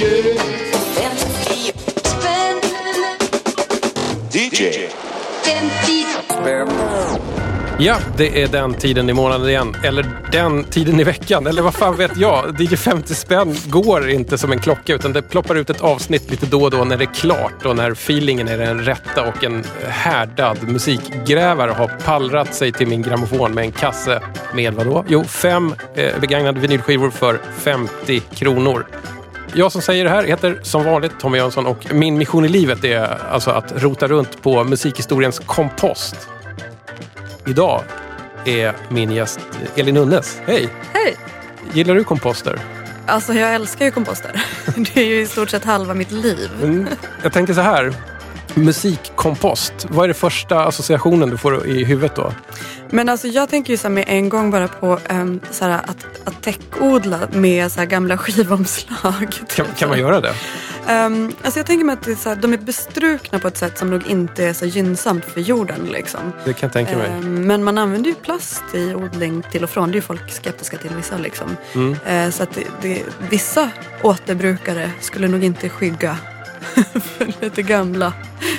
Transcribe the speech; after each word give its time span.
DJ. 0.00 0.06
Ja, 7.78 7.96
det 8.16 8.42
är 8.42 8.48
den 8.48 8.74
tiden 8.74 9.10
i 9.10 9.12
månaden 9.12 9.48
igen. 9.48 9.76
Eller 9.84 10.06
den 10.32 10.64
tiden 10.64 11.00
i 11.00 11.04
veckan. 11.04 11.46
Eller 11.46 11.62
vad 11.62 11.74
fan 11.74 11.96
vet 11.96 12.16
jag? 12.16 12.60
DJ 12.60 12.76
50 12.76 13.14
spänn 13.14 13.56
går 13.66 14.10
inte 14.10 14.38
som 14.38 14.52
en 14.52 14.58
klocka 14.58 14.94
utan 14.94 15.12
det 15.12 15.22
ploppar 15.22 15.54
ut 15.54 15.70
ett 15.70 15.80
avsnitt 15.80 16.30
lite 16.30 16.46
då 16.46 16.62
och 16.62 16.70
då 16.70 16.84
när 16.84 16.96
det 16.96 17.04
är 17.04 17.14
klart 17.14 17.66
och 17.66 17.76
när 17.76 17.90
feelingen 17.90 18.48
är 18.48 18.58
den 18.58 18.84
rätta 18.84 19.28
och 19.28 19.44
en 19.44 19.64
härdad 19.88 20.68
musikgrävare 20.68 21.70
har 21.70 21.88
pallrat 22.04 22.54
sig 22.54 22.72
till 22.72 22.88
min 22.88 23.02
grammofon 23.02 23.54
med 23.54 23.64
en 23.64 23.72
kasse 23.72 24.20
med 24.54 24.74
vadå? 24.74 25.04
Jo, 25.08 25.24
fem 25.24 25.74
eh, 25.94 26.20
begagnade 26.20 26.60
vinylskivor 26.60 27.10
för 27.10 27.40
50 27.58 28.20
kronor. 28.20 28.86
Jag 29.54 29.72
som 29.72 29.82
säger 29.82 30.04
det 30.04 30.10
här 30.10 30.24
heter 30.24 30.60
som 30.62 30.84
vanligt 30.84 31.12
Tommy 31.20 31.38
Jönsson 31.38 31.66
och 31.66 31.94
min 31.94 32.18
mission 32.18 32.44
i 32.44 32.48
livet 32.48 32.84
är 32.84 33.26
alltså 33.30 33.50
att 33.50 33.82
rota 33.82 34.08
runt 34.08 34.42
på 34.42 34.64
musikhistoriens 34.64 35.38
kompost. 35.38 36.28
Idag 37.46 37.82
är 38.44 38.74
min 38.88 39.10
gäst 39.10 39.40
Elin 39.76 39.96
Unnes. 39.96 40.40
Hej! 40.46 40.68
Hej! 40.92 41.16
Gillar 41.72 41.94
du 41.94 42.04
komposter? 42.04 42.60
Alltså 43.06 43.32
jag 43.32 43.54
älskar 43.54 43.84
ju 43.84 43.90
komposter. 43.90 44.44
Det 44.76 45.00
är 45.00 45.06
ju 45.06 45.20
i 45.20 45.26
stort 45.26 45.50
sett 45.50 45.64
halva 45.64 45.94
mitt 45.94 46.10
liv. 46.10 46.50
Mm, 46.62 46.88
jag 47.22 47.32
tänker 47.32 47.54
så 47.54 47.60
här. 47.60 47.94
Musikkompost. 48.54 49.86
Vad 49.88 50.04
är 50.04 50.08
det 50.08 50.14
första 50.14 50.64
associationen 50.64 51.30
du 51.30 51.36
får 51.36 51.66
i 51.66 51.84
huvudet 51.84 52.16
då? 52.16 52.32
Men 52.90 53.08
alltså 53.08 53.28
jag 53.28 53.48
tänker 53.48 53.70
ju 53.70 53.76
så 53.76 53.88
med 53.88 54.04
en 54.08 54.28
gång 54.28 54.50
bara 54.50 54.68
på 54.68 54.98
um, 55.10 55.40
så 55.50 55.64
här 55.64 55.72
att, 55.72 56.06
att 56.24 56.42
täckodla 56.42 57.18
med 57.32 57.72
så 57.72 57.80
här 57.80 57.86
gamla 57.86 58.18
skivomslag. 58.18 59.34
Kan, 59.48 59.66
kan 59.76 59.88
man 59.88 59.98
göra 59.98 60.20
det? 60.20 60.34
Um, 60.88 61.32
alltså 61.42 61.58
jag 61.58 61.66
tänker 61.66 61.84
mig 61.84 61.92
att 61.92 62.02
det 62.02 62.10
är 62.10 62.16
så 62.16 62.28
här, 62.28 62.36
de 62.36 62.52
är 62.52 62.58
bestrukna 62.58 63.38
på 63.38 63.48
ett 63.48 63.56
sätt 63.56 63.78
som 63.78 63.90
nog 63.90 64.06
inte 64.06 64.44
är 64.44 64.52
så 64.52 64.66
gynnsamt 64.66 65.24
för 65.24 65.40
jorden. 65.40 65.88
Liksom. 65.92 66.20
Det 66.44 66.52
kan 66.52 66.66
jag 66.66 66.72
tänka 66.72 66.96
mig. 66.96 67.10
Um, 67.10 67.46
men 67.46 67.64
man 67.64 67.78
använder 67.78 68.10
ju 68.10 68.14
plast 68.14 68.64
i 68.74 68.94
odling 68.94 69.42
till 69.50 69.64
och 69.64 69.70
från. 69.70 69.88
Det 69.88 69.92
är 69.92 69.96
ju 69.96 70.02
folk 70.02 70.30
skeptiska 70.30 70.76
till 70.76 70.90
vissa. 70.96 71.18
Liksom. 71.18 71.56
Mm. 71.74 71.90
Uh, 71.90 72.30
så 72.30 72.42
att 72.42 72.54
det, 72.54 72.64
det, 72.82 73.02
vissa 73.30 73.70
återbrukare 74.02 74.90
skulle 75.00 75.28
nog 75.28 75.44
inte 75.44 75.68
skygga 75.68 76.16
för 77.00 77.32
lite 77.42 77.62
gamla 77.62 78.12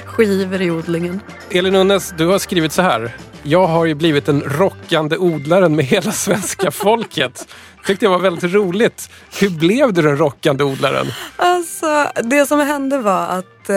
skivor 0.05 0.61
i 0.61 0.71
odlingen. 0.71 1.19
Elin 1.49 1.75
Unnes, 1.75 2.13
du 2.17 2.27
har 2.27 2.39
skrivit 2.39 2.71
så 2.71 2.81
här. 2.81 3.15
Jag 3.43 3.67
har 3.67 3.85
ju 3.85 3.93
blivit 3.93 4.25
den 4.25 4.41
rockande 4.41 5.17
odlaren 5.17 5.75
med 5.75 5.85
hela 5.85 6.11
svenska 6.11 6.71
folket. 6.71 7.47
Tyckte 7.85 8.05
jag 8.05 8.09
var 8.09 8.19
väldigt 8.19 8.53
roligt. 8.53 9.09
Hur 9.39 9.49
blev 9.49 9.93
du 9.93 10.01
den 10.01 10.17
rockande 10.17 10.63
odlaren? 10.63 11.07
Alltså, 11.35 12.07
det 12.23 12.45
som 12.45 12.59
hände 12.59 12.97
var 12.97 13.27
att 13.27 13.69
eh, 13.69 13.75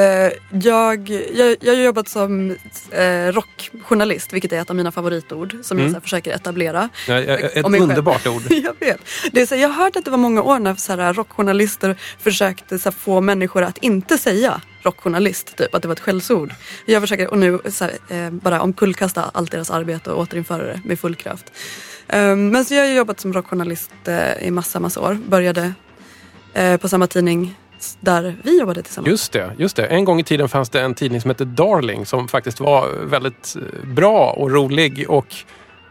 jag, 0.63 1.11
jag, 1.35 1.57
jag 1.61 1.75
har 1.77 1.83
jobbat 1.83 2.09
som 2.09 2.51
eh, 2.91 3.33
rockjournalist, 3.33 4.33
vilket 4.33 4.53
är 4.53 4.61
ett 4.61 4.71
av 4.71 4.77
mina 4.77 4.93
favoritord 4.93 5.57
som 5.63 5.79
Mm. 5.79 5.85
jag 5.85 5.91
så 5.93 5.97
här, 5.97 6.01
försöker 6.03 6.33
etablera. 6.35 6.89
Ja, 7.09 7.21
ja, 7.21 7.37
Ett 7.39 7.65
underbart 7.67 8.27
ord. 8.27 8.43
Jag 8.51 8.75
vet. 8.81 9.01
Det 9.33 9.41
är 9.43 9.47
så, 9.47 9.55
här, 9.55 9.63
jag 9.63 9.69
har 9.69 9.85
hört 9.85 9.97
att 9.97 10.05
det 10.05 10.11
var 10.11 10.19
många 10.19 10.43
år 10.43 10.59
när 10.59 10.75
så 10.75 10.97
här, 10.97 11.13
rockjournalister 11.15 11.97
försökte 12.19 12.79
så 12.79 12.89
här, 12.91 12.97
få 12.97 13.21
människor 13.21 13.63
att 13.63 13.79
inte 13.79 14.19
säga 14.19 14.61
rockjournalist, 14.83 15.57
typ, 15.57 15.75
att 15.75 15.83
det 15.83 15.89
var 15.89 15.93
ett 15.93 16.01
skällsord. 16.01 16.55
Jag 16.87 17.03
försöker 17.03 17.31
och 17.31 17.39
nu 17.39 17.59
så 17.71 17.85
här, 17.85 18.27
eh, 18.27 18.31
bara 18.31 18.61
omkullkasta 18.63 19.31
allt 19.35 19.51
deras 19.51 19.71
arbete 19.71 20.11
och 20.11 20.21
återinföra 20.23 20.63
det 20.67 20.81
med 20.85 21.01
full 21.01 21.15
kraft. 21.15 21.53
Um, 22.13 22.49
men 22.49 22.65
så 22.65 22.75
jag 22.75 22.87
har 22.87 22.93
jobbat 22.93 23.21
som 23.21 23.33
rockjournalist 23.33 23.93
eh, 24.05 24.47
i 24.47 24.51
massa, 24.51 24.81
massa 24.81 25.01
år. 25.01 25.19
Började 25.29 25.73
eh, 26.55 26.77
på 26.77 26.89
samma 26.89 27.07
tidning 27.07 27.55
där 28.01 28.37
vi 28.45 28.59
jobbade 28.59 28.83
tillsammans. 28.83 29.11
Just 29.11 29.33
det, 29.33 29.53
just 29.59 29.77
det. 29.77 29.87
En 29.87 30.05
gång 30.05 30.21
i 30.21 30.25
tiden 30.25 30.49
fanns 30.49 30.71
det 30.71 30.81
en 30.81 30.95
tidning 30.95 31.21
som 31.21 31.31
hette 31.31 31.45
Darling 31.45 32.07
som 32.07 32.29
faktiskt 32.29 32.61
var 32.61 32.89
väldigt 33.05 33.57
eh, 33.57 33.89
bra 33.89 34.31
och 34.31 34.51
rolig 34.51 35.11
och 35.11 35.35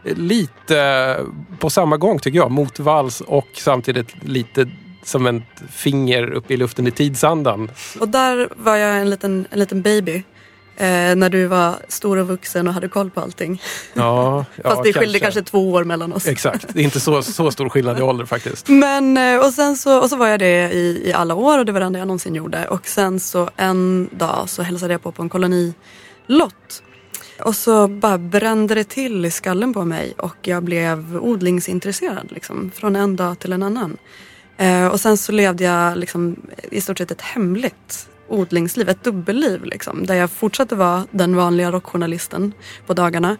lite 0.04 1.18
på 1.58 1.70
samma 1.70 1.96
gång 1.96 2.18
tycker 2.18 2.38
jag 2.38 2.50
motvalls 2.50 3.20
och 3.20 3.48
samtidigt 3.54 4.24
lite 4.24 4.70
som 5.02 5.26
en 5.26 5.42
finger 5.70 6.32
upp 6.32 6.50
i 6.50 6.56
luften 6.56 6.86
i 6.86 6.90
tidsandan. 6.90 7.70
Och 8.00 8.08
där 8.08 8.48
var 8.56 8.76
jag 8.76 9.00
en 9.00 9.10
liten, 9.10 9.46
en 9.50 9.58
liten 9.58 9.82
baby. 9.82 10.22
Eh, 10.76 11.16
när 11.16 11.28
du 11.28 11.46
var 11.46 11.76
stor 11.88 12.16
och 12.16 12.28
vuxen 12.28 12.68
och 12.68 12.74
hade 12.74 12.88
koll 12.88 13.10
på 13.10 13.20
allting. 13.20 13.62
Ja, 13.94 14.44
Fast 14.62 14.82
det 14.82 14.92
skilde 14.92 15.18
kanske 15.18 15.42
två 15.42 15.72
år 15.72 15.84
mellan 15.84 16.12
oss. 16.12 16.26
Exakt, 16.26 16.66
det 16.74 16.80
är 16.80 16.84
inte 16.84 17.00
så, 17.00 17.22
så 17.22 17.50
stor 17.50 17.68
skillnad 17.68 17.98
i 17.98 18.02
ålder 18.02 18.24
faktiskt. 18.24 18.68
Men 18.68 19.16
eh, 19.16 19.46
och 19.46 19.52
sen 19.52 19.76
så, 19.76 20.00
och 20.00 20.10
så 20.10 20.16
var 20.16 20.26
jag 20.26 20.38
det 20.38 20.72
i, 20.72 21.02
i 21.08 21.12
alla 21.12 21.34
år 21.34 21.58
och 21.58 21.64
det 21.64 21.72
var 21.72 21.80
det 21.80 21.86
enda 21.86 21.98
jag 21.98 22.08
någonsin 22.08 22.34
gjorde. 22.34 22.68
Och 22.68 22.86
sen 22.86 23.20
så 23.20 23.50
en 23.56 24.08
dag 24.12 24.48
så 24.48 24.62
hälsade 24.62 24.94
jag 24.94 25.02
på 25.02 25.12
på 25.12 25.22
en 25.22 25.28
kolonilott. 25.28 26.82
Och 27.40 27.56
så 27.56 27.88
bara 27.88 28.18
brände 28.18 28.74
det 28.74 28.84
till 28.84 29.24
i 29.24 29.30
skallen 29.30 29.74
på 29.74 29.84
mig 29.84 30.14
och 30.18 30.36
jag 30.42 30.62
blev 30.62 31.16
odlingsintresserad 31.16 32.32
liksom, 32.32 32.70
från 32.74 32.96
en 32.96 33.16
dag 33.16 33.38
till 33.38 33.52
en 33.52 33.62
annan. 33.62 33.96
Eh, 34.56 34.86
och 34.86 35.00
sen 35.00 35.16
så 35.16 35.32
levde 35.32 35.64
jag 35.64 35.98
liksom, 35.98 36.36
i 36.70 36.80
stort 36.80 36.98
sett 36.98 37.10
ett 37.10 37.20
hemligt 37.20 38.08
odlingsliv, 38.28 38.88
ett 38.88 39.04
dubbelliv 39.04 39.64
liksom, 39.64 40.06
där 40.06 40.14
jag 40.14 40.30
fortsatte 40.30 40.74
vara 40.74 41.06
den 41.10 41.36
vanliga 41.36 41.70
rockjournalisten 41.70 42.52
på 42.86 42.94
dagarna. 42.94 43.36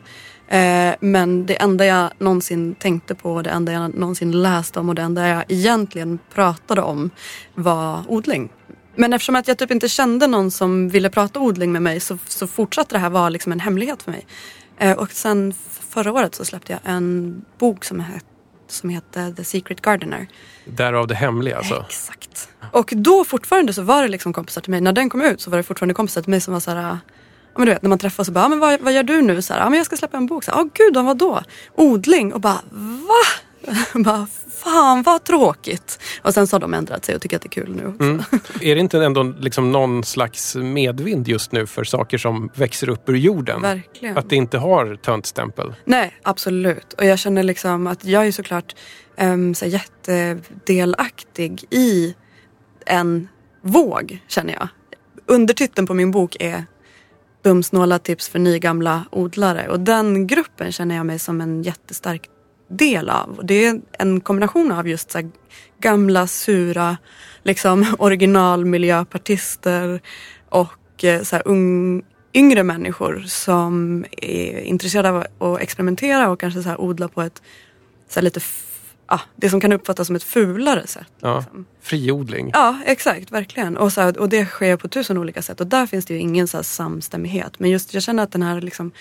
Eh, 0.48 0.94
men 1.00 1.46
det 1.46 1.62
enda 1.62 1.86
jag 1.86 2.10
någonsin 2.18 2.74
tänkte 2.74 3.14
på, 3.14 3.42
det 3.42 3.50
enda 3.50 3.72
jag 3.72 3.94
någonsin 3.94 4.42
läste 4.42 4.80
om 4.80 4.88
och 4.88 4.94
det 4.94 5.02
enda 5.02 5.28
jag 5.28 5.44
egentligen 5.48 6.18
pratade 6.34 6.82
om 6.82 7.10
var 7.54 8.04
odling. 8.08 8.52
Men 8.96 9.12
eftersom 9.12 9.36
att 9.36 9.48
jag 9.48 9.58
typ 9.58 9.70
inte 9.70 9.88
kände 9.88 10.26
någon 10.26 10.50
som 10.50 10.88
ville 10.88 11.10
prata 11.10 11.40
odling 11.40 11.72
med 11.72 11.82
mig 11.82 12.00
så, 12.00 12.18
så 12.26 12.46
fortsatte 12.46 12.94
det 12.94 12.98
här 12.98 13.10
vara 13.10 13.28
liksom 13.28 13.52
en 13.52 13.60
hemlighet 13.60 14.02
för 14.02 14.10
mig. 14.10 14.26
Eh, 14.78 14.98
och 14.98 15.10
sen 15.10 15.54
förra 15.90 16.12
året 16.12 16.34
så 16.34 16.44
släppte 16.44 16.72
jag 16.72 16.80
en 16.84 17.44
bok 17.58 17.84
som, 17.84 18.00
het, 18.00 18.24
som 18.68 18.90
heter 18.90 19.32
The 19.32 19.44
Secret 19.44 19.80
Gardener. 19.80 20.26
Därav 20.64 21.06
det 21.06 21.14
hemliga 21.14 21.56
alltså. 21.56 21.84
Exakt. 21.88 22.48
Och 22.72 22.92
då 22.96 23.24
fortfarande 23.24 23.72
så 23.72 23.82
var 23.82 24.02
det 24.02 24.08
liksom 24.08 24.32
kompisar 24.32 24.60
till 24.60 24.70
mig. 24.70 24.80
När 24.80 24.92
den 24.92 25.10
kom 25.10 25.22
ut 25.22 25.40
så 25.40 25.50
var 25.50 25.56
det 25.56 25.62
fortfarande 25.62 25.94
kompisar 25.94 26.22
till 26.22 26.30
mig 26.30 26.40
som 26.40 26.52
var 26.52 26.60
så 26.60 26.70
här. 26.70 26.82
Ja, 26.82 26.98
men 27.58 27.66
du 27.66 27.72
vet, 27.72 27.82
när 27.82 27.88
man 27.88 27.98
träffas 27.98 28.26
så 28.26 28.32
bara, 28.32 28.40
ja, 28.40 28.48
men 28.48 28.58
vad, 28.58 28.80
vad 28.80 28.92
gör 28.92 29.02
du 29.02 29.22
nu? 29.22 29.42
Så 29.42 29.52
här, 29.52 29.60
ja, 29.60 29.70
men 29.70 29.76
jag 29.76 29.86
ska 29.86 29.96
släppa 29.96 30.16
en 30.16 30.26
bok. 30.26 30.44
Så 30.44 30.50
här, 30.50 30.58
Ja, 30.58 30.68
gud, 30.74 30.96
vad 30.96 31.16
då? 31.16 31.42
Odling. 31.74 32.32
Och 32.32 32.40
bara, 32.40 32.60
va? 32.70 33.24
bara, 33.94 34.26
fan 34.50 35.02
vad 35.02 35.24
tråkigt. 35.24 35.98
Och 36.22 36.34
sen 36.34 36.46
så 36.46 36.54
har 36.54 36.60
de 36.60 36.74
ändrat 36.74 37.04
sig 37.04 37.14
och 37.14 37.22
tycker 37.22 37.36
att 37.36 37.42
det 37.42 37.46
är 37.46 37.62
kul 37.62 37.74
nu 37.76 37.86
också. 37.86 38.02
Mm. 38.02 38.22
Är 38.60 38.74
det 38.74 38.80
inte 38.80 39.04
ändå 39.04 39.22
liksom 39.22 39.72
någon 39.72 40.04
slags 40.04 40.56
medvind 40.56 41.28
just 41.28 41.52
nu 41.52 41.66
för 41.66 41.84
saker 41.84 42.18
som 42.18 42.50
växer 42.54 42.88
upp 42.88 43.08
ur 43.08 43.14
jorden? 43.14 43.62
Verkligen. 43.62 44.18
Att 44.18 44.30
det 44.30 44.36
inte 44.36 44.58
har 44.58 44.96
töntstämpel? 44.96 45.74
Nej, 45.84 46.14
absolut. 46.22 46.92
Och 46.92 47.04
jag 47.04 47.18
känner 47.18 47.42
liksom 47.42 47.86
att 47.86 48.04
jag 48.04 48.26
är 48.26 48.32
såklart 48.32 48.74
um, 49.20 49.54
så 49.54 49.64
här 49.64 49.72
jättedelaktig 49.72 51.64
i 51.70 52.14
en 52.86 53.28
våg, 53.62 54.22
känner 54.28 54.52
jag. 54.52 54.68
Undertiteln 55.26 55.86
på 55.86 55.94
min 55.94 56.10
bok 56.10 56.36
är 56.40 56.64
Dumsnåla 57.42 57.98
tips 57.98 58.28
för 58.28 58.38
nygamla 58.38 59.04
odlare. 59.10 59.68
Och 59.68 59.80
den 59.80 60.26
gruppen 60.26 60.72
känner 60.72 60.96
jag 60.96 61.06
mig 61.06 61.18
som 61.18 61.40
en 61.40 61.62
jättestark 61.62 62.30
del 62.68 63.10
av. 63.10 63.40
Det 63.44 63.66
är 63.66 63.80
en 63.92 64.20
kombination 64.20 64.72
av 64.72 64.88
just 64.88 65.10
så 65.10 65.18
här 65.18 65.30
gamla, 65.80 66.26
sura, 66.26 66.96
liksom 67.42 67.86
originalmiljöpartister 67.98 70.00
och 70.48 71.04
eh, 71.04 71.22
så 71.22 71.36
här 71.36 71.48
ung, 71.48 72.02
yngre 72.34 72.62
människor 72.62 73.24
som 73.26 74.04
är 74.22 74.60
intresserade 74.60 75.26
av 75.38 75.54
att 75.54 75.60
experimentera 75.60 76.30
och 76.30 76.40
kanske 76.40 76.62
så 76.62 76.68
här 76.68 76.80
odla 76.80 77.08
på 77.08 77.22
ett 77.22 77.42
så 78.08 78.20
här 78.20 78.24
lite, 78.24 78.40
ja, 79.08 79.20
det 79.36 79.50
som 79.50 79.60
kan 79.60 79.72
uppfattas 79.72 80.06
som 80.06 80.16
ett 80.16 80.22
fulare 80.22 80.86
sätt. 80.86 81.12
Ja. 81.20 81.36
liksom. 81.38 81.66
Friodling? 81.80 82.50
Ja, 82.52 82.78
exakt, 82.86 83.30
verkligen. 83.30 83.76
Och, 83.76 83.92
så 83.92 84.00
här, 84.00 84.18
och 84.18 84.28
det 84.28 84.46
sker 84.46 84.76
på 84.76 84.88
tusen 84.88 85.18
olika 85.18 85.42
sätt 85.42 85.60
och 85.60 85.66
där 85.66 85.86
finns 85.86 86.06
det 86.06 86.14
ju 86.14 86.20
ingen 86.20 86.48
så 86.48 86.62
samstämmighet. 86.62 87.60
Men 87.60 87.70
just 87.70 87.94
jag 87.94 88.02
känner 88.02 88.22
att 88.22 88.32
den 88.32 88.42
här 88.42 88.60
liksom, 88.60 88.92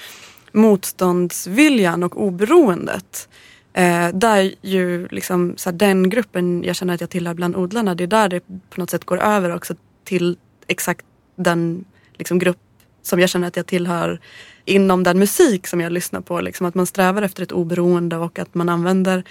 motståndsviljan 0.52 2.04
och 2.04 2.22
oberoendet 2.22 3.28
Eh, 3.74 4.10
där 4.14 4.52
ju 4.62 5.08
liksom, 5.08 5.54
så 5.58 5.70
här, 5.70 5.78
den 5.78 6.10
gruppen 6.10 6.64
jag 6.64 6.76
känner 6.76 6.94
att 6.94 7.02
jag 7.02 7.10
tillhör 7.10 7.34
bland 7.34 7.56
odlarna, 7.56 7.96
det 7.96 8.04
är 8.04 8.08
där 8.08 8.30
det 8.30 8.44
på 8.70 8.80
något 8.80 8.90
sätt 8.90 9.06
går 9.06 9.18
över 9.18 9.56
också 9.56 9.76
till 10.04 10.38
exakt 10.68 11.06
den 11.36 11.86
liksom, 12.14 12.40
grupp 12.40 12.58
som 13.02 13.20
jag 13.20 13.30
känner 13.30 13.48
att 13.48 13.56
jag 13.56 13.66
tillhör 13.66 14.20
inom 14.66 15.04
den 15.04 15.20
musik 15.20 15.68
som 15.68 15.82
jag 15.82 15.92
lyssnar 15.92 16.22
på. 16.22 16.42
Liksom, 16.42 16.66
att 16.66 16.76
man 16.76 16.86
strävar 16.86 17.22
efter 17.22 17.44
ett 17.44 17.52
oberoende 17.52 18.18
och 18.18 18.40
att 18.40 18.56
man 18.56 18.70
använder 18.70 19.24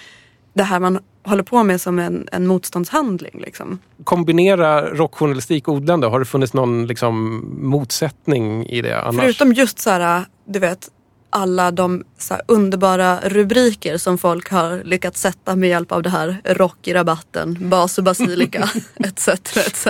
det 0.53 0.63
här 0.63 0.79
man 0.79 0.99
håller 1.23 1.43
på 1.43 1.63
med 1.63 1.81
som 1.81 1.99
en, 1.99 2.27
en 2.31 2.47
motståndshandling. 2.47 3.41
Liksom. 3.45 3.79
Kombinera 4.03 4.89
rockjournalistik 4.89 5.67
och 5.67 5.73
odlande, 5.73 6.07
har 6.07 6.19
det 6.19 6.25
funnits 6.25 6.53
någon 6.53 6.87
liksom, 6.87 7.45
motsättning 7.61 8.65
i 8.65 8.81
det 8.81 9.01
annars? 9.01 9.21
Förutom 9.21 9.53
just 9.53 9.79
så 9.79 9.89
här, 9.89 10.25
du 10.45 10.59
vet, 10.59 10.89
alla 11.29 11.71
de 11.71 12.03
underbara 12.47 13.19
rubriker 13.23 13.97
som 13.97 14.17
folk 14.17 14.51
har 14.51 14.83
lyckats 14.83 15.21
sätta 15.21 15.55
med 15.55 15.69
hjälp 15.69 15.91
av 15.91 16.03
det 16.03 16.09
här 16.09 16.41
rock 16.45 16.87
i 16.87 16.93
rabatten, 16.93 17.69
bas 17.69 17.97
och 17.97 18.03
basilika 18.03 18.69
etc. 18.95 19.27
etc. 19.57 19.87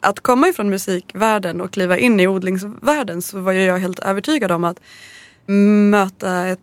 att 0.00 0.20
komma 0.20 0.48
ifrån 0.48 0.70
musikvärlden 0.70 1.60
och 1.60 1.72
kliva 1.72 1.98
in 1.98 2.20
i 2.20 2.26
odlingsvärlden 2.26 3.22
så 3.22 3.40
var 3.40 3.52
jag 3.52 3.78
helt 3.78 3.98
övertygad 3.98 4.52
om 4.52 4.64
att 4.64 4.80
möta 5.90 6.46
ett 6.46 6.60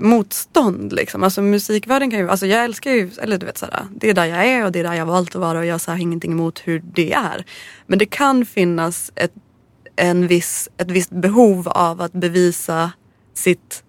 motstånd 0.00 0.92
liksom. 0.92 1.22
Alltså 1.24 1.42
musikvärlden 1.42 2.10
kan 2.10 2.20
ju, 2.20 2.30
alltså 2.30 2.46
jag 2.46 2.64
älskar 2.64 2.90
ju, 2.90 3.10
eller 3.20 3.38
du 3.38 3.46
vet 3.46 3.58
såhär, 3.58 3.86
det 3.96 4.10
är 4.10 4.14
där 4.14 4.24
jag 4.24 4.46
är 4.46 4.64
och 4.64 4.72
det 4.72 4.78
är 4.80 4.84
där 4.84 4.94
jag 4.94 5.06
valt 5.06 5.34
att 5.34 5.40
vara 5.40 5.58
och 5.58 5.66
jag 5.66 5.80
har 5.86 5.96
ingenting 5.96 6.32
emot 6.32 6.58
hur 6.64 6.82
det 6.94 7.12
är. 7.12 7.44
Men 7.86 7.98
det 7.98 8.06
kan 8.06 8.46
finnas 8.46 9.12
ett, 9.14 9.32
en 9.96 10.26
viss, 10.26 10.68
ett 10.78 10.90
visst 10.90 11.10
behov 11.10 11.68
av 11.68 12.00
att 12.00 12.12
bevisa 12.12 12.92
sitt 13.34 13.82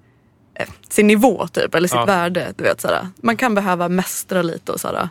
eh, 0.56 0.68
sin 0.90 1.08
nivå 1.08 1.48
typ, 1.48 1.76
eller 1.76 1.88
sitt 1.88 1.96
Ja. 1.96 2.06
värde. 2.06 2.54
Du 2.58 2.64
vet, 2.64 2.82
såhär. 2.82 3.08
Man 3.22 3.38
kan 3.38 3.56
behöva 3.56 3.90
mästra 3.90 4.42
lite 4.42 4.72
och 4.72 4.80
sådär. 4.80 5.10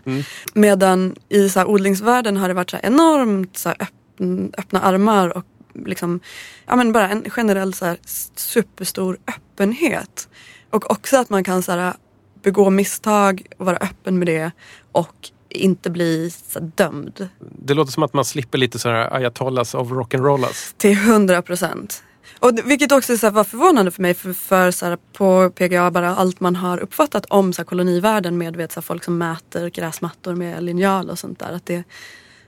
Medan 0.55 1.17
i 1.29 1.49
såhär, 1.49 1.67
odlingsvärlden 1.67 2.37
har 2.37 2.49
det 2.49 2.55
varit 2.55 2.71
såhär, 2.71 2.87
enormt 2.87 3.57
såhär, 3.59 3.77
öppn, 3.81 4.53
öppna 4.59 4.81
armar 4.81 5.37
och 5.37 5.45
liksom, 5.87 6.21
ja, 6.67 6.77
men 6.77 6.93
bara 6.93 7.09
en 7.09 7.31
generell 7.31 7.75
såhär, 7.75 7.97
superstor 8.37 9.19
öppenhet. 9.27 10.29
Och 10.71 10.91
också 10.91 11.17
att 11.17 11.31
man 11.31 11.45
kan 11.45 11.63
såhär, 11.63 11.95
begå 12.43 12.71
misstag 12.71 13.47
och 13.59 13.67
vara 13.67 13.77
öppen 13.77 14.19
med 14.19 14.29
det 14.29 14.51
och 14.93 15.15
inte 15.49 15.91
bli 15.91 16.31
såhär, 16.31 16.71
dömd. 16.75 17.29
Det 17.59 17.75
låter 17.75 17.93
som 17.93 18.03
att 18.03 18.13
man 18.15 18.25
slipper 18.25 18.59
lite 18.59 18.79
sådär 18.79 19.15
ayatollahs 19.15 19.75
of 19.75 19.89
rock'n'rollas. 19.89 20.75
Till 20.77 20.97
hundra 20.97 21.43
procent. 21.43 22.03
Och 22.39 22.59
vilket 22.65 22.93
också 22.93 23.17
så 23.19 23.27
här, 23.27 23.31
var 23.33 23.45
förvånande 23.45 23.91
för 23.91 24.03
mig 24.03 24.15
för, 24.15 24.33
för 24.33 24.71
så 24.71 24.87
här, 24.87 24.99
på 25.13 25.51
PGA 25.51 25.91
bara 25.91 26.17
allt 26.17 26.41
man 26.41 26.57
har 26.57 26.79
uppfattat 26.79 27.27
om 27.27 27.53
så 27.53 27.63
här, 27.63 27.67
kolonivärlden 27.67 28.39
med 28.39 28.57
vet, 28.57 28.73
så 28.73 28.81
här, 28.81 28.83
folk 28.83 29.05
som 29.05 29.19
mäter 29.19 29.69
gräsmattor 29.71 30.35
med 30.35 30.63
linjal 30.63 31.11
och 31.11 31.19
sånt 31.19 31.39
där. 31.39 31.53
Att 31.53 31.67
det 31.67 31.83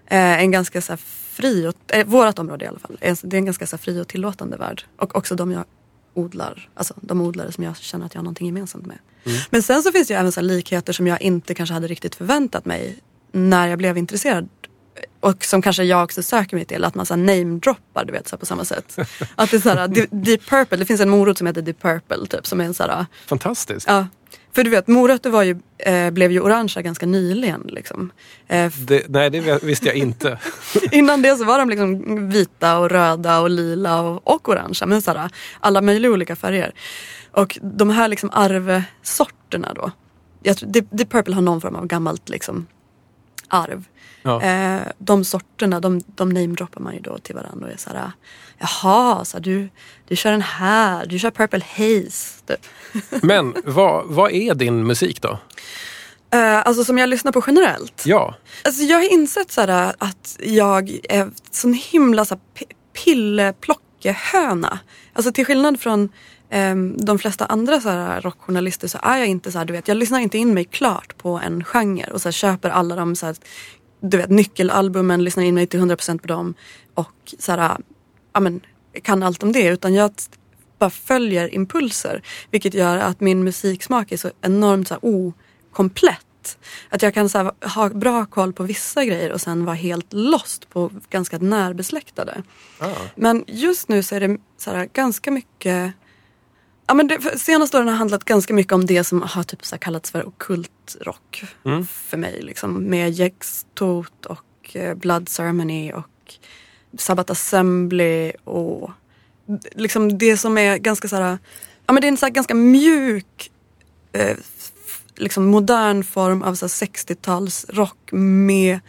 är 0.06 0.38
en 0.38 0.50
ganska 0.50 0.82
så 0.82 0.92
här, 0.92 1.00
fri, 1.32 1.66
och, 1.66 1.74
eh, 1.94 2.06
vårat 2.06 2.38
område 2.38 2.64
i 2.64 2.68
alla 2.68 2.78
fall, 2.78 2.98
är- 3.00 3.18
det 3.26 3.36
är 3.36 3.38
en 3.38 3.44
ganska 3.44 3.66
så 3.66 3.76
här, 3.76 3.82
fri 3.82 4.00
och 4.00 4.08
tillåtande 4.08 4.56
värld. 4.56 4.82
Och 4.98 5.16
också 5.16 5.34
de 5.34 5.52
jag 5.52 5.64
odlar, 6.14 6.68
alltså 6.74 6.94
de 7.00 7.20
odlare 7.20 7.52
som 7.52 7.64
jag 7.64 7.76
känner 7.76 8.06
att 8.06 8.14
jag 8.14 8.18
har 8.18 8.24
någonting 8.24 8.46
gemensamt 8.46 8.86
med. 8.86 8.98
Men 9.50 9.62
sen 9.62 9.82
så 9.82 9.92
finns 9.92 10.08
det 10.08 10.14
ju 10.14 10.20
även 10.20 10.32
så 10.32 10.40
likheter 10.40 10.92
som 10.92 11.06
jag 11.06 11.22
inte 11.22 11.54
kanske 11.54 11.72
hade 11.72 11.86
riktigt 11.86 12.14
förväntat 12.14 12.64
mig 12.64 12.98
när 13.32 13.68
jag 13.68 13.78
blev 13.78 13.98
intresserad 13.98 14.48
och 15.20 15.44
som 15.44 15.62
kanske 15.62 15.84
jag 15.84 16.04
också 16.04 16.22
söker 16.22 16.56
mig 16.56 16.64
till, 16.64 16.84
att 16.84 16.94
man 16.94 17.06
namedroppar 17.26 18.04
du 18.04 18.12
vet 18.12 18.28
så 18.28 18.36
på 18.36 18.46
samma 18.46 18.64
sätt. 18.64 18.98
Att 19.34 19.50
det 19.50 19.56
är 19.56 19.60
så 19.60 19.68
här, 19.68 19.88
Deep- 19.88 20.08
Deep 20.24 20.46
Purple, 20.46 20.76
det 20.78 20.84
finns 20.86 21.00
en 21.00 21.08
morot 21.10 21.38
som 21.38 21.46
heter 21.46 21.62
Deep 21.62 21.82
Purple 21.82 22.26
typ 22.26 22.46
som 22.46 22.60
är 22.60 22.64
en 22.64 22.74
så 22.74 22.82
här, 22.82 23.06
Fantastiskt. 23.26 23.86
ja. 23.88 24.06
För 24.54 24.64
du 24.64 24.70
vet 24.70 24.88
morötter 24.88 25.30
var 25.30 25.42
ju, 25.42 25.56
eh, 25.78 26.10
blev 26.10 26.32
ju 26.32 26.40
orangea 26.40 26.82
ganska 26.82 27.06
nyligen 27.06 27.62
liksom. 27.66 28.12
Eh, 28.48 28.72
Det, 28.78 29.08
nej, 29.08 29.30
det 29.30 29.62
visste 29.62 29.86
jag 29.86 29.96
inte. 29.96 30.38
innan 30.92 31.22
det 31.22 31.36
så 31.36 31.44
var 31.44 31.58
de 31.58 31.68
liksom 31.70 32.28
vita 32.28 32.78
och 32.78 32.90
röda 32.90 33.40
och 33.40 33.50
lila 33.50 34.00
och, 34.00 34.28
och 34.28 34.48
orangea. 34.48 34.86
Men 34.86 35.02
så 35.02 35.12
här, 35.12 35.30
alla 35.60 35.80
möjliga 35.80 36.12
olika 36.12 36.36
färger. 36.36 36.72
Och 37.30 37.58
de 37.62 37.90
här 37.90 38.08
liksom 38.08 38.30
arvsorterna 38.32 39.72
då. 39.74 39.90
Jag 40.42 40.56
tror, 40.56 40.68
Deep 40.70 41.10
Purple 41.10 41.34
har 41.34 41.42
någon 41.42 41.60
form 41.60 41.76
av 41.76 41.86
gammalt 41.86 42.28
liksom 42.28 42.66
arv. 43.48 43.84
Ja. 44.22 44.42
Eh, 44.42 44.80
de 44.98 45.24
sorterna, 45.24 45.80
de, 45.80 46.00
de 46.06 46.28
namedroppar 46.28 46.80
man 46.80 46.94
ju 46.94 47.00
då 47.00 47.18
till 47.18 47.34
varandra 47.34 47.66
och 47.66 47.72
är 47.72 47.76
såhär, 47.76 48.12
jaha, 48.58 49.24
så 49.24 49.36
här, 49.36 49.44
du, 49.44 49.68
du 50.08 50.16
kör 50.16 50.30
den 50.30 50.42
här, 50.42 51.06
du 51.06 51.18
kör 51.18 51.30
Purple 51.30 51.64
Haze. 51.76 52.42
Typ. 52.46 52.66
Men 53.22 53.54
vad, 53.64 54.04
vad 54.06 54.32
är 54.32 54.54
din 54.54 54.86
musik 54.86 55.22
då? 55.22 55.38
Eh, 56.32 56.58
alltså 56.66 56.84
som 56.84 56.98
jag 56.98 57.08
lyssnar 57.08 57.32
på 57.32 57.42
generellt. 57.46 58.02
Ja, 58.06 58.34
Alltså 58.64 58.82
jag 58.82 58.96
har 58.98 59.12
insett 59.12 59.50
såhär, 59.52 59.94
att 59.98 60.36
jag 60.40 60.98
är 61.08 61.30
sån 61.50 61.72
himla 61.74 62.24
så 62.24 62.34
här, 62.34 62.40
pi- 62.54 62.74
pilleplockehöna. 63.04 64.78
Alltså 65.12 65.32
till 65.32 65.46
skillnad 65.46 65.80
från 65.80 66.08
ehm, 66.50 66.96
de 67.04 67.18
flesta 67.18 67.46
andra 67.46 67.80
så 67.80 67.88
här, 67.88 68.20
rockjournalister 68.20 68.88
så 68.88 68.98
är 69.02 69.18
jag 69.18 69.26
inte 69.28 69.52
så 69.52 69.58
här, 69.58 69.64
du 69.64 69.72
vet, 69.72 69.88
jag 69.88 69.96
lyssnar 69.96 70.20
inte 70.20 70.38
in 70.38 70.54
mig 70.54 70.64
klart 70.64 71.16
på 71.18 71.40
en 71.44 71.64
genre 71.64 72.06
och 72.12 72.20
så 72.22 72.28
här, 72.28 72.32
köper 72.32 72.70
alla 72.70 72.96
de 72.96 73.16
så 73.16 73.26
här, 73.26 73.36
du 74.02 74.16
vet, 74.16 74.30
nyckelalbumen, 74.30 75.24
lyssnar 75.24 75.44
in 75.44 75.54
mig 75.54 75.66
till 75.66 75.80
100% 75.80 76.18
på 76.18 76.26
dem 76.26 76.54
och 76.94 77.34
så 77.38 77.52
här, 77.52 77.76
ja, 78.32 78.40
men, 78.40 78.60
kan 79.02 79.22
allt 79.22 79.42
om 79.42 79.52
det. 79.52 79.68
Utan 79.68 79.94
jag 79.94 80.10
bara 80.78 80.90
följer 80.90 81.54
impulser. 81.54 82.22
Vilket 82.50 82.74
gör 82.74 82.98
att 82.98 83.20
min 83.20 83.44
musiksmak 83.44 84.12
är 84.12 84.16
så 84.16 84.30
enormt 84.40 84.88
så 84.88 84.94
här, 84.94 85.00
okomplett. 85.04 86.58
Att 86.88 87.02
jag 87.02 87.14
kan 87.14 87.28
så 87.28 87.38
här, 87.38 87.68
ha 87.68 87.88
bra 87.88 88.26
koll 88.26 88.52
på 88.52 88.62
vissa 88.62 89.04
grejer 89.04 89.32
och 89.32 89.40
sen 89.40 89.64
vara 89.64 89.76
helt 89.76 90.12
lost 90.12 90.68
på 90.68 90.90
ganska 91.10 91.38
närbesläktade. 91.38 92.42
Men 93.14 93.44
just 93.46 93.88
nu 93.88 94.02
så 94.02 94.14
är 94.14 94.20
det 94.20 94.38
så 94.58 94.70
här, 94.70 94.88
ganska 94.92 95.30
mycket 95.30 95.92
Ja, 96.86 96.94
men 96.94 97.08
det, 97.08 97.38
senaste 97.38 97.76
åren 97.76 97.88
har 97.88 97.94
handlat 97.94 98.24
ganska 98.24 98.54
mycket 98.54 98.72
om 98.72 98.86
det 98.86 99.04
som 99.04 99.22
har 99.22 99.42
typ 99.42 99.64
så 99.64 99.78
kallats 99.78 100.10
för 100.10 100.26
ockult 100.26 100.96
rock 101.00 101.44
för 101.86 102.16
mig. 102.16 102.42
Liksom, 102.42 102.82
med 102.84 103.10
Jex 103.10 103.66
Tot 103.74 104.26
och 104.26 104.76
eh, 104.76 104.94
Blood 104.94 105.28
Ceremony 105.28 105.92
och 105.92 106.34
Sabbath 106.98 107.32
Assembly 107.32 108.32
och 108.44 108.90
liksom 109.72 110.18
det 110.18 110.36
som 110.36 110.58
är 110.58 110.76
ganska 110.76 111.08
så 111.08 111.16
här, 111.16 111.38
ja 111.86 111.92
men 111.92 112.00
det 112.00 112.06
är 112.06 112.08
en 112.08 112.16
så 112.16 112.28
ganska 112.28 112.54
mjuk 112.54 113.50
eh, 114.12 114.36
liksom 115.16 115.44
modern 115.46 116.04
form 116.04 116.42
av 116.42 116.54
så 116.54 116.64
här 116.64 116.70
60-talsrock 116.70 118.12
med 118.12 118.80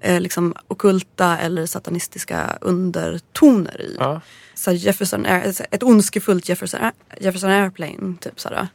eh, 0.00 0.20
liksom 0.20 0.54
okulta 0.68 1.38
eller 1.38 1.66
satanistiska 1.66 2.58
undertoner 2.60 3.80
i. 3.80 3.96
Ja. 3.98 4.20
Så 4.56 4.72
Jefferson 4.72 5.26
Air, 5.26 5.54
ett 5.70 5.82
ondskefullt 5.82 6.48
Jefferson, 6.48 6.80
Jefferson 7.20 7.50
Airplane. 7.50 8.14
Typ 8.20 8.40
sådär. 8.40 8.68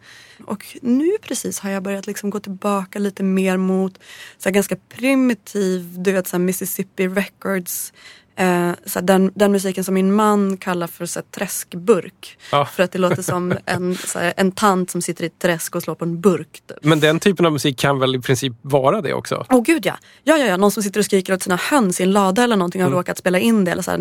Och 0.45 0.77
nu 0.81 1.17
precis 1.21 1.59
har 1.59 1.69
jag 1.69 1.83
börjat 1.83 2.07
liksom 2.07 2.29
gå 2.29 2.39
tillbaka 2.39 2.99
lite 2.99 3.23
mer 3.23 3.57
mot 3.57 3.99
så 4.37 4.49
här 4.49 4.53
ganska 4.53 4.75
primitiv, 4.89 5.95
du 5.97 6.11
vet 6.11 6.27
så 6.27 6.37
här 6.37 6.43
Mississippi 6.43 7.07
Records. 7.07 7.93
Eh, 8.35 8.71
så 8.85 9.01
den, 9.01 9.31
den 9.35 9.51
musiken 9.51 9.83
som 9.83 9.93
min 9.93 10.13
man 10.13 10.57
kallar 10.57 10.87
för 10.87 11.05
så 11.05 11.19
här, 11.19 11.25
träskburk. 11.31 12.37
Ja. 12.51 12.65
För 12.65 12.83
att 12.83 12.91
det 12.91 12.99
låter 12.99 13.21
som 13.21 13.53
en, 13.65 13.97
här, 14.15 14.33
en 14.37 14.51
tant 14.51 14.91
som 14.91 15.01
sitter 15.01 15.23
i 15.23 15.27
ett 15.27 15.39
träsk 15.39 15.75
och 15.75 15.83
slår 15.83 15.95
på 15.95 16.05
en 16.05 16.21
burk. 16.21 16.61
Typ. 16.67 16.77
men 16.81 16.99
den 16.99 17.19
typen 17.19 17.45
av 17.45 17.51
musik 17.51 17.77
kan 17.77 17.99
väl 17.99 18.15
i 18.15 18.19
princip 18.19 18.53
vara 18.61 19.01
det 19.01 19.13
också? 19.13 19.45
Åh 19.49 19.63
gud 19.63 19.85
ja. 19.85 19.97
ja! 20.23 20.37
Ja, 20.37 20.45
ja, 20.45 20.57
Någon 20.57 20.71
som 20.71 20.83
sitter 20.83 20.99
och 20.99 21.05
skriker 21.05 21.33
åt 21.33 21.43
sina 21.43 21.55
höns 21.55 21.99
i 21.99 22.03
en 22.03 22.11
lada 22.11 22.43
eller 22.43 22.55
någonting 22.55 22.83
har 22.83 22.89
råkat 22.89 23.17
spela 23.17 23.39
in 23.39 23.65
det. 23.65 23.71
Eller 23.71 23.81
så. 23.81 23.91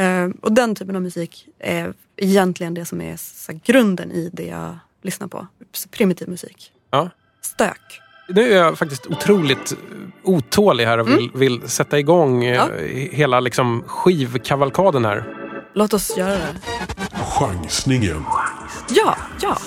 Eh, 0.00 0.28
och 0.40 0.52
den 0.52 0.74
typen 0.74 0.96
av 0.96 1.02
musik 1.02 1.48
är 1.58 1.94
egentligen 2.16 2.74
det 2.74 2.84
som 2.84 3.00
är 3.00 3.16
så 3.16 3.52
här, 3.52 3.60
grunden 3.64 4.12
i 4.12 4.30
det 4.32 4.46
jag 4.46 4.78
lyssnar 5.02 5.28
på. 5.28 5.46
Primitiv 5.90 6.28
musik. 6.28 6.72
Ja. 6.90 7.10
Stök. 7.40 8.00
Nu 8.28 8.52
är 8.52 8.56
jag 8.56 8.78
faktiskt 8.78 9.06
otroligt 9.06 9.72
eh, 9.72 9.78
otålig 10.22 10.84
här 10.84 10.98
och 10.98 11.08
vill, 11.08 11.30
vill 11.34 11.68
sätta 11.68 11.98
igång 11.98 12.44
eh, 12.44 12.54
Ja. 12.54 12.68
hela 13.10 13.40
liksom 13.40 13.84
skivkavalkaden 13.86 15.04
här. 15.04 15.24
Låt 15.74 15.92
oss 15.94 16.16
göra 16.16 16.30
det. 16.30 16.54
Chansningen. 17.38 18.24
Ja, 18.88 19.16
ja. 19.40 19.58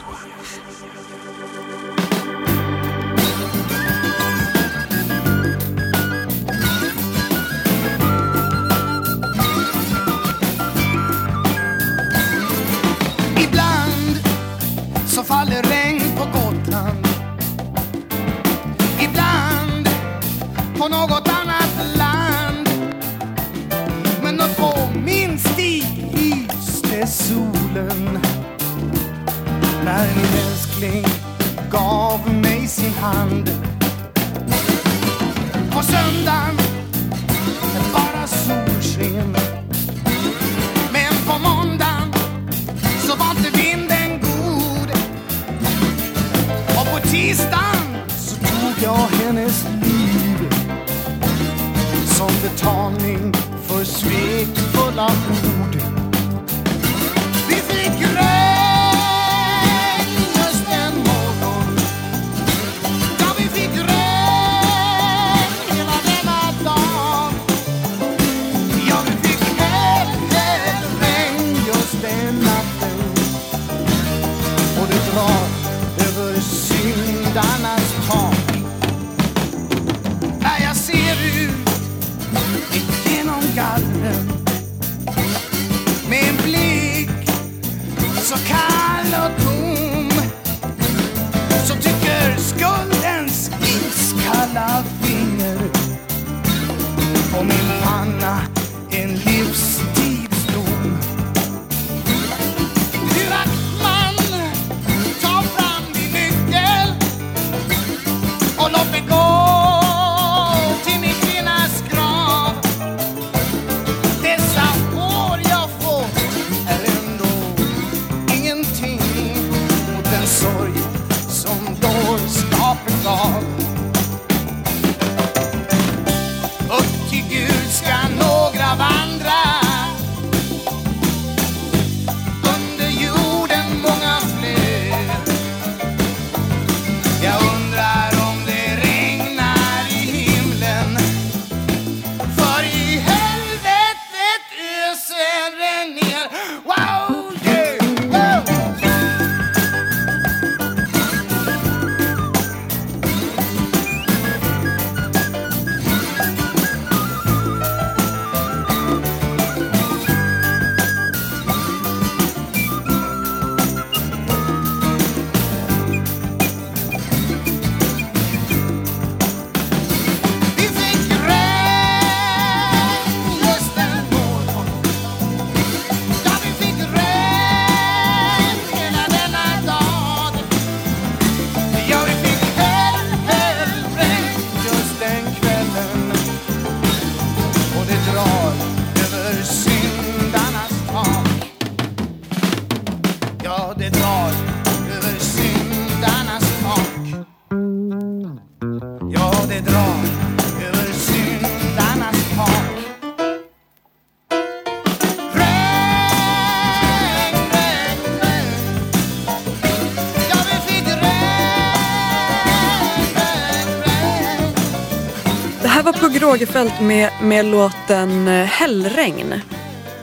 Rogefeldt 216.28 216.82
med, 216.82 217.12
med 217.22 217.46
låten 217.46 218.28
eh, 218.28 218.46
Hällregn. 218.46 219.34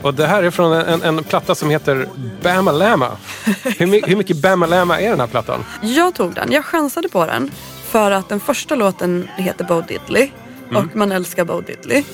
Och 0.02 0.14
det 0.14 0.26
här 0.26 0.42
är 0.42 0.50
från 0.50 0.72
en, 0.72 1.02
en 1.02 1.24
platta 1.24 1.54
som 1.54 1.70
heter 1.70 2.08
Bamalama. 2.42 3.10
Hur, 3.64 4.06
hur 4.06 4.16
mycket 4.16 4.42
Bamalama 4.42 5.00
är 5.00 5.10
den 5.10 5.20
här 5.20 5.26
plattan? 5.26 5.64
Jag 5.82 6.14
tog 6.14 6.34
den, 6.34 6.52
jag 6.52 6.64
chansade 6.64 7.08
på 7.08 7.26
den 7.26 7.50
för 7.88 8.10
att 8.10 8.28
den 8.28 8.40
första 8.40 8.74
låten 8.74 9.28
heter 9.36 9.64
Bo 9.64 9.80
Diddley 9.80 10.30
och 10.74 10.96
man 10.96 11.12
älskar 11.12 11.44
Bo 11.44 11.60
Diddley. 11.60 12.04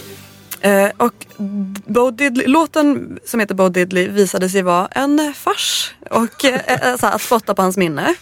Eh, 0.60 0.88
och 0.96 1.26
Bo 1.86 2.10
Diddley, 2.10 2.46
låten 2.46 3.18
som 3.24 3.40
heter 3.40 3.54
Bo 3.54 3.68
Diddley 3.68 4.08
visade 4.08 4.48
sig 4.48 4.62
vara 4.62 4.86
en 4.86 5.34
fars 5.36 5.94
och 6.10 6.44
eh, 6.44 6.60
eh, 6.66 6.96
så 6.96 7.06
här, 7.06 7.14
att 7.14 7.22
spotta 7.22 7.54
på 7.54 7.62
hans 7.62 7.76
minne. 7.76 8.14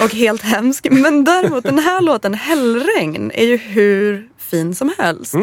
Och 0.00 0.14
helt 0.14 0.42
hemsk. 0.42 0.86
Men 0.90 1.24
däremot 1.24 1.64
den 1.64 1.78
här 1.78 2.00
låten 2.00 2.34
Hällregn 2.34 3.30
är 3.34 3.44
ju 3.44 3.56
hur 3.56 4.29
fin 4.50 4.74
som 4.74 4.92
helst. 4.98 5.34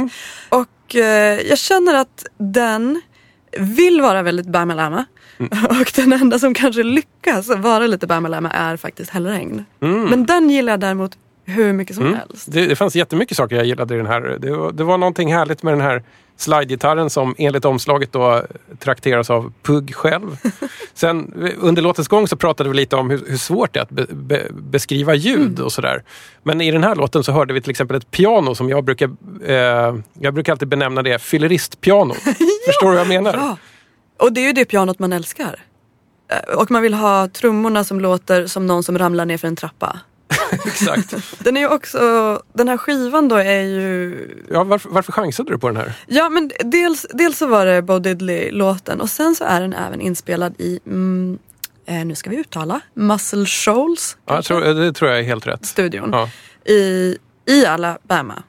Och 0.49 0.95
eh, 0.95 1.41
jag 1.41 1.57
känner 1.57 1.93
att 1.93 2.25
den 2.37 3.01
vill 3.57 4.01
vara 4.01 4.21
väldigt 4.21 4.47
Bamalama. 4.47 5.05
Och 5.69 5.91
den 5.95 6.13
enda 6.13 6.39
som 6.39 6.53
kanske 6.53 6.83
lyckas 6.83 7.47
vara 7.49 7.87
lite 7.87 8.07
Bamalama 8.07 8.51
är 8.51 8.77
faktiskt 8.77 9.11
Hällregn. 9.11 9.65
Men 10.09 10.25
den 10.25 10.49
gillar 10.49 10.73
jag 10.73 10.79
däremot 10.79 11.17
hur 11.45 11.73
mycket 11.73 11.95
som 11.95 12.15
helst. 12.15 12.51
Det, 12.51 12.65
det 12.65 12.75
fanns 12.75 12.95
jättemycket 12.95 13.37
saker 13.37 13.55
jag 13.55 13.65
gillade 13.65 13.93
i 13.93 13.97
den 13.97 14.07
här. 14.07 14.21
Det 14.21 14.71
det 14.71 14.83
var 14.83 14.97
någonting 14.97 15.33
härligt 15.33 15.63
med 15.63 15.73
den 15.73 15.81
här 15.81 16.03
slide-gitarren 16.37 17.09
som 17.09 17.35
enligt 17.37 17.65
omslaget 17.65 18.11
då 18.11 18.43
trakteras 18.79 19.29
av 19.29 19.53
Pugg 19.63 19.95
själv. 19.95 20.37
Sen 20.93 21.33
under 21.59 21.81
låtens 21.81 22.07
gång 22.07 22.27
så 22.27 22.35
pratade 22.35 22.69
vi 22.69 22.75
lite 22.75 22.95
om 22.95 23.09
hur, 23.09 23.23
hur 23.27 23.37
svårt 23.37 23.73
det 23.73 23.79
är 23.79 23.83
att 23.83 23.89
be, 23.89 24.05
be, 24.09 24.47
beskriva 24.51 25.15
ljud 25.15 25.59
och 25.59 25.71
sådär. 25.71 26.03
Men 26.43 26.61
i 26.61 26.71
den 26.71 26.83
här 26.83 26.95
låten 26.95 27.23
så 27.23 27.31
hörde 27.31 27.53
vi 27.53 27.61
till 27.61 27.71
exempel 27.71 27.97
ett 27.97 28.11
piano 28.11 28.55
som 28.55 28.69
jag 28.69 28.83
brukar, 28.83 29.09
eh, 29.45 29.95
jag 30.19 30.33
brukar 30.33 30.51
alltid 30.53 30.67
benämna 30.67 31.01
det 31.01 31.19
fylleristpiano. 31.19 32.13
Förstår 32.65 32.87
du 32.89 32.95
vad 32.95 32.99
jag 32.99 33.07
menar? 33.07 33.33
Ja. 33.33 33.57
Och 34.19 34.33
det 34.33 34.41
är 34.41 34.47
ju 34.47 34.53
det 34.53 34.65
pianot 34.65 34.99
man 34.99 35.13
älskar. 35.13 35.59
Eh, 36.31 36.55
Och 36.57 36.71
man 36.71 36.81
vill 36.81 36.93
ha 36.93 37.27
trummorna 37.27 37.83
som 37.83 37.99
låter 38.01 38.47
som 38.47 38.67
någon 38.67 38.83
som 38.83 38.97
ramlar 38.97 39.25
ner 39.25 39.37
för 39.37 39.47
en 39.47 39.55
trappa. 39.55 39.99
Exakt. 40.65 41.13
Den 41.39 41.57
är 41.57 41.61
ju 41.61 41.67
också, 41.67 41.99
den 42.53 42.67
här 42.67 42.77
skivan 42.77 43.27
då 43.27 43.35
är 43.35 43.61
ju 43.61 44.45
Ja, 44.51 44.63
varför, 44.63 44.89
varför 44.89 45.11
chansade 45.11 45.51
du 45.51 45.57
på 45.57 45.67
den 45.67 45.77
här? 45.77 45.93
Ja 46.07 46.29
men 46.29 46.51
dels, 46.65 47.05
dels 47.13 47.37
så 47.37 47.47
var 47.47 47.65
det 47.65 47.81
Bo 47.81 47.99
Diddley-låten 47.99 49.01
och 49.01 49.09
sen 49.09 49.35
så 49.35 49.43
är 49.43 49.61
den 49.61 49.73
även 49.73 50.01
inspelad 50.01 50.55
i, 50.57 50.79
mm, 50.85 51.39
eh, 51.85 52.05
nu 52.05 52.15
ska 52.15 52.29
vi 52.29 52.35
uttala, 52.35 52.81
Muscle 52.93 53.45
Shoals 53.45 54.17
Ja, 54.25 54.35
jag 54.35 54.45
tror, 54.45 54.61
det 54.61 54.93
tror 54.93 55.11
jag 55.11 55.19
är 55.19 55.23
helt 55.23 55.47
rätt. 55.47 55.65
studion 55.65 56.09
Ja. 56.13 56.29
i, 56.73 57.17
i 57.45 57.65
Alabama. 57.65 58.43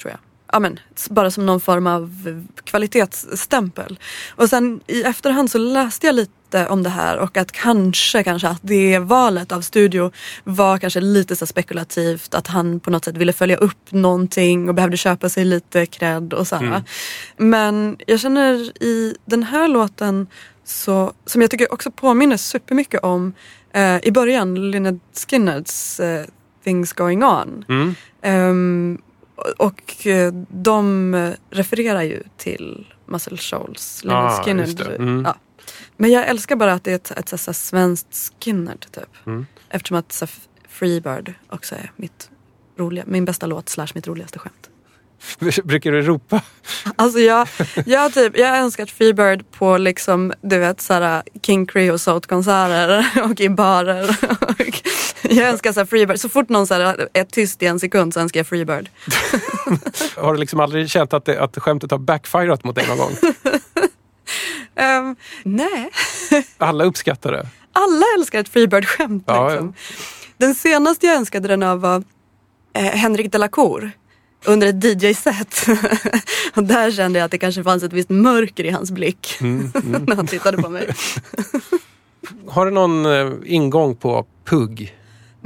Tror 0.00 0.10
jag. 0.10 0.20
Ja, 0.52 0.58
men, 0.58 0.80
bara 1.10 1.30
som 1.30 1.46
någon 1.46 1.60
form 1.60 1.86
av 1.86 2.02
eh, 2.26 2.62
kvalitetsstämpel. 2.64 3.98
Och 4.36 4.48
sen 4.48 4.80
i 4.86 5.02
efterhand 5.02 5.50
så 5.50 5.58
läste 5.58 6.06
jag 6.06 6.14
lite 6.14 6.66
om 6.68 6.82
det 6.82 6.90
här 6.90 7.18
och 7.18 7.36
att 7.36 7.52
kanske, 7.52 8.22
kanske 8.22 8.48
att 8.48 8.60
det 8.62 8.98
valet 8.98 9.52
av 9.52 9.60
studio 9.60 10.12
var 10.44 10.78
kanske 10.78 11.00
lite 11.00 11.36
så 11.36 11.46
spekulativt. 11.46 12.34
Att 12.34 12.46
han 12.46 12.80
på 12.80 12.90
något 12.90 13.04
sätt 13.04 13.16
ville 13.16 13.32
följa 13.32 13.56
upp 13.56 13.92
någonting 13.92 14.68
och 14.68 14.74
behövde 14.74 14.96
köpa 14.96 15.28
sig 15.28 15.44
lite 15.44 15.86
cred 15.86 16.32
och 16.32 16.46
så 16.46 16.56
här. 16.56 16.82
Men 17.36 17.96
jag 18.06 18.20
känner 18.20 18.82
i 18.82 19.16
den 19.24 19.42
här 19.42 19.68
låten 19.68 20.26
så, 20.64 21.12
som 21.26 21.40
jag 21.40 21.50
tycker 21.50 21.72
också 21.72 21.90
påminner 21.90 22.36
supermycket 22.36 23.02
om 23.02 23.32
eh, 23.72 23.98
i 24.02 24.10
början, 24.10 24.70
Lynyrd 24.70 25.00
Skynyrd's 25.14 26.02
eh, 26.02 26.26
Things 26.64 26.92
Going 26.92 27.24
On. 27.24 27.64
Mm. 27.68 27.94
Ehm, 28.22 28.98
och 29.56 30.06
eh, 30.06 30.32
de 30.48 31.34
refererar 31.50 32.02
ju 32.02 32.22
till 32.36 32.86
Muscle 33.06 33.36
Shoals, 33.36 34.04
Lynyrd 34.04 34.80
Ah, 34.80 34.84
det. 34.84 34.96
Mm. 34.96 35.24
Ja. 35.24 35.36
Men 35.96 36.10
jag 36.10 36.28
älskar 36.28 36.56
bara 36.56 36.72
att 36.72 36.84
det 36.84 36.90
är 36.90 36.96
ett, 36.96 37.10
ett, 37.10 37.32
ett, 37.32 37.48
ett 37.48 37.56
svenskt 37.56 38.32
Skynyrd 38.44 38.86
typ. 38.92 39.26
Mm. 39.26 39.46
Eftersom 39.68 39.96
att 39.96 40.12
så, 40.12 40.24
här, 40.24 40.30
Freebird 40.68 41.34
också 41.48 41.74
är 41.74 41.92
mitt 41.96 42.30
roliga, 42.76 43.04
min 43.06 43.24
bästa 43.24 43.46
låt 43.46 43.68
slash 43.68 43.88
mitt 43.94 44.06
roligaste 44.06 44.38
skämt. 44.38 44.70
Brukar 45.64 45.92
du 45.92 46.02
ropa? 46.02 46.42
Alltså 46.96 47.18
jag, 47.18 47.48
jag, 47.86 48.14
typ, 48.14 48.38
jag 48.38 48.48
har 48.48 48.56
önskat 48.56 48.90
Freebird 48.90 49.50
på 49.50 49.78
liksom, 49.78 50.32
du 50.40 50.58
vet, 50.58 50.80
såhär 50.80 51.22
King 51.42 51.66
Creosote-konserter 51.66 53.22
och 53.30 53.40
i 53.40 53.48
barer. 53.48 54.16
Och 54.40 54.82
jag 55.30 55.48
önskar 55.48 55.72
så 55.72 55.86
Freebird, 55.86 56.20
så 56.20 56.28
fort 56.28 56.48
någon 56.48 56.66
så 56.66 56.74
här 56.74 57.08
är 57.12 57.24
tyst 57.24 57.62
i 57.62 57.66
en 57.66 57.80
sekund 57.80 58.14
så 58.14 58.20
önskar 58.20 58.40
jag 58.40 58.46
Freebird. 58.46 58.88
Har 60.16 60.32
du 60.32 60.38
liksom 60.40 60.60
aldrig 60.60 60.90
känt 60.90 61.12
att, 61.12 61.24
det, 61.24 61.40
att 61.40 61.58
skämtet 61.58 61.90
har 61.90 61.98
backfirat 61.98 62.64
mot 62.64 62.74
dig 62.74 62.88
någon 62.88 62.98
gång? 62.98 63.12
Ehm, 64.76 65.16
nej, 65.44 65.90
Alla 66.58 66.84
uppskattar 66.84 67.32
det. 67.32 67.48
alla 67.72 68.04
älskar 68.18 68.40
ett 68.40 68.48
Freebird-skämt. 68.48 69.24
Ja, 69.26 69.48
Liksom. 69.48 69.74
Den 70.36 70.54
senaste 70.54 71.06
jag 71.06 71.16
önskade 71.16 71.48
den 71.48 71.62
av 71.62 71.80
var 71.80 72.02
eh, 72.76 72.82
Henrik 72.84 73.32
de 73.32 73.38
la 73.38 73.48
Cour 73.48 73.90
under 74.44 74.66
ett 74.66 74.84
DJ-set. 75.02 75.66
och 76.54 76.62
där 76.64 76.90
kände 76.90 77.18
jag 77.18 77.24
att 77.26 77.30
det 77.30 77.38
kanske 77.38 77.62
fanns 77.64 77.82
ett 77.82 77.92
visst 77.92 78.10
mörker 78.10 78.64
i 78.64 78.70
hans 78.70 78.90
blick 78.90 79.36
när 79.40 80.16
han 80.16 80.26
tittade 80.26 80.62
på 80.62 80.68
mig. 80.68 80.94
Har 82.48 82.66
du 82.66 82.72
någon 82.72 83.06
eh, 83.06 83.32
ingång 83.44 83.96
på 83.96 84.26
PUG? 84.44 84.94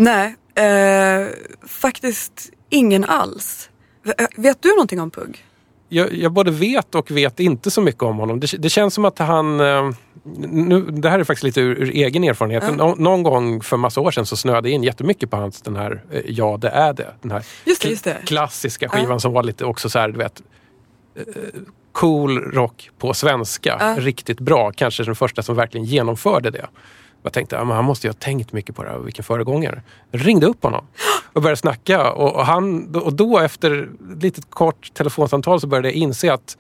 Nej, 0.03 0.35
eh, 0.55 1.29
faktiskt 1.69 2.51
ingen 2.71 3.05
alls. 3.05 3.71
Eh, 4.19 4.27
Vet 4.37 4.63
du 4.63 4.69
någonting 4.69 5.01
om 5.01 5.11
PUG? 5.11 5.45
Jag, 5.89 6.13
jag 6.13 6.33
både 6.33 6.51
vet 6.51 6.95
och 6.95 7.11
vet 7.11 7.41
inte 7.41 7.71
så 7.71 7.81
mycket 7.81 8.03
om 8.03 8.17
honom. 8.17 8.41
Det, 8.41 8.47
det 8.59 8.69
känns 8.71 8.95
som 8.95 9.05
att 9.05 9.19
han... 9.19 9.61
eh, 9.61 9.91
Nu, 10.49 10.81
det 10.81 11.11
här 11.11 11.19
är 11.19 11.25
faktiskt 11.25 11.45
lite 11.45 11.61
ur, 11.61 11.83
ur 11.83 11.91
egen 11.91 12.25
erfarenhet. 12.25 12.63
Ja. 12.67 12.73
Nå, 12.73 12.95
någon 12.99 13.23
gång 13.23 13.61
för 13.63 13.77
massa 13.77 14.01
år 14.01 14.11
sedan 14.11 14.27
så 14.27 14.37
snöade 14.37 14.69
jag 14.69 14.75
in 14.75 14.83
jättemycket 14.83 15.31
på 15.31 15.37
hans 15.37 15.63
den 15.63 15.77
här 15.77 16.03
eh, 16.11 16.21
Ja, 16.27 16.57
det 16.61 16.69
är 16.69 16.93
det. 16.93 17.15
Den 17.23 17.31
här 17.31 17.45
Just 17.65 17.83
det, 17.83 17.89
just 17.89 18.05
det. 18.05 18.17
klassiska 18.27 18.89
skivan 18.89 19.11
Ja. 19.11 19.19
som 19.19 19.33
var 19.33 19.43
lite 19.43 19.65
också 19.65 19.89
så 19.91 19.99
här, 19.99 20.09
du 20.09 20.19
vet, 20.19 20.43
cool 21.93 22.39
rock 22.39 22.91
på 22.99 23.15
svenska. 23.15 23.77
Ja. 23.81 23.97
Riktigt 23.99 24.41
bra. 24.41 24.71
Kanske 24.73 25.05
den 25.05 25.15
första 25.15 25.43
som 25.43 25.57
verkligen 25.57 25.85
genomförde 25.87 26.51
det. 26.51 26.67
Jag 27.23 27.33
tänkte, 27.33 27.57
ja, 27.57 27.65
men 27.65 27.77
han 27.77 27.85
måste 27.85 28.07
ju 28.07 28.11
ha 28.11 28.19
tänkt 28.19 28.53
mycket 28.53 28.77
på 28.77 28.83
det 28.83 28.91
här. 28.91 28.99
Vilken 28.99 29.25
föregångare. 29.25 29.83
Jag 30.11 30.27
ringde 30.27 30.47
upp 30.47 30.63
honom 30.63 30.85
och 31.33 31.43
började 31.43 31.57
snacka. 31.57 32.13
Och, 32.13 32.37
och, 32.37 32.47
han, 32.47 32.95
och 32.97 33.13
då 33.13 33.39
efter 33.39 33.83
ett 33.83 34.23
litet 34.23 34.51
kort 34.51 34.95
telefonsamtal 34.95 35.61
så 35.61 35.67
började 35.67 35.89
jag 35.89 35.95
inse 35.95 36.33
att 36.33 36.57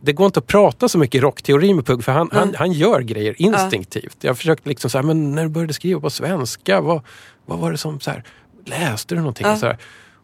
det 0.00 0.12
går 0.12 0.26
inte 0.26 0.38
att 0.38 0.46
prata 0.46 0.88
så 0.88 0.98
mycket 0.98 1.22
rockteori 1.22 1.74
med 1.74 1.86
Pugg 1.86 2.04
för 2.04 2.12
han, 2.12 2.28
han, 2.32 2.54
han 2.58 2.72
gör 2.72 3.00
grejer 3.00 3.34
instinktivt. 3.38 4.16
Jag 4.20 4.36
försökte 4.36 4.68
liksom 4.68 4.90
så 4.90 4.98
här, 4.98 5.02
men 5.02 5.34
när 5.34 5.42
du 5.42 5.48
började 5.48 5.72
skriva 5.72 6.00
på 6.00 6.10
svenska, 6.10 6.80
vad, 6.80 7.00
vad 7.46 7.58
var 7.58 7.72
det 7.72 7.78
som 7.78 8.00
så 8.00 8.10
här, 8.10 8.24
läste 8.64 9.14
du 9.14 9.18
någonting? 9.18 9.46
Ja. 9.46 9.56
Så 9.56 9.66
här. 9.66 9.78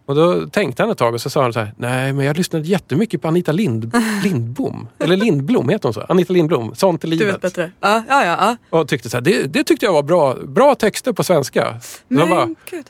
Och 0.07 0.15
då 0.15 0.47
tänkte 0.47 0.83
han 0.83 0.91
ett 0.93 0.99
tag 0.99 1.15
och 1.15 1.21
så 1.21 1.31
sa 1.31 1.43
han 1.43 1.53
så 1.53 1.59
här, 1.61 1.73
nej 1.77 2.13
men 2.13 2.25
jag 2.27 2.37
lyssnade 2.37 2.67
jättemycket 2.69 3.23
på 3.23 3.29
Anita 3.29 3.53
Lind, 3.53 3.95
Lindbom. 4.25 4.89
Eller 4.99 5.17
Lindblom, 5.17 5.69
heter 5.69 5.89
hon 5.89 5.95
så? 5.95 6.01
Anita 6.09 6.33
Lindblom, 6.33 6.75
Sånt 6.75 7.05
i 7.05 7.07
Du 7.07 7.17
vet 7.17 7.21
livet. 7.27 7.41
bättre. 7.41 7.71
Ja, 7.81 8.03
ja, 8.09 8.25
ja. 8.25 8.57
ja. 8.71 8.79
Och 8.79 8.89
tyckte 8.89 9.11
så 9.11 9.17
här, 9.17 9.23
det, 9.23 9.43
det 9.43 9.65
tyckte 9.65 9.87
jag 9.87 9.93
var 9.93 10.03
bra, 10.03 10.35
bra 10.35 10.75
texter 10.75 11.13
på 11.13 11.25
svenska. 11.25 11.81
Men, 12.09 12.31
bara, 12.31 12.47
gud. 12.71 12.87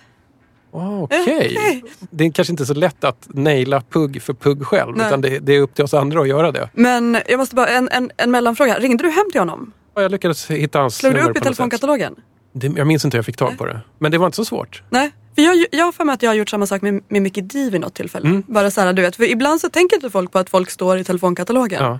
"Ah, 0.73 0.99
okej. 1.02 1.23
Okej. 1.57 1.85
Det 2.11 2.25
är 2.25 2.31
kanske 2.33 2.52
inte 2.52 2.67
så 2.67 2.75
lätt 2.75 3.05
att 3.05 3.29
naila 3.29 3.81
Pugg 3.90 4.23
för 4.23 4.35
Pugg 4.35 4.67
själv. 4.67 4.97
Nej. 4.97 5.07
Utan 5.07 5.21
det, 5.21 5.38
det 5.38 5.52
är 5.52 5.61
upp 5.61 5.75
till 5.75 5.85
oss 5.85 5.95
andra 5.95 6.21
att 6.21 6.29
göra 6.29 6.52
det. 6.52 6.69
Men 6.75 7.19
jag 7.29 7.38
måste 7.38 7.55
bara, 7.55 7.69
en, 7.69 7.88
en, 7.88 8.11
en 8.17 8.31
mellanfråga. 8.31 8.79
Ringde 8.79 9.05
du 9.05 9.11
hem 9.11 9.25
till 9.33 9.40
honom? 9.40 9.73
Och 9.95 10.02
jag 10.02 10.11
lyckades 10.11 10.50
hitta 10.50 10.79
hans 10.81 10.97
Slog 10.97 11.12
du 11.12 11.17
nummer 11.17 11.31
upp 11.31 11.37
i 11.37 11.40
telefonkatalogen? 11.40 12.14
Det, 12.52 12.73
jag 12.76 12.87
minns 12.87 13.05
inte 13.05 13.17
hur 13.17 13.19
jag 13.19 13.26
fick 13.26 13.37
tag 13.37 13.59
på 13.59 13.67
det. 13.67 13.81
Men 13.99 14.12
det 14.12 14.19
var 14.19 14.26
inte 14.26 14.37
så 14.37 14.45
svårt. 14.45 14.83
Nej, 14.90 15.11
för 15.34 15.42
jag, 15.42 15.66
jag 15.70 15.84
har 15.84 15.92
för 15.92 16.04
mig 16.04 16.12
att 16.14 16.22
jag 16.22 16.30
har 16.30 16.34
gjort 16.34 16.49
samma 16.49 16.66
sak 16.66 16.82
med, 16.82 17.02
med 17.08 17.22
Mickey 17.22 17.40
D 17.40 17.70
vid 17.72 17.80
något 17.80 17.94
tillfälle. 17.94 18.28
Mm. 18.28 18.42
Bara 18.46 18.70
så 18.70 18.80
här, 18.80 18.92
du 18.92 19.02
vet, 19.02 19.16
för 19.16 19.25
ibland 19.25 19.60
så 19.60 19.68
tänker 19.70 19.96
inte 19.96 20.10
folk 20.10 20.32
på 20.32 20.38
att 20.38 20.50
folk 20.50 20.70
står 20.70 20.99
i 20.99 21.04
telefonkatalogen. 21.04 21.82
Ja. 21.84 21.99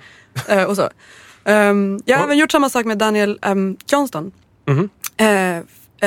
Eh, 0.49 0.65
och 0.65 0.77
så. 0.77 0.91
Ehm, 1.45 2.01
jag 2.05 2.17
har 2.19 2.25
även 2.25 2.39
gjort 2.39 2.53
samma 2.53 2.69
sak 2.69 2.87
med 2.87 2.99
Daniel 2.99 3.39
ehm, 3.43 3.77
Johnston. 3.89 4.33
Mhm. 4.67 4.89
Eh, 5.17 5.57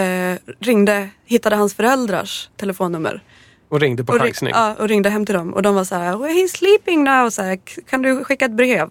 eh, 0.04 0.38
ringde, 0.60 1.10
hittade 1.26 1.56
hans 1.56 1.74
föräldrars 1.74 2.50
telefonnummer. 2.58 3.24
Och 3.70 3.80
ringde 3.80 4.04
på 4.04 4.20
chansning. 4.20 4.52
ja, 4.56 4.76
och 4.80 4.88
ringde 4.88 5.10
hem 5.10 5.26
till 5.26 5.36
dem. 5.36 5.54
Och 5.54 5.62
de 5.62 5.76
var 5.76 5.84
så 5.84 5.96
här, 5.96 6.18
"Well, 6.18 6.32
he's 6.32 6.48
sleeping 6.48 7.04
now. 7.04 7.30
Så 7.30 7.42
här, 7.42 7.60
kan 7.90 8.02
du 8.02 8.24
skicka 8.24 8.46
ett 8.46 8.52
brev? 8.52 8.90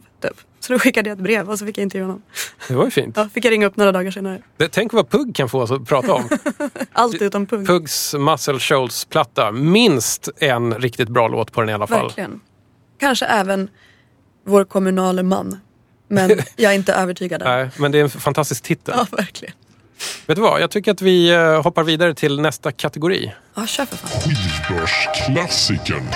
Så 0.62 0.72
då 0.72 0.78
skickade 0.78 1.08
jag 1.08 1.16
ett 1.16 1.22
brev 1.22 1.50
och 1.50 1.58
så 1.58 1.66
fick 1.66 1.78
jag 1.78 1.82
intervjua 1.82 2.06
honom. 2.06 2.22
Det 2.68 2.74
var 2.74 2.84
ju 2.84 2.90
fint. 2.90 3.16
Ja, 3.16 3.28
fick 3.34 3.44
jag 3.44 3.52
ringa 3.52 3.66
upp 3.66 3.76
några 3.76 3.92
dagar 3.92 4.10
senare. 4.10 4.42
Det, 4.56 4.68
tänk 4.68 4.92
vad 4.92 5.10
Pugg 5.10 5.36
kan 5.36 5.48
få 5.48 5.60
oss 5.60 5.70
att 5.70 5.88
prata 5.88 6.14
om. 6.14 6.28
Allt 6.92 7.22
utom 7.22 7.46
punkt. 7.46 7.66
Puggs 7.66 8.14
Muscle 8.14 8.58
Shoals-platta. 8.58 9.52
Minst 9.52 10.28
en 10.38 10.74
riktigt 10.74 11.08
bra 11.08 11.28
låt 11.28 11.52
på 11.52 11.60
den 11.60 11.70
i 11.70 11.72
alla 11.72 11.86
fall. 11.86 12.06
Verkligen. 12.06 12.40
Kanske 13.00 13.26
även 13.26 13.68
vår 14.46 14.64
kommunale 14.64 15.22
man. 15.22 15.60
Men 16.08 16.30
jag 16.56 16.72
är 16.72 16.76
inte 16.76 16.92
övertygad 16.92 17.42
än. 17.42 17.48
Nej, 17.48 17.70
men 17.76 17.92
det 17.92 17.98
är 17.98 18.02
en 18.02 18.10
fantastisk 18.10 18.62
titel. 18.62 18.94
Ja, 18.96 19.06
verkligen. 19.16 19.54
Vet 20.26 20.36
du 20.36 20.42
vad? 20.42 20.60
Jag 20.62 20.70
tycker 20.70 20.90
att 20.90 21.02
vi 21.02 21.30
eh, 21.30 21.62
hoppar 21.62 21.84
vidare 21.84 22.14
till 22.14 22.40
nästa 22.40 22.72
kategori. 22.72 23.32
Ja, 23.54 23.66
kör 23.66 23.84
för 23.84 23.96
fan. 23.96 24.10
Skivbörsklassikern. 24.20 26.06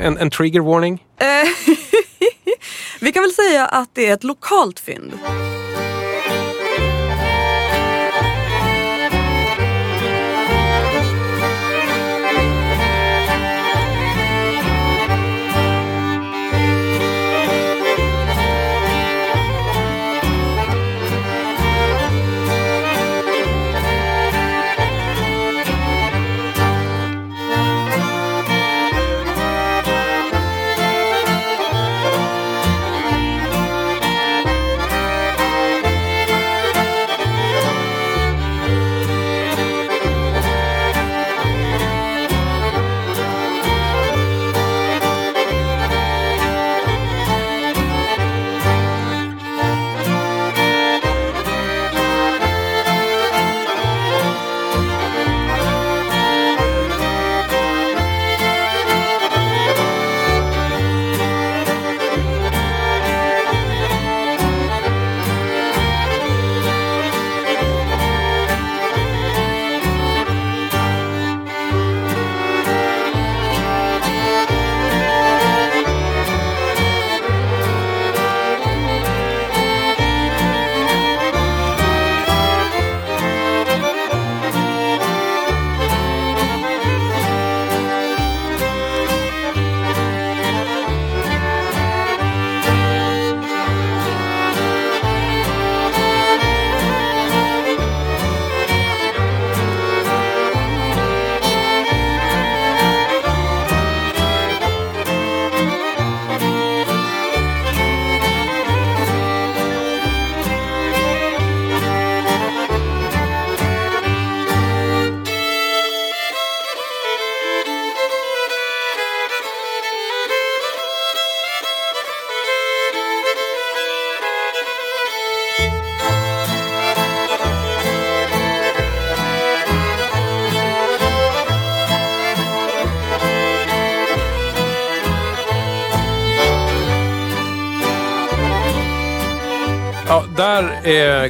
En, 0.00 0.18
en 0.18 0.30
trigger 0.30 0.60
warning. 0.60 1.04
Eh, 1.18 1.48
vi 3.00 3.12
kan 3.12 3.22
väl 3.22 3.32
säga 3.32 3.66
att 3.66 3.94
det 3.94 4.06
är 4.06 4.14
ett 4.14 4.24
lokalt 4.24 4.80
fynd. 4.80 5.12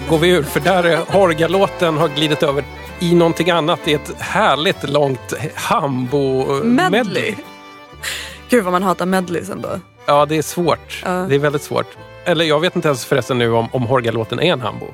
Går 0.08 0.18
vi 0.18 0.28
ur, 0.28 0.42
för 0.42 0.60
där 0.60 0.84
är 0.84 0.96
Horga-låten 0.96 1.96
har 1.96 2.08
glidit 2.08 2.42
över 2.42 2.64
i 2.98 3.14
någonting 3.14 3.50
annat. 3.50 3.88
I 3.88 3.92
ett 3.94 4.12
härligt 4.18 4.90
långt 4.90 5.34
hambo-medley. 5.54 6.90
Medley. 6.90 7.34
Gud 8.48 8.64
vad 8.64 8.72
man 8.72 8.82
hatar 8.82 9.06
medleys 9.06 9.50
ändå. 9.50 9.68
Ja, 10.06 10.26
det 10.26 10.36
är 10.36 10.42
svårt. 10.42 11.02
Ja. 11.04 11.10
Det 11.10 11.34
är 11.34 11.38
väldigt 11.38 11.62
svårt. 11.62 11.86
Eller 12.24 12.44
jag 12.44 12.60
vet 12.60 12.76
inte 12.76 12.88
ens 12.88 13.04
förresten 13.04 13.38
nu 13.38 13.52
om, 13.52 13.68
om 13.72 13.82
Horga-låten 13.82 14.40
är 14.40 14.52
en 14.52 14.60
hambo. 14.60 14.86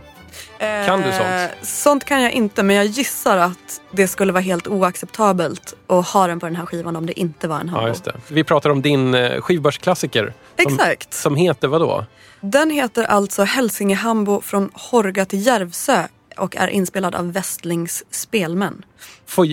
Kan 0.58 1.00
du 1.00 1.12
sånt? 1.12 1.50
Sånt 1.62 2.04
kan 2.04 2.22
jag 2.22 2.32
inte 2.32 2.62
men 2.62 2.76
jag 2.76 2.86
gissar 2.86 3.36
att 3.36 3.80
det 3.90 4.08
skulle 4.08 4.32
vara 4.32 4.42
helt 4.42 4.66
oacceptabelt 4.68 5.74
att 5.86 6.08
ha 6.08 6.26
den 6.26 6.40
på 6.40 6.46
den 6.46 6.56
här 6.56 6.66
skivan 6.66 6.96
om 6.96 7.06
det 7.06 7.20
inte 7.20 7.48
var 7.48 7.60
en 7.60 7.68
hambo. 7.68 7.84
Ja, 7.84 7.88
just 7.88 8.04
det. 8.04 8.12
Vi 8.28 8.44
pratar 8.44 8.70
om 8.70 8.82
din 8.82 9.14
eh, 9.14 9.40
skivbörsklassiker. 9.40 10.32
Som, 10.62 10.72
Exakt. 10.72 11.14
Som 11.14 11.36
heter 11.36 11.68
vad 11.68 11.80
då? 11.80 12.04
Den 12.46 12.70
heter 12.70 13.04
alltså 13.04 13.42
Hälsingehambo 13.44 14.40
från 14.40 14.70
Horga 14.74 15.24
till 15.24 15.46
Järvsö 15.46 16.06
och 16.36 16.56
är 16.56 16.68
inspelad 16.68 17.14
av 17.14 17.32
Westlings 17.32 18.04
spelmän. 18.10 18.84
Får, 19.26 19.46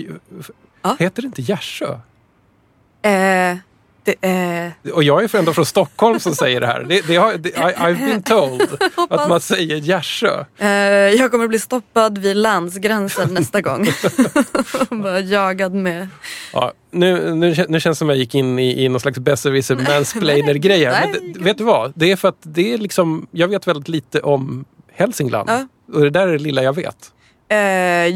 Ja. 0.82 0.96
Heter 0.98 1.22
det 1.22 1.26
inte 1.26 1.42
Gärsjö? 1.42 1.98
Eh, 3.02 3.56
det, 4.04 4.26
eh, 4.84 4.92
Och 4.92 5.02
jag 5.02 5.24
är 5.24 5.36
ändå 5.38 5.52
från 5.52 5.66
Stockholm 5.66 6.20
som 6.20 6.34
säger 6.34 6.60
det 6.60 6.66
här. 6.66 6.84
Det, 6.88 7.06
det 7.06 7.16
har, 7.16 7.34
det, 7.34 7.48
I, 7.48 7.52
I've 7.52 8.06
been 8.06 8.22
told 8.32 8.62
att 9.10 9.28
man 9.28 9.40
säger 9.40 9.76
Gärsjö. 9.76 10.44
eh, 10.58 10.68
jag 11.20 11.30
kommer 11.30 11.48
bli 11.48 11.58
stoppad 11.58 12.18
vid 12.18 12.36
landsgränsen 12.36 13.34
nästa 13.34 13.60
gång. 13.60 13.88
Bara 15.02 15.20
jagad 15.20 15.74
med... 15.74 16.08
Ja, 16.52 16.72
nu, 16.90 17.34
nu, 17.34 17.54
nu 17.68 17.80
känns 17.80 17.96
det 17.96 17.98
som 17.98 18.08
jag 18.08 18.18
gick 18.18 18.34
in 18.34 18.58
i, 18.58 18.84
i 18.84 18.88
någon 18.88 19.00
slags 19.00 19.18
besserwisser 19.18 19.76
mansplainer 19.76 20.54
grej 20.54 20.84
här. 20.84 21.08
Men 21.34 21.44
vet 21.44 21.58
du 21.58 21.64
vad? 21.64 21.92
Det 21.94 22.12
är 22.12 22.16
för 22.16 22.28
att 22.28 22.38
det 22.42 22.74
är 22.74 22.78
liksom, 22.78 23.26
jag 23.30 23.48
vet 23.48 23.66
väldigt 23.66 23.88
lite 23.88 24.20
om 24.20 24.64
Hälsingland. 24.92 25.50
Ja. 25.50 25.66
Och 25.94 26.00
det 26.00 26.10
där 26.10 26.28
är 26.28 26.32
det 26.32 26.38
lilla 26.38 26.62
jag 26.62 26.76
vet. 26.76 27.12
Eh, 27.52 27.58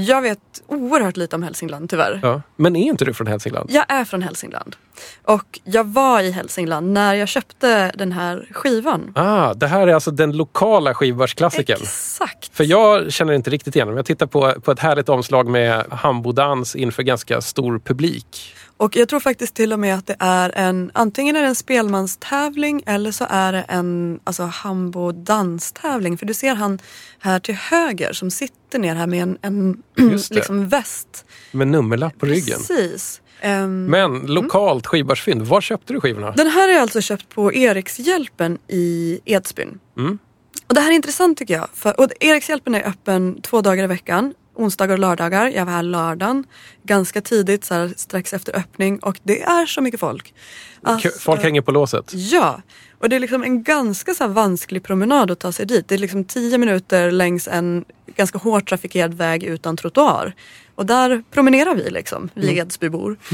jag 0.03 0.23
vet 0.23 0.39
oerhört 0.67 1.17
lite 1.17 1.37
om 1.37 1.43
Hälsingland 1.43 1.91
tyvärr. 1.91 2.21
Ja. 2.23 2.43
Men 2.57 2.77
är 2.77 2.85
inte 2.85 3.05
du 3.05 3.15
från 3.15 3.27
Hälsingland? 3.27 3.71
Jag 3.73 3.85
är 3.89 4.05
från 4.05 4.23
Hälsingland. 4.23 4.77
Och 5.25 5.61
jag 5.65 5.85
var 5.85 6.21
i 6.21 6.31
Hälsingland 6.31 6.93
när 6.93 7.15
jag 7.15 7.29
köpte 7.29 7.93
den 7.95 8.13
här 8.13 8.49
skivan. 8.51 9.13
Ah, 9.15 9.55
det 9.55 9.67
här 9.67 9.89
är 9.89 9.95
alltså 9.95 10.11
den 10.11 10.37
lokala 10.37 10.95
skivbörsklassikern. 10.95 11.79
Exakt. 11.83 12.57
För 12.57 12.65
jag 12.65 13.13
känner 13.13 13.33
inte 13.33 13.51
riktigt 13.51 13.77
igen 13.77 13.89
den. 13.89 13.97
Jag 13.97 14.07
tittar 14.07 14.27
på, 14.27 14.55
på 14.61 14.73
ett 14.73 14.81
härligt 14.81 15.09
omslag 15.09 15.47
med 15.49 15.87
hambodans 15.91 16.77
inför 16.77 17.03
ganska 17.03 17.41
stor 17.41 17.79
publik. 17.79 18.55
Och 18.77 18.97
jag 18.97 19.09
tror 19.09 19.21
faktiskt 19.21 19.55
till 19.55 19.73
och 19.73 19.79
med 19.79 19.95
att 19.95 20.07
det 20.07 20.17
är 20.19 20.53
en, 20.55 20.91
antingen 20.95 21.37
är 21.37 21.43
det 21.43 21.49
en 21.49 21.55
spelmanstävling 21.55 22.83
eller 22.87 23.13
så 23.13 23.27
är 23.29 23.53
det 23.53 23.63
en 23.69 24.21
alltså, 24.25 24.43
hambo 24.43 25.13
danstävling. 25.13 26.19
För 26.19 26.27
du 26.27 26.35
ser 26.35 26.55
han 26.55 26.79
här 27.19 27.41
till 27.41 27.55
höger 27.55 28.13
som 28.13 28.31
sitter 28.31 28.79
ner 28.79 28.95
här 28.95 29.07
med 29.07 29.23
en, 29.23 29.39
en 29.43 29.83
liksom 30.31 30.69
väst. 30.69 31.25
Med 31.53 31.69
nummerlapp 31.69 32.19
på 32.19 32.27
ryggen. 32.27 32.59
Precis. 32.59 33.21
Ehm, 33.41 33.85
Men 33.85 34.19
lokalt 34.19 34.87
skivbörsfynd. 34.87 35.43
Var 35.43 35.61
köpte 35.61 35.93
du 35.93 36.01
skivorna? 36.01 36.31
Den 36.31 36.47
här 36.47 36.69
är 36.69 36.73
jag 36.73 36.83
alltså 36.83 37.01
köpt 37.01 37.29
på 37.29 37.55
Erikshjälpen 37.55 38.59
i 38.69 39.21
Edsbyn. 39.25 39.79
Mm. 39.99 40.19
Och 40.67 40.75
det 40.75 40.81
här 40.81 40.91
är 40.91 40.95
intressant 40.95 41.39
tycker 41.39 41.55
jag. 41.55 41.69
För, 41.75 42.01
och 42.01 42.09
Erikshjälpen 42.21 42.75
är 42.75 42.89
öppen 42.89 43.43
två 43.43 43.61
dagar 43.61 43.85
i 43.85 43.87
veckan. 43.87 44.35
Onsdagar 44.57 44.93
och 44.95 44.99
lördagar. 44.99 45.47
Jag 45.49 45.65
var 45.65 45.73
här 45.73 45.83
lördagen. 45.83 46.45
Ganska 46.83 47.21
tidigt, 47.21 47.65
så 47.65 47.75
här, 47.75 47.93
strax 47.97 48.33
efter 48.33 48.57
öppning. 48.57 48.99
Och 48.99 49.19
det 49.23 49.43
är 49.43 49.67
så 49.67 49.81
mycket 49.81 50.01
folk. 50.01 50.35
Alltså, 50.83 51.09
Folk 51.21 51.43
hänger 51.43 51.61
på 51.61 51.71
låset. 51.71 52.13
Ja, 52.15 52.63
och 52.99 53.09
det 53.09 53.17
är 53.17 53.21
liksom 53.21 53.43
en 53.43 53.63
ganska 53.63 54.15
så 54.15 54.25
här 54.25 54.31
vansklig 54.31 54.85
promenad 54.85 55.31
att 55.31 55.39
ta 55.39 55.53
sig 55.53 55.67
dit. 55.67 55.89
Det 55.89 55.95
är 55.95 55.99
liksom 55.99 56.25
tio 56.25 56.59
minuter 56.59 57.11
längs 57.11 57.49
en 57.49 57.85
ganska 58.17 58.39
hårt 58.39 58.69
trafikerad 58.69 59.15
väg 59.15 59.45
utan 59.45 59.77
trottoar. 59.77 60.35
Och 60.77 60.87
där 60.87 61.23
promenerar 61.31 61.75
vi 61.75 61.91
liksom, 61.91 62.29
vi 62.35 62.59
Edsbybor. 62.59 63.17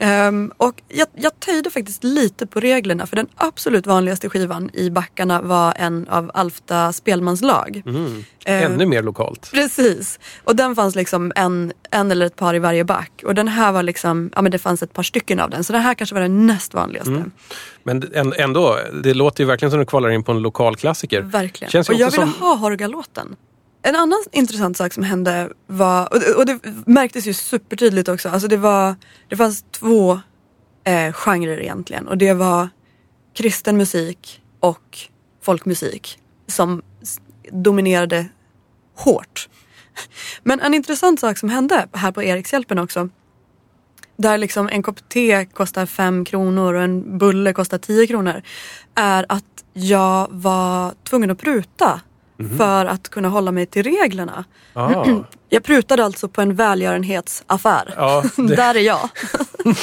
Ehm, 0.00 0.52
och 0.56 0.82
jag, 0.88 1.06
jag 1.14 1.40
töjde 1.40 1.70
faktiskt 1.70 2.04
lite 2.04 2.46
på 2.46 2.60
reglerna 2.60 3.06
för 3.06 3.16
den 3.16 3.26
absolut 3.34 3.86
vanligaste 3.86 4.28
skivan 4.28 4.70
i 4.72 4.90
backarna 4.90 5.42
var 5.42 5.74
en 5.76 6.08
av 6.08 6.30
Alfta 6.34 6.92
spelmanslag. 6.92 7.82
Mm. 7.86 8.24
Ehm, 8.44 8.72
Ännu 8.72 8.86
mer 8.86 9.02
lokalt. 9.02 9.50
Precis. 9.52 10.18
Och 10.44 10.56
den 10.56 10.74
fanns 10.76 10.94
liksom 10.94 11.32
en, 11.36 11.72
en 11.90 12.10
eller 12.10 12.26
ett 12.26 12.36
par 12.36 12.54
i 12.54 12.58
varje 12.58 12.84
back. 12.84 13.22
Och 13.24 13.34
den 13.34 13.48
här 13.48 13.72
var 13.72 13.82
liksom, 13.82 14.30
ja 14.34 14.42
men 14.42 14.52
det 14.52 14.58
fanns 14.58 14.82
ett 14.82 14.92
par 14.92 15.02
stycken 15.02 15.40
av 15.40 15.50
den. 15.50 15.64
Så 15.64 15.72
den 15.72 15.82
här 15.82 15.94
kanske 15.94 16.14
var 16.14 16.22
den 16.22 16.46
näst 16.46 16.74
vanligaste. 16.74 17.10
Mm. 17.10 17.30
Men 17.82 18.02
än- 18.14 18.32
ändå, 18.38 18.78
det 19.02 19.14
låter 19.14 19.42
ju 19.44 19.46
verkligen 19.48 19.70
som 19.70 19.80
du 19.80 19.86
kvalar 19.86 20.10
in 20.10 20.24
på 20.24 20.32
en 20.32 20.42
lokal 20.42 20.76
klassiker. 20.76 21.20
Verkligen. 21.20 21.70
Känns 21.70 21.88
och 21.88 21.94
jag 21.94 22.10
ville 22.10 22.22
som- 22.22 22.32
ha 22.40 22.54
Horga-låten. 22.54 23.36
En 23.82 23.96
annan 23.96 24.24
intressant 24.32 24.76
sak 24.76 24.92
som 24.92 25.02
hände 25.02 25.52
var, 25.66 26.12
och 26.12 26.20
det, 26.20 26.34
och 26.34 26.46
det 26.46 26.60
märktes 26.86 27.26
ju 27.26 27.34
supertydligt 27.34 28.08
också, 28.08 28.28
alltså 28.28 28.48
det 28.48 28.56
var, 28.56 28.96
det 29.28 29.36
fanns 29.36 29.64
två 29.70 30.20
eh, 30.84 31.12
genrer 31.12 31.60
egentligen 31.60 32.08
och 32.08 32.18
det 32.18 32.32
var 32.32 32.68
kristen 33.34 33.76
musik 33.76 34.42
och 34.60 34.98
folkmusik 35.42 36.18
som 36.46 36.82
dominerade 37.52 38.28
hårt. 38.96 39.48
Men 40.42 40.60
en 40.60 40.74
intressant 40.74 41.20
sak 41.20 41.38
som 41.38 41.48
hände 41.48 41.88
här 41.92 42.12
på 42.12 42.22
Erikshjälpen 42.22 42.78
också 42.78 43.08
där 44.18 44.38
liksom 44.38 44.68
en 44.68 44.82
kopp 44.82 45.08
te 45.08 45.44
kostar 45.44 45.86
fem 45.86 46.24
kronor 46.24 46.74
och 46.74 46.82
en 46.82 47.18
bulle 47.18 47.52
kostar 47.52 47.78
10 47.78 48.06
kronor. 48.06 48.42
Är 48.94 49.26
att 49.28 49.64
jag 49.72 50.28
var 50.30 50.94
tvungen 51.04 51.30
att 51.30 51.38
pruta 51.38 52.00
för 52.58 52.86
att 52.86 53.08
kunna 53.08 53.28
hålla 53.28 53.52
mig 53.52 53.66
till 53.66 53.82
reglerna. 53.82 54.44
Ah. 54.72 55.06
Jag 55.48 55.62
prutade 55.62 56.04
alltså 56.04 56.28
på 56.28 56.40
en 56.42 56.54
välgörenhetsaffär. 56.54 57.94
Ja, 57.96 58.24
det- 58.36 58.42
Där 58.56 58.74
är 58.74 58.80
jag. 58.80 59.08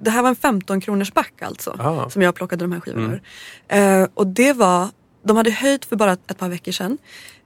det 0.00 0.10
här 0.10 0.22
var 0.22 0.28
en 0.28 0.36
15 0.36 0.80
kronors 0.80 1.12
back 1.12 1.42
alltså. 1.42 1.76
Ah. 1.78 2.10
Som 2.10 2.22
jag 2.22 2.34
plockade 2.34 2.64
de 2.64 2.72
här 2.72 2.80
skivorna 2.80 3.12
ur. 3.12 3.22
Eh, 3.68 4.06
och 4.14 4.26
det 4.26 4.52
var, 4.52 4.88
de 5.24 5.36
hade 5.36 5.50
höjt 5.50 5.84
för 5.84 5.96
bara 5.96 6.12
ett 6.12 6.38
par 6.38 6.48
veckor 6.48 6.72
sedan. 6.72 6.98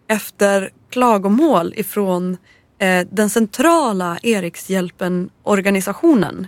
Efter 0.09 0.71
klagomål 0.91 1.75
ifrån 1.77 2.37
eh, 2.79 3.07
den 3.11 3.31
centrala 3.31 4.19
Erikshjälpen-organisationen. 4.23 6.47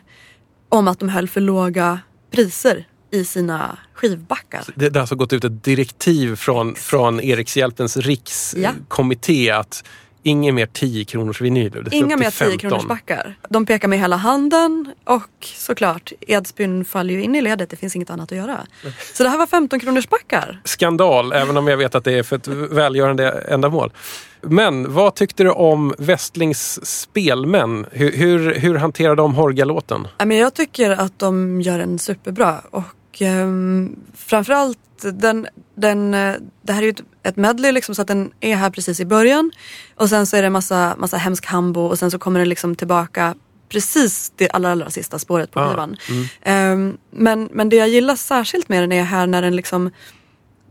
Om 0.69 0.89
att 0.89 0.99
de 0.99 1.09
höll 1.09 1.29
för 1.29 1.41
låga 1.41 1.99
priser 2.31 2.89
i 3.15 3.25
sina 3.25 3.79
skivbackar. 3.95 4.65
Det, 4.75 4.89
det 4.89 4.99
har 4.99 5.01
alltså 5.01 5.15
gått 5.15 5.33
ut 5.33 5.45
ett 5.45 5.65
direktiv 5.65 6.37
från, 6.37 6.75
från 6.75 7.21
Erikshjälpens 7.21 7.97
rikskommitté 7.97 9.51
att 9.51 9.85
inget 10.25 10.55
mer 10.55 10.67
10 10.67 11.05
kronors 11.05 11.41
vinyl. 11.41 11.71
Det 11.71 11.87
ska 11.87 11.97
Inga 11.97 12.17
mer 12.17 12.31
till 12.31 12.47
10 12.47 12.59
kronors 12.59 12.85
backar. 12.85 13.39
De 13.49 13.67
pekar 13.67 13.89
med 13.89 13.99
hela 13.99 14.17
handen 14.17 14.95
och 15.05 15.31
såklart 15.41 16.13
Edsbyn 16.21 16.85
faller 16.85 17.15
ju 17.15 17.23
in 17.23 17.35
i 17.35 17.43
ledet. 17.43 17.71
Det 17.71 17.77
finns 17.77 17.97
inget 17.97 18.11
annat 18.11 18.33
att 18.33 18.39
göra. 18.39 18.67
Så 19.15 19.23
det 19.23 19.29
här 19.29 19.39
var 19.39 19.47
15 19.47 19.81
kronors 19.81 20.09
backar. 20.09 20.61
Skandal, 20.65 21.33
även 21.33 21.57
om 21.57 21.69
jag 21.69 21.77
vet 21.77 21.95
att 21.95 22.05
det 22.05 22.13
är 22.13 22.23
för 22.23 22.37
ett 22.37 22.49
välgörande 22.49 23.31
ändamål. 23.31 23.93
Men 24.41 24.93
vad 24.93 25.15
tyckte 25.15 25.43
du 25.43 25.51
om 25.51 25.95
Westlings 25.99 26.87
spelmän? 26.87 27.87
Hur, 27.93 28.13
hur, 28.13 28.55
hur 28.55 28.75
hanterade 28.75 29.17
de 29.17 29.35
Horga-låten? 29.35 30.09
Ja, 30.19 30.27
jag 30.27 30.55
tycker 30.55 30.91
att 30.91 31.19
de 31.19 31.61
gör 31.61 31.79
en 31.79 31.99
superbra 31.99 32.61
och 32.71 32.83
um, 33.23 33.97
framförallt 34.15 34.79
den, 35.13 35.47
den, 35.75 36.15
eh, 36.15 36.35
det 36.63 36.73
här 36.73 36.83
är 36.83 36.87
ju 36.87 36.95
ett, 37.23 37.37
medley 37.37 37.73
liksom 37.73 37.95
så 37.95 38.03
att 38.03 38.09
den 38.09 38.33
är 38.41 38.57
här 38.57 38.71
precis 38.71 39.01
i 39.01 39.05
början. 39.05 39.53
Och 39.95 40.09
sen 40.09 40.27
så 40.27 40.37
är 40.37 40.43
det 40.43 40.51
massa, 40.51 40.95
massa 40.99 41.17
hemsk 41.17 41.47
hambo 41.47 41.81
och 41.81 41.99
sen 41.99 42.11
så 42.11 42.19
kommer 42.19 42.39
den 42.39 42.49
liksom 42.49 42.77
tillbaka 42.77 43.35
precis 43.69 44.33
det 44.37 44.49
allra, 44.49 44.73
allra 44.73 44.91
sista 44.91 45.19
spåret 45.19 45.51
på 45.51 45.61
Ah, 45.61 45.69
skivan. 45.69 45.97
Ehm, 46.43 46.97
men, 47.11 47.49
men 47.53 47.69
det 47.69 47.77
jag 47.77 47.89
gillar 47.89 48.17
särskilt 48.17 48.69
med 48.69 48.83
den 48.83 48.93
är 48.93 49.03
här 49.03 49.27
när 49.27 49.43
den 49.43 49.57
liksom 49.57 49.91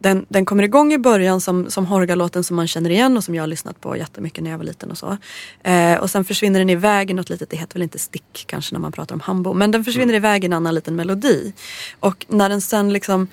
den, 0.03 0.25
den 0.29 0.45
kommer 0.45 0.63
igång 0.63 0.93
i 0.93 0.97
början 0.97 1.41
som, 1.41 1.69
som 1.69 1.85
Horga-låten 1.85 2.43
som 2.43 2.55
man 2.55 2.67
känner 2.67 2.89
igen 2.89 3.17
och 3.17 3.23
som 3.23 3.35
jag 3.35 3.43
har 3.43 3.47
lyssnat 3.47 3.81
på 3.81 3.97
jättemycket 3.97 4.43
när 4.43 4.51
jag 4.51 4.57
var 4.57 4.65
liten 4.65 4.91
och 4.91 4.97
så. 4.97 5.17
Eh, 5.63 5.97
och 5.97 6.09
sen 6.09 6.25
försvinner 6.25 6.59
den 6.59 6.69
iväg 6.69 7.11
i 7.11 7.13
något 7.13 7.29
litet, 7.29 7.49
det 7.49 7.57
heter 7.57 7.73
väl 7.73 7.83
inte 7.83 7.99
stick 7.99 8.43
kanske 8.47 8.75
när 8.75 8.79
man 8.79 8.91
pratar 8.91 9.15
om 9.15 9.21
hambo, 9.21 9.53
men 9.53 9.71
den 9.71 9.83
försvinner 9.83 10.13
iväg 10.13 10.43
i 10.43 10.45
en 10.45 10.53
annan 10.53 10.75
liten 10.75 10.95
melodi. 10.95 11.53
Och 11.99 12.25
när 12.29 12.49
den 12.49 12.61
sen 12.61 12.93
liksom 12.93 13.27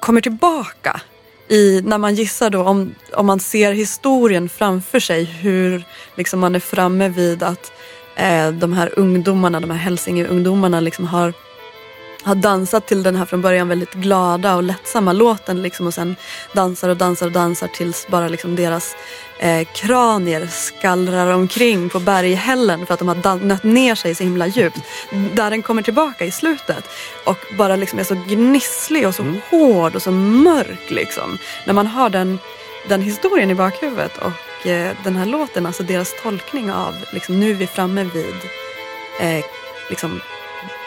kommer 0.00 0.20
tillbaka 0.20 1.00
i, 1.48 1.82
när 1.84 1.98
man 1.98 2.14
gissar 2.14 2.50
då 2.50 2.62
om, 2.62 2.94
om 3.12 3.26
man 3.26 3.40
ser 3.40 3.72
historien 3.72 4.48
framför 4.48 5.00
sig 5.00 5.24
hur 5.24 5.84
liksom 6.16 6.40
man 6.40 6.54
är 6.54 6.60
framme 6.60 7.08
vid 7.08 7.42
att 7.42 7.72
eh, 8.16 8.52
de 8.52 8.72
här 8.72 8.98
ungdomarna, 8.98 9.60
de 9.60 9.70
här 9.70 9.78
Hälsingeungdomarna 9.78 10.80
liksom 10.80 11.06
har 11.06 11.32
har 12.26 12.34
dansat 12.34 12.86
till 12.86 13.02
den 13.02 13.16
här 13.16 13.24
från 13.24 13.42
början 13.42 13.68
väldigt 13.68 13.92
glada 13.92 14.56
och 14.56 14.62
lättsamma 14.62 15.12
låten 15.12 15.62
liksom 15.62 15.86
och 15.86 15.94
sen 15.94 16.16
dansar 16.52 16.88
och 16.88 16.96
dansar 16.96 17.26
och 17.26 17.32
dansar 17.32 17.68
tills 17.68 18.06
bara 18.08 18.28
liksom 18.28 18.56
deras 18.56 18.96
eh, 19.38 19.68
kranier 19.74 20.46
skallrar 20.46 21.32
omkring 21.32 21.88
på 21.88 22.00
berghällen 22.00 22.86
för 22.86 22.94
att 22.94 22.98
de 22.98 23.08
har 23.08 23.36
nött 23.36 23.64
ner 23.64 23.94
sig 23.94 24.14
så 24.14 24.24
himla 24.24 24.46
djupt. 24.46 24.78
Där 25.34 25.50
den 25.50 25.62
kommer 25.62 25.82
tillbaka 25.82 26.24
i 26.24 26.30
slutet 26.30 26.84
och 27.24 27.38
bara 27.58 27.76
liksom 27.76 27.98
är 27.98 28.04
så 28.04 28.16
gnisslig 28.28 29.06
och 29.06 29.14
så 29.14 29.34
hård 29.50 29.94
och 29.94 30.02
så 30.02 30.10
mörk 30.10 30.90
liksom. 30.90 31.38
När 31.66 31.74
man 31.74 31.86
har 31.86 32.08
den, 32.08 32.38
den 32.88 33.02
historien 33.02 33.50
i 33.50 33.54
bakhuvudet 33.54 34.18
och 34.18 34.66
eh, 34.66 34.96
den 35.04 35.16
här 35.16 35.26
låten, 35.26 35.66
alltså 35.66 35.82
deras 35.82 36.22
tolkning 36.22 36.72
av 36.72 36.94
liksom 37.12 37.40
nu 37.40 37.50
är 37.50 37.54
vi 37.54 37.66
framme 37.66 38.04
vid 38.14 38.34
eh, 39.20 39.44
liksom 39.90 40.20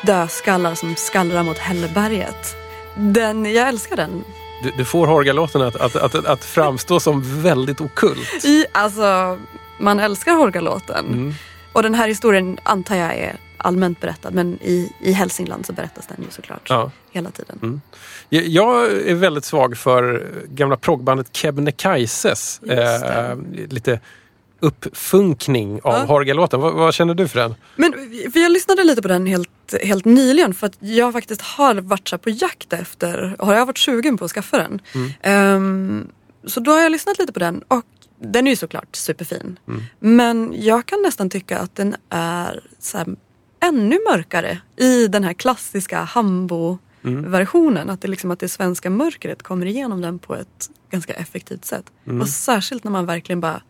dödskallar 0.06 0.76
som 0.76 0.96
skallrar 0.96 1.44
mot 1.44 1.58
Hälleberget. 1.58 2.56
Den, 2.96 3.46
jag 3.54 3.68
älskar 3.68 3.96
den. 3.96 4.24
Du, 4.64 4.72
du 4.78 4.86
får 4.86 5.08
Horga-låten 5.08 5.62
att, 5.62 5.76
att, 5.76 5.96
att, 5.96 6.16
att 6.26 6.46
framstå 6.46 7.00
som 7.00 7.42
väldigt 7.42 7.82
okult. 7.82 8.46
I, 8.46 8.66
alltså, 8.72 9.38
man 9.80 10.00
älskar 10.00 10.34
Horga-låten. 10.34 11.06
Mm. 11.08 11.34
Och 11.74 11.84
den 11.84 11.96
här 11.96 12.08
historien 12.08 12.60
antar 12.64 12.96
jag 12.96 13.16
är 13.16 13.36
allmänt 13.58 14.00
berättad 14.02 14.32
men 14.34 14.54
i, 14.62 14.94
i 15.02 15.12
Hälsingland 15.12 15.66
så 15.66 15.74
berättas 15.74 16.08
den 16.08 16.18
ju 16.26 16.32
såklart 16.32 16.70
Ja. 16.70 16.92
hela 17.12 17.32
tiden. 17.32 17.60
Mm. 17.62 17.82
Jag- 18.30 18.92
är 18.92 19.16
väldigt 19.16 19.46
svag 19.46 19.78
för 19.78 20.28
gamla 20.48 20.78
proggbandet 20.78 21.36
Kebnekaises 21.36 22.60
eh, 22.60 23.38
lite 23.70 24.00
uppfunkning 24.60 25.82
av 25.84 25.94
Ja. 25.94 26.06
Horga-låten. 26.06 26.62
Vad, 26.62 26.74
vad 26.74 26.94
känner 26.94 27.14
du 27.14 27.28
för 27.28 27.40
den? 27.40 27.56
Men 27.76 27.94
för 28.34 28.40
jag 28.40 28.52
lyssnade 28.52 28.84
lite 28.84 29.02
på 29.02 29.08
den 29.08 29.26
helt, 29.26 29.74
helt 29.84 30.06
nyligen 30.06 30.54
för 30.54 30.68
att 30.68 30.78
jag 30.80 31.14
faktiskt 31.14 31.42
har 31.42 31.76
varit 31.76 32.22
på 32.22 32.30
jakt 32.30 32.74
efter, 32.74 33.36
har 33.40 33.54
jag 33.56 33.66
varit 33.66 33.78
sugen 33.78 34.18
på 34.18 34.26
att 34.26 34.32
skaffa 34.32 34.58
den. 34.58 34.82
Ehm, 35.22 36.08
så 36.46 36.60
då 36.60 36.72
har 36.72 36.80
jag 36.80 36.92
lyssnat 36.92 37.20
lite 37.20 37.34
på 37.34 37.40
den 37.40 37.64
och 37.68 37.86
den 38.22 38.48
är 38.48 38.52
ju 38.52 38.56
såklart 38.56 38.96
superfin. 38.96 39.60
Men 40.00 40.54
jag 40.58 40.86
kan 40.86 41.02
nästan 41.02 41.30
tycka 41.30 41.60
att 41.60 41.76
den 41.76 41.96
är 42.10 42.64
här, 42.94 43.16
ännu 43.60 44.00
mörkare 44.10 44.60
i 44.78 45.08
den 45.08 45.24
här 45.24 45.34
klassiska 45.34 46.00
Hambo-versionen. 46.04 47.90
Att 47.90 48.02
det, 48.02 48.08
liksom, 48.08 48.32
att 48.32 48.40
det 48.40 48.50
svenska 48.50 48.90
mörkret 48.90 49.44
kommer 49.44 49.66
igenom 49.66 50.02
den 50.02 50.20
på 50.20 50.36
ett 50.36 50.70
ganska 50.92 51.14
effektivt 51.14 51.66
sätt. 51.66 51.86
Och 52.22 52.30
särskilt 52.30 52.84
när 52.84 52.92
man 52.92 53.06
verkligen 53.06 53.42
bara 53.42 53.62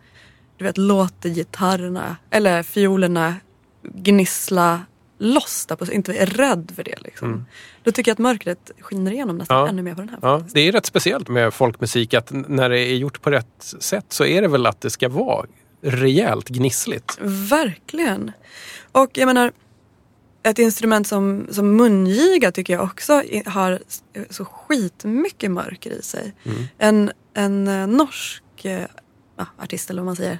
du 0.59 0.65
vet, 0.65 0.77
låter 0.77 1.29
gitarrerna 1.29 2.17
eller 2.29 2.63
fiolerna 2.63 3.35
gnissla 3.83 4.81
loss 5.19 5.65
där 5.65 5.75
på, 5.75 5.91
inte 5.91 6.13
är 6.13 6.25
rädd 6.25 6.71
för 6.75 6.83
det. 6.83 6.95
Liksom. 7.01 7.45
Då 7.83 7.91
tycker 7.91 8.09
jag 8.11 8.13
att 8.15 8.19
mörkret 8.19 8.71
skiner 8.79 9.11
igenom 9.11 9.37
nästan 9.37 9.57
Ja. 9.57 9.67
ännu 9.67 9.81
mer 9.81 9.95
på 9.95 10.01
den 10.01 10.09
här. 10.09 10.19
Ja, 10.21 10.43
det 10.53 10.59
är 10.59 10.71
rätt 10.71 10.85
speciellt 10.85 11.27
med 11.27 11.53
folkmusik 11.53 12.13
att 12.13 12.31
när 12.31 12.69
det 12.69 12.79
är 12.79 12.95
gjort 12.95 13.21
på 13.21 13.31
rätt 13.31 13.47
sätt 13.79 14.05
så 14.09 14.25
är 14.25 14.41
det 14.41 14.47
väl 14.47 14.65
att 14.65 14.81
det 14.81 14.89
ska 14.89 15.09
vara 15.09 15.45
rejält 15.81 16.49
gnissligt. 16.49 17.17
Verkligen. 17.21 18.31
Och 18.91 19.09
jag 19.13 19.25
menar, 19.25 19.51
ett 20.43 20.59
instrument 20.59 21.07
som, 21.07 21.47
som 21.51 21.75
mungiga 21.75 22.51
tycker 22.51 22.73
jag 22.73 22.83
också 22.83 23.23
har 23.45 23.79
så 24.29 24.45
skitmycket 24.45 25.51
mörker 25.51 25.91
i 25.91 26.01
sig. 26.01 26.33
En, 26.77 27.11
en 27.33 27.67
eh, 27.67 27.87
norsk 27.87 28.43
eh, 28.65 28.85
ja, 29.37 29.45
artist 29.57 29.89
eller 29.89 30.01
vad 30.01 30.05
man 30.05 30.15
säger, 30.15 30.39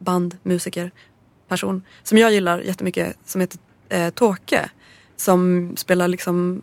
band, 0.00 0.36
musiker, 0.42 0.90
person 1.48 1.82
som 2.02 2.18
jag 2.18 2.32
gillar 2.32 2.58
jättemycket 2.58 3.16
som 3.24 3.40
heter 3.40 3.58
eh, 3.88 4.10
Tåke. 4.10 4.70
Som 5.16 5.72
spelar 5.76 6.08
liksom 6.08 6.62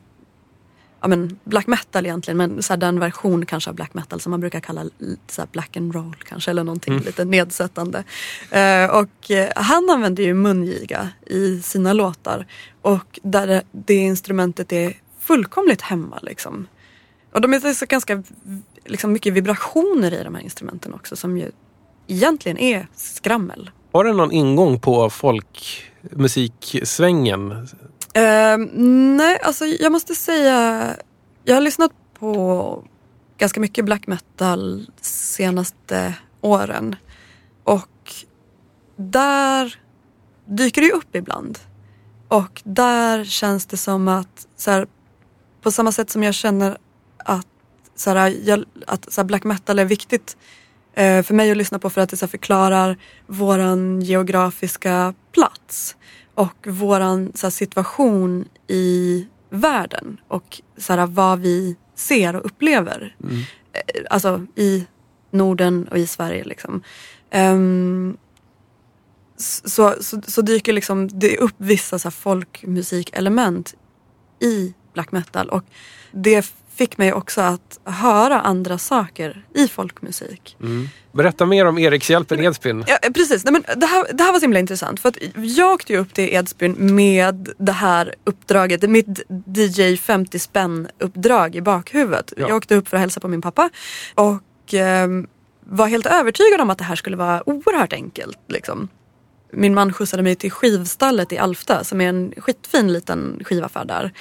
ja, 1.01 1.07
men 1.07 1.39
black 1.43 1.67
metal 1.67 2.05
egentligen 2.05 2.37
men 2.37 2.63
så 2.63 2.75
den 2.75 2.99
version 2.99 3.45
kanske 3.45 3.69
av 3.69 3.75
black 3.75 3.93
metal 3.93 4.21
som 4.21 4.31
man 4.31 4.39
brukar 4.39 4.59
kalla 4.59 4.85
så 5.27 5.45
black 5.51 5.77
and 5.77 5.95
roll 5.95 6.15
kanske 6.25 6.51
eller 6.51 6.63
någonting 6.63 6.99
lite 6.99 7.25
nedsättande. 7.25 8.03
Eh, 8.51 8.85
och 8.85 9.31
eh, 9.31 9.49
han 9.55 9.89
använder 9.89 10.23
ju 10.23 10.33
mungiga 10.33 11.09
i 11.25 11.61
sina 11.61 11.93
låtar 11.93 12.47
och 12.81 13.19
där 13.23 13.47
det, 13.47 13.63
det 13.71 13.95
instrumentet 13.95 14.73
är 14.73 14.93
fullkomligt 15.19 15.81
hemma 15.81 16.19
liksom. 16.21 16.67
Och 17.31 17.41
de 17.41 17.53
är 17.53 17.73
så 17.73 17.85
ganska 17.85 18.23
liksom, 18.85 19.11
mycket 19.11 19.33
vibrationer 19.33 20.13
i 20.13 20.23
de 20.23 20.35
här 20.35 20.41
instrumenten 20.41 20.93
också 20.93 21.15
som 21.15 21.37
ju 21.37 21.51
egentligen 22.07 22.57
är 22.57 22.87
skrammel. 22.95 23.69
Har 23.91 24.03
den 24.03 24.17
någon 24.17 24.31
ingång 24.31 24.79
på 24.79 25.09
folkmusiksvängen? 25.09 27.51
Eh, 28.13 28.57
nej, 29.17 29.39
alltså 29.43 29.65
jag 29.65 29.91
måste 29.91 30.15
säga, 30.15 30.89
jag 31.43 31.55
har 31.55 31.61
lyssnat 31.61 31.91
på 32.19 32.83
ganska 33.37 33.59
mycket 33.59 33.85
black 33.85 34.07
metal 34.07 34.87
senaste 35.01 36.13
åren. 36.41 36.95
Och 37.63 38.13
där 38.95 39.79
dyker 40.45 40.81
det 40.81 40.87
ju 40.87 40.93
upp 40.93 41.15
ibland. 41.15 41.59
Och 42.27 42.61
där 42.63 43.25
känns 43.25 43.65
det 43.65 43.77
som 43.77 44.07
att, 44.07 44.47
så 44.55 44.71
här, 44.71 44.87
på 45.61 45.71
samma 45.71 45.91
sätt 45.91 46.09
som 46.09 46.23
jag 46.23 46.33
känner 46.33 46.77
att, 47.17 47.47
så 47.95 48.09
här, 48.09 48.35
jag, 48.43 48.63
att 48.87 49.13
så 49.13 49.21
här, 49.21 49.25
black 49.25 49.43
metal 49.43 49.79
är 49.79 49.85
viktigt 49.85 50.37
för 50.97 51.33
mig 51.33 51.51
att 51.51 51.57
lyssna 51.57 51.79
på 51.79 51.89
för 51.89 52.01
att 52.01 52.09
det 52.09 52.17
så 52.17 52.27
förklarar 52.27 52.97
våran 53.27 54.01
geografiska 54.01 55.13
plats 55.31 55.95
och 56.35 56.67
våran 56.67 57.31
så 57.35 57.51
situation 57.51 58.45
i 58.67 59.27
världen 59.49 60.17
och 60.27 60.61
så 60.77 60.93
här, 60.93 61.07
vad 61.07 61.39
vi 61.39 61.75
ser 61.95 62.35
och 62.35 62.45
upplever. 62.45 63.15
Eh, 63.73 64.03
Alltså 64.09 64.45
i 64.55 64.87
Norden 65.31 65.87
och 65.91 65.97
i 65.97 66.07
Sverige. 66.07 66.43
Liksom. 66.43 66.83
Ehm, 67.31 68.17
så, 69.37 69.95
så, 70.01 70.21
så 70.27 70.41
dyker 70.41 70.73
liksom 70.73 71.07
det 71.07 71.37
upp 71.37 71.55
vissa 71.57 71.99
så 71.99 72.11
folkmusikelement 72.11 73.75
i 74.39 74.73
black 74.93 75.11
metal 75.11 75.49
och 75.49 75.63
det 76.11 76.51
fick 76.77 76.97
mig 76.97 77.13
också 77.13 77.41
att 77.41 77.79
höra 77.83 78.41
andra 78.41 78.77
saker 78.77 79.45
i 79.53 79.67
folkmusik. 79.67 80.57
Berätta 81.11 81.45
mer 81.45 81.65
om 81.65 81.77
Erikshjälpen 81.77 82.39
Edsbyn. 82.39 82.83
Ja, 82.87 82.97
eh, 83.01 83.11
precis. 83.11 83.45
Nej, 83.45 83.53
men 83.53 83.79
det, 83.79 83.85
här, 83.85 84.13
det 84.13 84.23
här 84.23 84.31
var 84.31 84.39
så 84.39 84.43
himla 84.43 84.59
intressant. 84.59 84.99
För 84.99 85.09
att 85.09 85.17
jag 85.35 85.73
åkte 85.73 85.93
ju 85.93 85.99
upp 85.99 86.13
till 86.13 86.33
Edsbyn 86.33 86.95
med 86.95 87.49
det 87.57 87.71
här 87.71 88.15
uppdraget, 88.23 88.89
mitt 88.89 89.21
DJ 89.55 89.97
50 89.97 90.39
spänn 90.39 90.87
uppdrag 90.99 91.55
i 91.55 91.61
bakhuvudet. 91.61 92.33
Ja. 92.37 92.47
Jag 92.47 92.57
åkte 92.57 92.75
upp 92.75 92.87
för 92.87 92.97
att 92.97 93.01
hälsa 93.01 93.19
på 93.19 93.27
min 93.27 93.41
pappa 93.41 93.69
och 94.15 94.73
ehm, 94.73 95.27
var 95.69 95.87
helt 95.87 96.05
övertygad 96.05 96.61
om 96.61 96.69
att 96.69 96.77
det 96.77 96.83
här 96.83 96.95
skulle 96.95 97.17
vara 97.17 97.49
oerhört 97.49 97.93
enkelt. 97.93 98.39
Liksom. 98.47 98.87
Min 99.51 99.73
man 99.73 99.93
skjutsade 99.93 100.23
mig 100.23 100.35
till 100.35 100.51
skivstallet 100.51 101.31
i 101.31 101.37
Alfta 101.37 101.83
som 101.83 102.01
är 102.01 102.09
en 102.09 102.33
skitfin 102.37 102.93
liten 102.93 103.41
skivaffär 103.45 103.85
där. 103.85 104.11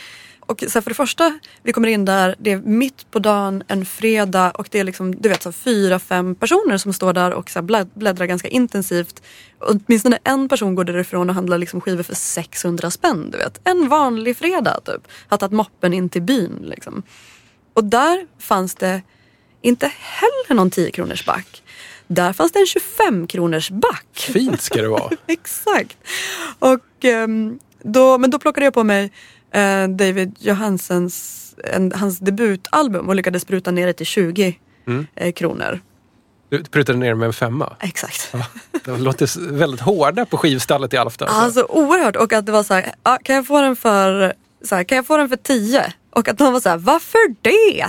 Och 0.47 0.65
så 0.69 0.75
här, 0.75 0.81
för 0.81 0.91
det 0.91 0.95
första, 0.95 1.39
vi 1.63 1.73
kommer 1.73 1.89
in 1.89 2.05
där, 2.05 2.35
det 2.39 2.53
är 2.53 2.57
mitt 2.57 3.11
på 3.11 3.19
dagen, 3.19 3.63
en 3.69 3.87
fredag 3.87 4.51
och 4.51 4.69
det 4.71 4.79
är 4.79 4.85
liksom, 4.85 5.15
du 5.21 5.29
vet, 5.29 5.43
så 5.43 5.49
här, 5.49 5.53
fyra, 5.53 5.99
fem 5.99 6.35
personer 6.35 6.77
som 6.77 6.93
står 6.93 7.13
där 7.13 7.31
och 7.31 7.51
så 7.51 7.59
här, 7.59 7.67
bläd- 7.67 7.91
bläddrar 7.95 8.27
ganska 8.27 8.49
intensivt. 8.49 9.23
Och 9.59 9.77
åtminstone 9.87 10.19
en 10.25 10.49
person 10.49 10.75
går 10.75 10.85
därifrån 10.85 11.29
och 11.29 11.35
handlar 11.35 11.59
liksom 11.59 11.81
skivor 11.81 12.03
för 12.03 12.15
600 12.15 12.91
spänn. 12.91 13.31
Du 13.31 13.39
vet. 13.39 13.61
En 13.65 13.89
vanlig 13.89 14.37
fredag 14.37 14.81
typ. 14.85 15.09
Har 15.29 15.39
tagit 15.39 15.53
moppen 15.53 15.93
in 15.93 16.09
till 16.09 16.23
byn. 16.23 16.59
Liksom. 16.63 17.03
Och 17.75 17.85
där 17.85 18.27
fanns 18.39 18.75
det 18.75 19.03
inte 19.63 19.93
heller 19.99 20.55
någon 20.55 20.71
10 20.71 20.91
kronors 20.91 21.27
back. 21.27 21.63
Där 22.07 22.33
fanns 22.33 22.53
det 22.53 22.59
en 22.59 22.67
25 22.67 23.27
kronors 23.27 23.71
back. 23.71 24.07
Fint 24.13 24.61
ska 24.61 24.83
det 24.83 24.89
vara. 24.89 25.11
Exakt. 25.27 25.97
Och, 26.59 27.05
ehm, 27.05 27.59
då, 27.83 28.19
men 28.19 28.31
då 28.31 28.39
plockade 28.39 28.67
jag 28.67 28.75
på 28.75 28.85
mig 28.85 29.13
eh, 29.51 29.89
David 29.89 30.37
Johansens 30.39 31.47
en, 31.65 31.93
hans 31.93 32.19
debutalbum 32.19 33.09
och 33.09 33.15
lyckades 33.15 33.43
spruta 33.43 33.71
ner 33.71 33.87
det 33.87 33.93
till 33.93 34.07
20 34.07 34.59
eh, 35.15 35.33
kronor. 35.33 35.81
Du 36.49 36.65
prutade 36.65 36.99
ner 36.99 37.15
med 37.15 37.27
en 37.27 37.33
femma. 37.33 37.77
Exakt. 37.81 38.35
De 38.85 39.03
låter 39.03 39.51
väldigt 39.53 39.81
hårda 39.81 40.27
på 40.27 40.37
skivstallet 40.37 40.95
i 40.95 40.97
Alfta. 40.97 41.25
Alltså. 41.25 41.41
Alltså 41.41 41.63
oerhört. 41.63 42.17
Och 42.17 42.33
att 42.33 42.47
det 42.47 42.53
var 42.53 42.63
så 42.63 42.75
här, 42.75 42.95
ah, 43.03 43.19
kan 43.23 43.37
jag 43.37 43.47
få 43.47 43.61
den 43.61 43.77
för 43.77 44.33
så 44.65 44.75
här, 44.75 44.85
kan 44.85 44.97
jag 44.97 45.07
få 45.07 45.17
den 45.17 45.29
för 45.29 45.37
10? 45.37 45.93
Och 46.11 46.29
att 46.29 46.39
de 46.39 46.53
var 46.53 46.61
så 46.61 46.69
här, 46.69 46.77
varför 46.77 47.19
det? 47.43 47.87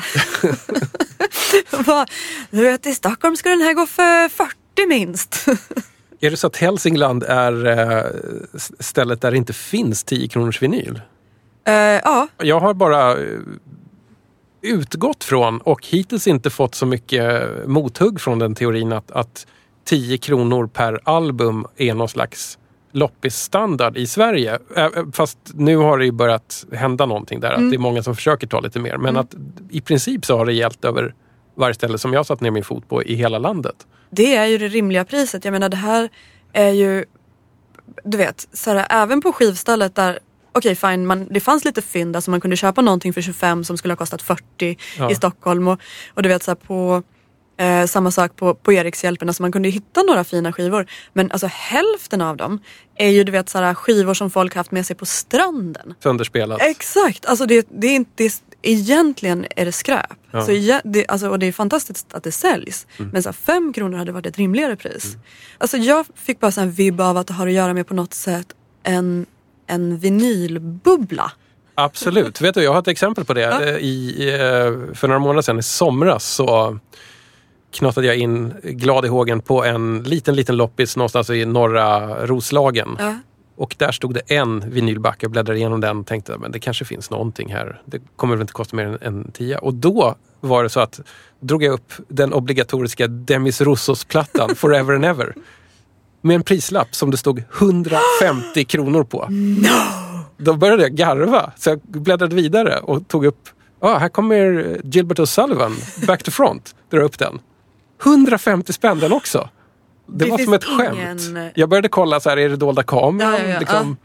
Bara, 1.85 2.05
du 2.49 2.61
vet 2.61 2.85
i 2.85 2.95
Stockholm 2.95 3.35
ska 3.35 3.49
den 3.49 3.61
här 3.61 3.73
gå 3.73 3.85
för 3.85 4.29
40 4.29 4.53
minst. 4.87 5.45
Är 6.19 6.31
det 6.31 6.37
så 6.37 6.47
att 6.47 6.57
Hälsingland 6.57 7.23
är 7.23 7.65
eh, 7.65 8.05
stället 8.79 9.21
där 9.21 9.31
det 9.31 9.37
inte 9.37 9.53
finns 9.53 10.03
10 10.03 10.27
kronors 10.27 10.61
vinyl? 10.61 11.01
Eh, 11.67 11.73
ja, 12.03 12.27
Jag 12.37 12.59
har 12.59 12.73
bara 12.73 13.11
eh, 13.11 13.39
utgått 14.61 15.23
från 15.23 15.61
och 15.61 15.85
hittills 15.87 16.27
inte 16.27 16.49
fått 16.49 16.75
så 16.75 16.85
mycket 16.85 17.43
mothugg 17.67 18.21
från 18.21 18.39
den 18.39 18.55
teorin 18.55 18.93
att, 18.93 19.11
att 19.11 19.47
10 19.85 20.17
kronor 20.17 20.67
per 20.67 20.99
album 21.03 21.65
är 21.77 21.93
någon 21.93 22.09
slags 22.09 22.57
loppisstandard 22.91 23.97
i 23.97 24.07
Sverige. 24.07 24.59
Ä, 24.75 24.89
Fast 25.13 25.37
nu 25.53 25.77
har 25.77 25.97
det 25.97 26.05
ju 26.05 26.11
börjat 26.11 26.65
hända 26.71 27.05
någonting 27.05 27.39
där. 27.39 27.51
Att 27.51 27.69
det 27.69 27.75
är 27.75 27.79
många 27.79 28.03
som 28.03 28.15
försöker 28.15 28.47
ta 28.47 28.59
lite 28.59 28.79
mer. 28.79 28.97
Men 28.97 29.17
att 29.17 29.35
i 29.69 29.81
princip 29.81 30.25
så 30.25 30.37
har 30.37 30.45
det 30.45 30.53
gällt 30.53 30.85
över 30.85 31.13
varje 31.55 31.73
ställe 31.73 31.97
som 31.97 32.13
jag 32.13 32.25
satt 32.25 32.41
ner 32.41 32.51
min 32.51 32.63
fot 32.63 32.89
på 32.89 33.03
i 33.03 33.15
hela 33.15 33.37
landet. 33.39 33.75
det 34.09 34.35
är 34.35 34.45
ju 34.45 34.57
det 34.57 34.67
rimliga 34.67 35.05
priset. 35.05 35.45
Jag 35.45 35.51
menar 35.51 35.69
det 35.69 35.77
här 35.77 36.09
är 36.53 36.69
ju, 36.71 37.05
du 38.03 38.17
vet, 38.17 38.47
så 38.53 38.71
här, 38.71 38.87
även 38.89 39.21
på 39.21 39.31
skivstället 39.31 39.95
där 39.95 40.19
Okej 40.57 40.75
fine, 40.75 41.05
man, 41.05 41.27
det 41.29 41.39
fanns 41.39 41.65
lite 41.65 41.81
fynd, 41.81 42.15
alltså 42.15 42.31
man 42.31 42.41
kunde 42.41 42.57
köpa 42.57 42.81
någonting 42.81 43.13
för 43.13 43.21
25 43.21 43.63
som 43.63 43.77
skulle 43.77 43.91
ha 43.91 43.97
kostat 43.97 44.21
40 44.21 44.77
Ja. 44.97 45.11
i 45.11 45.15
Stockholm. 45.15 45.67
Och, 45.67 45.79
och 46.13 46.23
du 46.23 46.29
vet 46.29 46.43
så 46.43 46.51
här, 46.51 46.55
på 46.55 47.03
eh, 47.57 47.85
samma 47.85 48.11
sak 48.11 48.35
på, 48.35 48.55
på 48.55 48.73
Erikshjälpen, 48.73 49.29
alltså 49.29 49.43
man 49.43 49.51
kunde 49.51 49.69
hitta 49.69 50.03
några 50.03 50.23
fina 50.23 50.53
skivor. 50.53 50.85
Men 51.13 51.31
alltså 51.31 51.47
hälften 51.51 52.21
av 52.21 52.37
dem 52.37 52.59
är 52.95 53.09
ju 53.09 53.23
du 53.23 53.31
vet 53.31 53.49
så 53.49 53.57
här, 53.57 53.73
skivor 53.73 54.13
som 54.13 54.29
folk 54.29 54.55
haft 54.55 54.71
med 54.71 54.85
sig 54.85 54.95
på 54.95 55.05
stranden. 55.05 55.93
Sönderspelat. 56.03 56.61
Exakt, 56.61 57.25
alltså 57.25 57.45
det, 57.45 57.67
det 57.71 57.87
är 57.87 57.95
inte, 57.95 58.11
det 58.15 58.25
är 58.25 58.31
egentligen 58.61 59.45
är 59.55 59.65
det 59.65 59.71
skräp. 59.71 60.13
Ja. 60.31 60.45
Så 60.45 60.51
det, 60.83 61.07
alltså, 61.07 61.29
och 61.29 61.39
det 61.39 61.45
är 61.45 61.51
fantastiskt 61.51 62.13
att 62.13 62.23
det 62.23 62.31
säljs. 62.31 62.87
Mm. 62.97 63.11
Men 63.13 63.23
så 63.23 63.29
här, 63.29 63.33
fem 63.33 63.73
kronor 63.73 63.97
hade 63.97 64.11
varit 64.11 64.25
ett 64.25 64.37
rimligare 64.37 64.75
pris. 64.75 65.17
Alltså, 65.57 65.77
jag 65.77 66.05
fick 66.15 66.39
bara 66.39 66.61
en 66.61 66.71
vibb 66.71 67.01
av 67.01 67.17
att 67.17 67.27
det 67.27 67.33
har 67.33 67.47
att 67.47 67.53
göra 67.53 67.73
med 67.73 67.87
på 67.87 67.93
något 67.93 68.13
sätt 68.13 68.47
en, 68.83 69.25
en 69.67 69.97
vinylbubbla. 69.97 71.31
Absolut. 71.75 72.41
Vet 72.41 72.55
du, 72.55 72.63
jag 72.63 72.71
har 72.71 72.79
ett 72.79 72.87
exempel 72.87 73.25
på 73.25 73.33
det. 73.33 73.41
Ja. 73.41 73.63
Eh, 73.63 73.75
I, 73.75 74.29
eh, 74.29 74.95
för 74.95 75.07
några 75.07 75.19
månader 75.19 75.41
sedan, 75.41 75.59
i 75.59 75.63
somras, 75.63 76.25
så 76.25 76.79
knatade 77.71 78.07
jag 78.07 78.17
in 78.17 78.53
glad 78.63 79.05
i 79.05 79.07
hågen 79.07 79.41
på 79.41 79.63
en 79.63 80.03
liten, 80.03 80.35
liten 80.35 80.57
loppis 80.57 80.97
någonstans 80.97 81.29
i 81.29 81.45
norra 81.45 82.15
Roslagen. 82.25 82.95
Ja. 82.99 83.15
Och 83.55 83.75
där 83.77 83.91
stod 83.91 84.13
det 84.13 84.21
en 84.27 84.69
vinylback. 84.69 85.23
Jag 85.23 85.31
bläddrade 85.31 85.59
igenom 85.59 85.81
den 85.81 85.99
och 85.99 86.07
tänkte 86.07 86.37
men 86.37 86.51
det 86.51 86.59
kanske 86.59 86.85
finns 86.85 87.09
någonting 87.09 87.53
här. 87.53 87.81
Det 87.85 88.01
kommer 88.15 88.35
väl 88.35 88.41
inte 88.41 88.53
kosta 88.53 88.75
mer 88.75 88.85
än 88.85 88.97
en 89.01 89.31
tia. 89.31 89.59
Och 89.59 89.73
då 89.73 90.15
var 90.39 90.63
det 90.63 90.69
så 90.69 90.79
att 90.79 90.99
drog 91.39 91.63
jag 91.63 91.73
upp 91.73 91.93
den 92.07 92.33
obligatoriska 92.33 93.07
Demis 93.07 93.61
Roussos-plattan 93.61 94.49
Forever 94.55 94.93
and 94.93 95.05
Ever. 95.05 95.35
Med 96.27 96.35
en 96.35 96.43
prislapp 96.43 96.95
som 96.95 97.11
det 97.11 97.17
stod 97.17 97.43
150 97.57 98.65
kronor 98.65 99.03
på. 99.03 99.29
Då 100.37 100.53
började 100.53 100.83
jag 100.83 100.91
garva. 100.95 101.51
Så 101.57 101.69
jag 101.69 101.79
bläddrade 101.81 102.35
vidare 102.35 102.79
och 102.79 103.07
tog 103.07 103.25
upp, 103.25 103.49
ah, 103.81 103.97
här 103.97 104.09
kommer 104.09 104.77
Gilbert 104.83 105.19
O'Sullivan, 105.19 106.05
Back 106.07 106.23
to 106.23 106.31
Front. 106.31 106.75
Drar 106.91 107.01
upp 107.01 107.17
den. 107.19 107.39
150 108.05 108.73
spänn 108.73 108.99
den 108.99 109.11
också. 109.13 109.49
Det, 110.07 110.25
Det 110.25 110.31
var 110.31 110.37
som 110.37 110.53
ett 110.53 110.63
skämt. 110.63 110.97
ingen- 111.27 111.51
Jag 111.55 111.69
började 111.69 111.89
kolla, 111.89 112.19
så 112.19 112.29
här, 112.29 112.37
är 112.37 112.49
det 112.49 112.55
dolda 112.55 112.83
kameran? 112.83 113.33
Ja, 113.33 113.39
ja, 113.39 113.49
ja. 113.53 113.59
Liksom. 113.59 113.97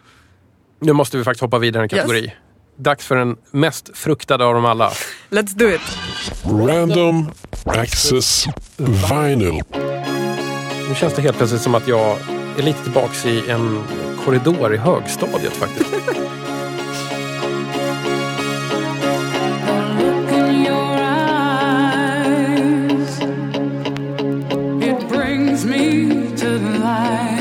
Nu 0.80 0.92
måste 0.92 1.16
vi 1.18 1.24
faktiskt 1.24 1.40
hoppa 1.42 1.58
vidare 1.58 1.82
en 1.82 1.88
kategori. 1.88 2.32
Dags 2.78 3.06
för 3.06 3.16
den 3.16 3.36
mest 3.50 3.90
fruktade 3.94 4.44
av 4.44 4.54
dem 4.54 4.64
alla. 4.64 4.92
Let's 5.30 5.54
do 5.56 5.68
it. 5.68 5.80
Random 6.44 7.30
Access 7.66 8.46
Vinyl. 8.76 9.62
Nu 10.92 10.96
känns 10.96 11.14
det 11.14 11.22
helt 11.22 11.36
plötsligt 11.36 11.62
som 11.62 11.74
att 11.74 11.88
jag 11.88 12.18
är 12.58 12.62
lite 12.62 12.82
tillbaks 12.82 13.26
i 13.26 13.50
en 13.50 13.84
korridor 14.24 14.74
i 14.74 14.76
högstadiet 14.76 15.52
faktiskt. 15.52 15.94
It 24.82 25.08
brings 25.08 25.64
me 25.64 26.10
to 26.36 26.48
life 26.48 27.31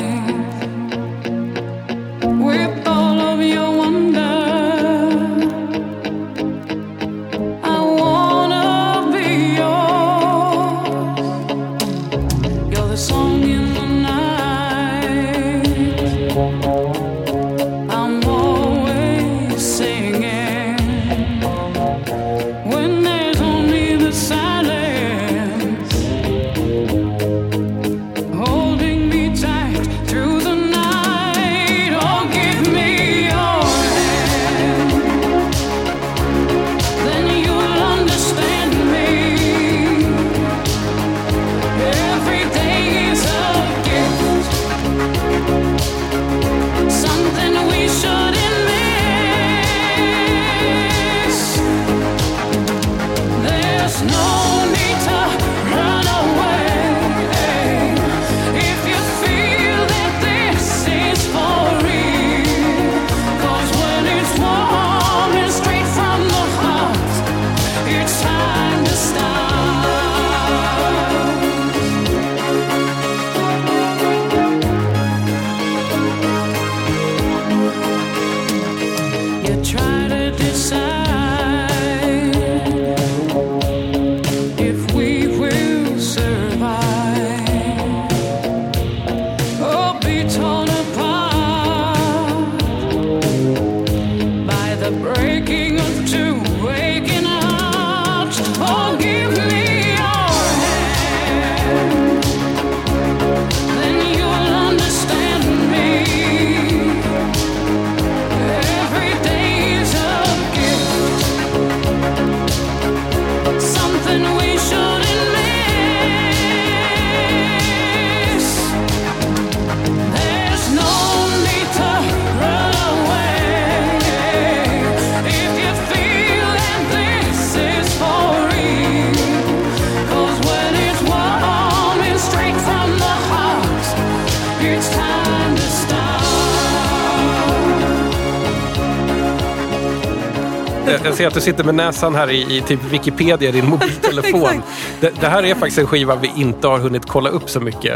ser 141.22 141.28
att 141.28 141.34
du 141.34 141.42
sitter 141.42 141.64
med 141.64 141.76
näsan 141.76 142.16
här 142.16 142.30
i, 142.32 142.58
i 142.58 142.62
typ 142.62 142.80
Wikipedia 142.90 143.50
i 143.50 143.52
din 143.52 143.70
mobiltelefon. 143.70 144.62
Det, 145.00 145.12
det 145.22 145.28
här 145.28 145.44
är 145.44 145.56
faktiskt 145.56 145.78
en 145.78 145.88
skiva 145.88 146.16
vi 146.16 146.32
inte 146.36 146.68
har 146.68 146.80
hunnit 146.80 147.06
kolla 147.06 147.30
upp 147.30 147.50
så 147.50 147.60
mycket 147.60 147.96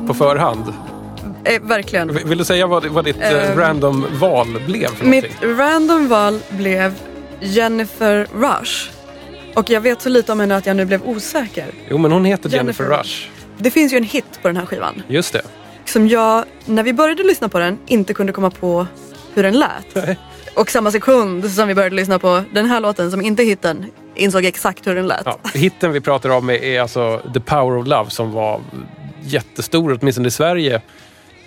eh, 0.00 0.06
på 0.06 0.14
förhand. 0.14 0.72
Eh, 1.44 1.62
verkligen. 1.62 2.14
V- 2.14 2.20
Vill 2.24 2.38
du 2.38 2.44
säga 2.44 2.66
vad, 2.66 2.86
vad 2.86 3.04
ditt 3.04 3.16
eh, 3.20 3.50
Ehm, 3.50 3.58
random 3.58 4.06
val 4.20 4.62
blev 4.66 4.88
för 4.88 5.04
Mitt 5.06 5.24
någonting? 5.42 5.64
random 5.64 6.08
val 6.08 6.40
blev 6.48 6.94
Jennifer 7.40 8.26
Rush. 8.34 8.90
Och 9.54 9.70
jag 9.70 9.80
vet 9.80 10.02
så 10.02 10.08
lite 10.08 10.32
om 10.32 10.40
henne 10.40 10.56
att 10.56 10.66
jag 10.66 10.76
nu 10.76 10.84
blev 10.84 11.02
osäker. 11.04 11.66
Jo, 11.90 11.98
men 11.98 12.12
hon 12.12 12.24
heter 12.24 12.50
Jennifer, 12.50 12.84
Jennifer 12.84 13.02
Rush. 13.02 13.28
Det 13.58 13.70
finns 13.70 13.92
ju 13.92 13.96
en 13.96 14.04
hit 14.04 14.38
på 14.42 14.48
den 14.48 14.56
här 14.56 14.66
skivan. 14.66 15.02
Just 15.08 15.32
det. 15.32 15.42
Som 15.84 16.08
jag, 16.08 16.44
när 16.64 16.82
vi 16.82 16.92
började 16.92 17.22
lyssna 17.22 17.48
på 17.48 17.58
den, 17.58 17.78
inte 17.86 18.14
kunde 18.14 18.32
komma 18.32 18.50
på 18.50 18.86
hur 19.34 19.42
den 19.42 19.58
lät. 19.58 19.94
Nej. 19.94 20.18
Och 20.56 20.70
samma 20.70 20.90
sekund 20.90 21.50
som 21.50 21.68
vi 21.68 21.74
började 21.74 21.96
lyssna 21.96 22.18
på 22.18 22.42
den 22.52 22.66
här 22.66 22.80
låten, 22.80 23.10
som 23.10 23.22
inte 23.22 23.42
är 23.42 23.44
hitten, 23.44 23.86
insåg 24.14 24.44
exakt 24.44 24.86
hur 24.86 24.94
den 24.94 25.06
lät. 25.06 25.22
Ja, 25.24 25.38
hitten 25.54 25.92
vi 25.92 26.00
pratar 26.00 26.30
om 26.30 26.50
är, 26.50 26.80
alltså 26.80 27.22
The 27.34 27.40
Power 27.40 27.78
of 27.78 27.86
Love 27.86 28.10
som 28.10 28.32
var 28.32 28.60
jättestor, 29.22 29.98
åtminstone 30.00 30.28
i 30.28 30.30
Sverige. 30.30 30.80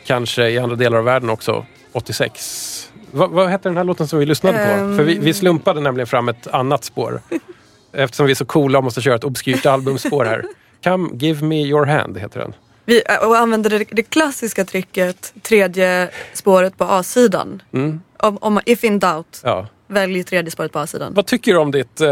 Kanske 0.06 0.50
i 0.50 0.58
andra 0.58 0.76
delar 0.76 0.98
av 0.98 1.04
världen 1.04 1.30
också, 1.30 1.66
86. 1.92 2.92
Va, 3.12 3.28
vad 3.28 3.50
hette 3.50 3.70
den 3.70 3.78
här 3.78 3.84
låten 3.84 4.08
som 4.08 4.20
vi 4.20 4.26
lyssnade 4.26 4.58
på? 4.58 4.84
Ehm. 4.84 4.98
För 4.98 5.04
vi, 5.04 5.18
vi 5.20 5.34
slumpade 5.34 5.82
nämligen 5.82 6.08
fram 6.08 6.30
ett 6.30 6.48
annat 6.48 6.84
spår. 6.84 7.22
Eftersom 7.94 8.26
vi 8.26 8.32
är 8.32 8.36
så 8.36 8.46
coola 8.46 8.78
och 8.78 8.84
måste 8.84 9.02
köra 9.02 9.16
ett 9.16 9.24
obskyrt 9.24 9.66
albumspår 9.66 10.26
här. 10.26 10.44
Come 10.84 11.10
give 11.14 11.46
me 11.46 11.62
your 11.62 11.86
hand 11.86 12.18
heter 12.18 12.40
den. 12.40 12.54
Vi 12.90 13.04
och 13.22 13.38
använde 13.38 13.70
det, 13.70 13.86
det 13.92 14.04
klassiska 14.04 14.66
tricket, 14.66 15.34
tredje 15.42 16.10
spåret 16.34 16.78
på 16.78 16.84
A-sidan. 16.84 17.62
Mm. 17.74 18.02
Om, 18.18 18.38
om 18.42 18.60
if 18.66 18.84
in 18.84 19.00
doubt, 19.00 19.42
Ja. 19.44 19.68
välj 19.88 20.24
tredje 20.24 20.52
spåret 20.52 20.72
på 20.72 20.80
A-sidan. 20.80 21.14
Vad 21.14 21.26
tycker 21.26 21.54
du 21.54 21.60
om 21.60 21.72
ditt 21.72 22.02
eh, 22.02 22.10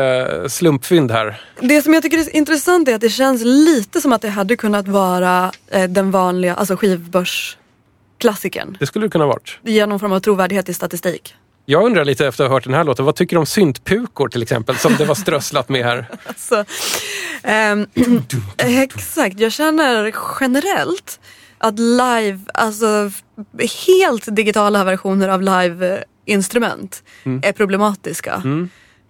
slumpfynd 0.48 1.12
här? 1.12 1.42
Det 1.62 1.82
som 1.82 1.94
jag 1.94 2.04
tycker 2.04 2.18
är 2.18 2.36
intressant 2.36 2.90
är 2.90 2.96
att 2.96 3.02
det 3.02 3.10
känns 3.10 3.42
lite 3.46 4.02
som 4.02 4.14
att 4.14 4.22
det 4.22 4.30
hade 4.30 4.56
kunnat 4.56 4.88
vara 4.88 5.52
eh, 5.68 5.90
den 5.90 6.12
vanliga, 6.12 6.56
alltså 6.56 6.76
skivbörsklassikern. 6.76 8.78
Det 8.80 8.86
skulle 8.86 9.06
det 9.06 9.10
kunna 9.10 9.26
varit. 9.26 9.60
Genom 9.64 10.00
form 10.00 10.12
av 10.12 10.20
trovärdighet 10.20 10.70
i 10.70 10.74
statistik. 10.74 11.36
Jag 11.70 11.86
undrar 11.86 12.06
lite 12.06 12.28
efter 12.28 12.44
att 12.44 12.50
ha 12.50 12.56
hört 12.56 12.64
den 12.64 12.74
här 12.74 12.84
låten, 12.84 13.06
vad 13.06 13.16
tycker 13.16 13.36
du 13.36 13.40
om 13.40 13.46
syntpukor 13.46 14.28
till 14.30 14.42
exempel, 14.42 14.76
som 14.78 14.96
det 14.96 15.06
var 15.06 15.16
strösslat 15.16 15.70
med 15.70 15.84
här? 15.86 16.06
Alltså, 16.26 16.66
ehm, 17.44 17.86
exakt, 18.58 19.40
jag 19.40 19.52
känner 19.52 20.14
generellt 20.42 21.20
att 21.58 21.80
live, 21.80 22.40
alltså 22.54 23.12
helt 23.88 24.36
digitala 24.36 24.84
versioner 24.84 25.28
av 25.30 25.42
live-instrument 25.42 27.04
är 27.44 27.52
problematiska. 27.52 28.42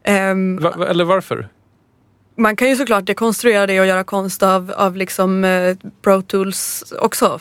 Ehm, 0.03 0.58
Va, 0.62 0.74
va- 0.78 0.88
eller 0.88 1.03
varför? 1.05 1.47
man 2.38 2.55
kan 2.55 2.70
ju 2.70 2.76
såklart 2.76 3.05
dekonstruera 3.05 3.68
det 3.68 3.80
och 3.80 3.86
göra 3.86 4.03
konst 4.03 4.43
av, 4.43 4.72
av 4.72 4.95
liksom, 4.95 5.43
eh, 5.43 5.76
Pro 6.03 6.22
Tools 6.22 6.93
också. 6.99 7.39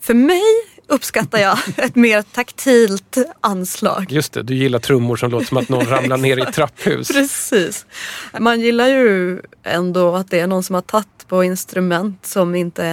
För 0.00 0.14
mig 0.14 0.42
uppskattar 0.88 1.38
jag 1.38 1.58
ett 1.76 1.94
mer 1.94 2.22
taktilt 2.22 3.16
anslag. 3.40 4.06
Just 4.08 4.32
det, 4.32 4.42
du 4.42 4.54
gillar 4.54 4.78
trummor 4.78 5.16
som 5.16 5.30
låter 5.30 5.46
som 5.46 5.56
att 5.56 5.68
någon 5.68 5.86
ramlar 5.90 6.16
ner 6.16 6.38
i 6.38 6.40
ett 6.40 6.54
trapphus. 6.54 7.08
Precis. 7.08 7.86
Man 8.38 8.60
gillar 8.60 8.88
ju 8.88 9.40
ändå 9.62 10.14
att 10.14 10.30
det 10.30 10.40
är 10.40 10.46
någon 10.46 10.62
som 10.62 10.74
har 10.74 10.82
tagit 10.82 11.28
på 11.28 11.44
instrument 11.44 12.26
som 12.26 12.54
inte 12.54 12.84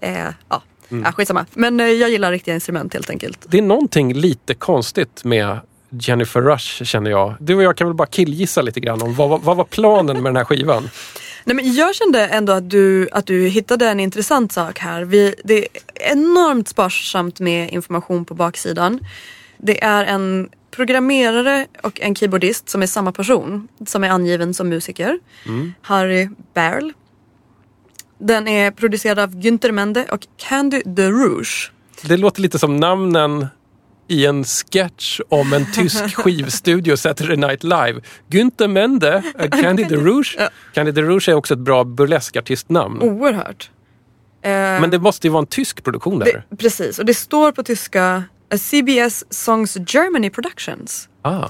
är, 0.00 0.34
ja, 0.48 0.62
ja, 0.88 1.12
skitsamma. 1.12 1.46
Men 1.54 1.80
eh, 1.80 1.86
jag 1.86 2.10
gillar 2.10 2.32
riktiga 2.32 2.54
instrument 2.54 2.94
helt 2.94 3.10
enkelt. 3.10 3.46
Det 3.48 3.58
är 3.58 3.62
någonting 3.62 4.14
lite 4.14 4.54
konstigt 4.54 5.24
med 5.24 5.58
Jennifer 5.90 6.40
Rush 6.40 6.84
känner 6.84 7.10
jag. 7.10 7.34
Du 7.40 7.54
och 7.54 7.62
jag 7.62 7.76
kan 7.76 7.86
väl 7.86 7.94
bara 7.94 8.08
killgissa 8.08 8.62
lite 8.62 8.80
grann 8.80 9.02
om 9.02 9.14
vad, 9.14 9.42
vad 9.42 9.56
var 9.56 9.64
planen 9.64 10.16
med 10.22 10.24
den 10.24 10.36
här 10.36 10.44
skivan? 10.44 10.88
Nej, 11.44 11.56
men 11.56 11.74
jag 11.74 11.94
kände 11.94 12.26
ändå 12.26 12.52
att 12.52 12.70
du, 12.70 13.08
att 13.12 13.26
du 13.26 13.48
hittade 13.48 13.88
en 13.88 14.00
intressant 14.00 14.52
sak 14.52 14.78
här. 14.78 15.04
Vi, 15.04 15.34
det 15.44 15.58
är 15.58 15.68
enormt 15.94 16.68
sparsamt 16.68 17.40
med 17.40 17.70
information 17.70 18.24
på 18.24 18.34
baksidan. 18.34 19.00
Det 19.58 19.84
är 19.84 20.04
en 20.04 20.48
programmerare 20.70 21.66
och 21.82 22.00
en 22.00 22.14
keyboardist 22.14 22.68
som 22.68 22.82
är 22.82 22.86
samma 22.86 23.12
person 23.12 23.68
som 23.86 24.04
är 24.04 24.08
angiven 24.08 24.54
som 24.54 24.68
musiker. 24.68 25.18
Harry 25.82 26.28
Barrel. 26.54 26.92
Den 28.18 28.48
är 28.48 28.70
producerad 28.70 29.18
av 29.18 29.34
Günther 29.34 29.72
Mende 29.72 30.06
och 30.10 30.26
Candy 30.36 30.82
de 30.84 31.10
Rouge. 31.10 31.72
Det 32.02 32.16
låter 32.16 32.40
lite 32.40 32.58
som 32.58 32.76
namnen 32.76 33.46
i 34.08 34.26
en 34.26 34.44
sketch 34.44 35.20
om 35.28 35.52
en 35.52 35.66
tysk 35.72 36.14
skivstudio 36.16 36.96
Saturday 36.96 37.36
Night 37.36 37.64
Live. 37.64 38.00
Günther 38.28 38.68
Mende, 38.68 39.22
eh, 39.38 39.50
Candy 39.50 39.84
the 39.84 39.96
Rouge. 39.96 40.38
Candy 40.74 40.92
the 40.92 41.02
Rouge 41.02 41.28
är 41.28 41.34
också 41.34 41.54
ett 41.54 41.60
bra 41.60 41.84
burleskartistnamn. 41.84 43.02
Oerhört. 43.02 43.70
Eh, 44.42 44.50
Men 44.50 44.90
det 44.90 44.98
måste 44.98 45.26
ju 45.26 45.30
vara 45.30 45.40
en 45.40 45.46
tysk 45.46 45.84
produktion 45.84 46.18
där. 46.18 46.44
det, 46.50 46.56
precis, 46.56 46.98
och 46.98 47.04
det 47.04 47.14
står 47.14 47.52
på 47.52 47.62
tyska 47.62 48.22
eh, 48.52 48.58
CBS 48.58 49.24
Songs 49.30 49.76
Germany 49.86 50.30
Productions. 50.30 51.08
Ah. 51.22 51.48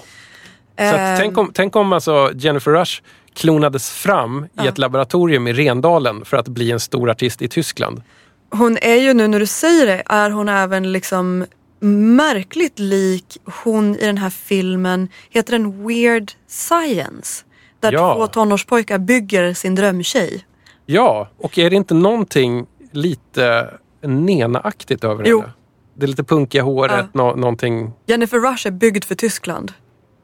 Så 0.78 0.84
att, 0.84 1.18
tänk 1.18 1.38
om, 1.38 1.50
tänk 1.54 1.76
om 1.76 1.92
alltså 1.92 2.30
Jennifer 2.34 2.70
Rush 2.70 3.02
klonades 3.34 3.90
fram 3.90 4.46
i 4.62 4.66
ett 4.66 4.78
laboratorium 4.78 5.48
i 5.48 5.52
Rendalen 5.52 6.24
för 6.24 6.36
att 6.36 6.48
bli 6.48 6.70
en 6.70 6.80
stor 6.80 7.10
artist 7.10 7.42
i 7.42 7.48
Tyskland. 7.48 8.02
Hon 8.50 8.78
är 8.78 8.94
ju 8.94 9.14
nu 9.14 9.28
när 9.28 9.40
du 9.40 9.46
säger 9.46 9.86
det, 9.86 10.02
är 10.06 10.30
hon 10.30 10.48
även 10.48 10.92
liksom 10.92 11.46
märkligt 11.84 12.78
lik 12.78 13.38
hon 13.64 13.96
i 13.96 14.06
den 14.06 14.18
här 14.18 14.30
filmen, 14.30 15.08
heter 15.30 15.52
den 15.52 15.86
Weird 15.88 16.32
Science? 16.48 17.44
Där 17.80 17.92
Ja. 17.92 18.14
två 18.14 18.26
tonårspojkar 18.26 18.98
bygger 18.98 19.54
sin 19.54 19.74
drömtjej. 19.74 20.44
Ja, 20.86 21.28
och 21.38 21.58
är 21.58 21.70
det 21.70 21.76
inte 21.76 21.94
någonting 21.94 22.66
lite 22.92 23.70
Nena-aktigt 24.02 25.04
över 25.04 25.24
Jo. 25.26 25.40
henne? 25.40 25.52
Det 25.96 26.04
är 26.04 26.08
lite 26.08 26.24
punkiga 26.24 26.62
håret, 26.62 27.06
nå- 27.14 27.34
någonting. 27.36 27.92
Jennifer 28.06 28.38
Rush 28.38 28.66
är 28.66 28.70
byggd 28.70 29.04
för 29.04 29.14
Tyskland. 29.14 29.72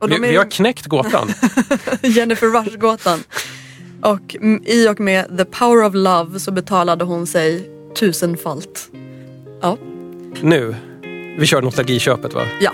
Vi, 0.09 0.15
är 0.15 0.21
vi 0.21 0.37
har 0.37 0.51
knäckt 0.51 0.87
gåtan. 0.87 1.29
Jennifer 2.03 2.47
Rush-gåtan. 2.47 3.19
Och 4.03 4.37
i 4.65 4.89
och 4.89 5.01
med 5.01 5.39
The 5.39 5.45
Power 5.45 5.85
of 5.87 5.95
Love 5.95 6.41
så 6.41 6.51
betalade 6.53 7.05
hon 7.05 7.27
sig 7.27 7.71
tusenfalt. 7.99 8.91
Ja, 9.63 9.77
nu, 10.43 10.75
vi 11.39 11.47
kör 11.47 11.63
nostalgiköpet 11.63 12.35
va? 12.35 12.43
ja. 12.61 12.73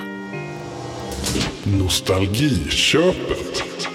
Nostalgiköpet. 1.65 3.89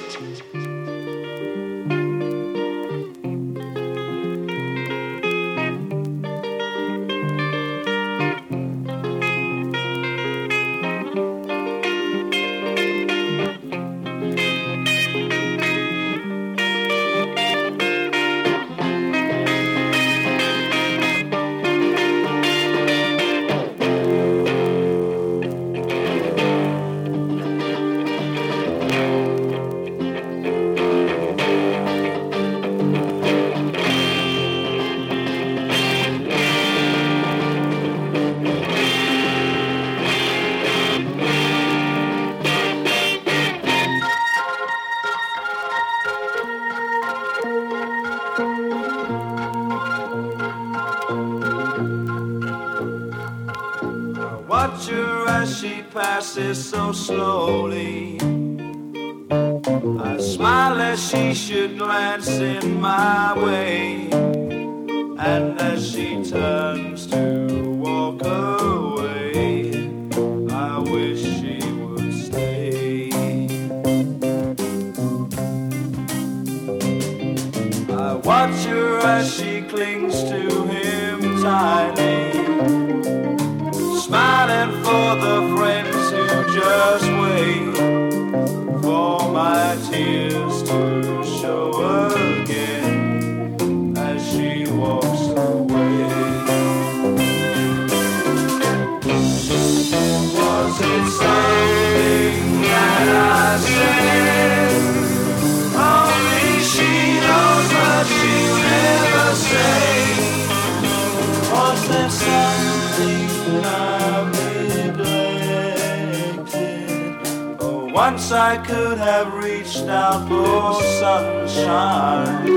I 118.30 118.57
could 118.57 118.97
have 118.97 119.34
reached 119.34 119.88
out 119.88 120.28
for 120.28 120.84
sunshine. 120.99 122.47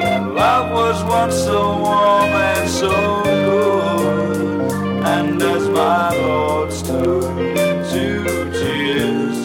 And 0.00 0.34
love 0.34 0.70
was 0.70 1.02
once 1.04 1.34
so 1.34 1.78
warm 1.78 2.30
and 2.30 2.68
so 2.70 3.22
good. 3.24 4.36
And 5.04 5.42
as 5.42 5.68
my 5.68 6.10
thoughts 6.10 6.82
turn 6.82 7.36
to 7.92 8.50
tears, 8.52 9.38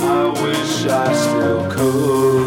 I 0.00 0.24
wish 0.42 0.86
I 0.86 1.12
still 1.12 1.70
could. 1.70 2.37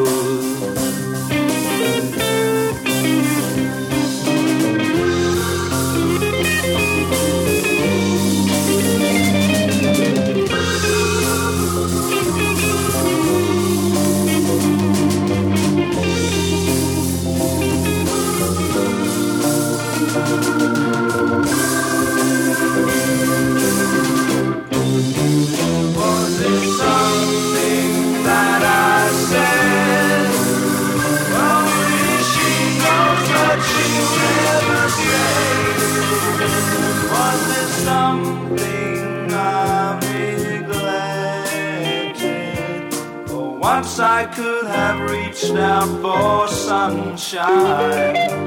I 43.99 44.25
could 44.25 44.65
have 44.67 45.09
reached 45.09 45.51
out 45.51 45.89
for 46.01 46.47
sunshine. 46.47 48.37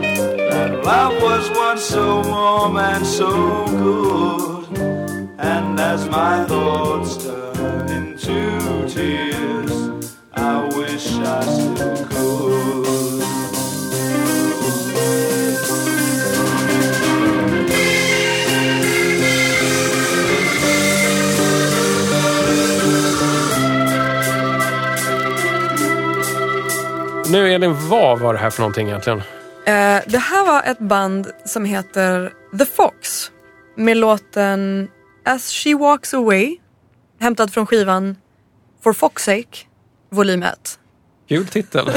That 0.50 0.84
love 0.84 1.20
was 1.22 1.50
once 1.50 1.84
so 1.84 2.22
warm 2.28 2.76
and 2.76 3.06
so 3.06 3.66
good. 3.66 4.78
And 5.38 5.78
as 5.78 6.08
my 6.08 6.44
thoughts 6.44 7.16
turn 7.24 7.88
into 7.88 8.88
tears, 8.88 9.33
Nu 27.34 27.52
Elin, 27.52 27.88
vad 27.88 28.18
var 28.20 28.34
det 28.34 28.38
här 28.40 28.50
för 28.50 28.60
någonting 28.60 28.88
egentligen? 28.88 29.18
Eh, 29.66 30.02
det 30.06 30.18
här 30.18 30.46
var 30.46 30.62
ett 30.62 30.78
band 30.78 31.30
som 31.44 31.64
heter 31.64 32.32
The 32.58 32.64
Fox 32.64 33.30
med 33.76 33.96
låten 33.96 34.88
As 35.24 35.50
She 35.52 35.74
Walks 35.74 36.14
Away 36.14 36.56
hämtad 37.20 37.52
från 37.52 37.66
skivan 37.66 38.16
For 38.82 38.92
Fox 38.92 39.24
Sake 39.24 39.58
volym 40.10 40.42
1. 40.42 40.78
Kul 41.28 41.46
titel. 41.46 41.90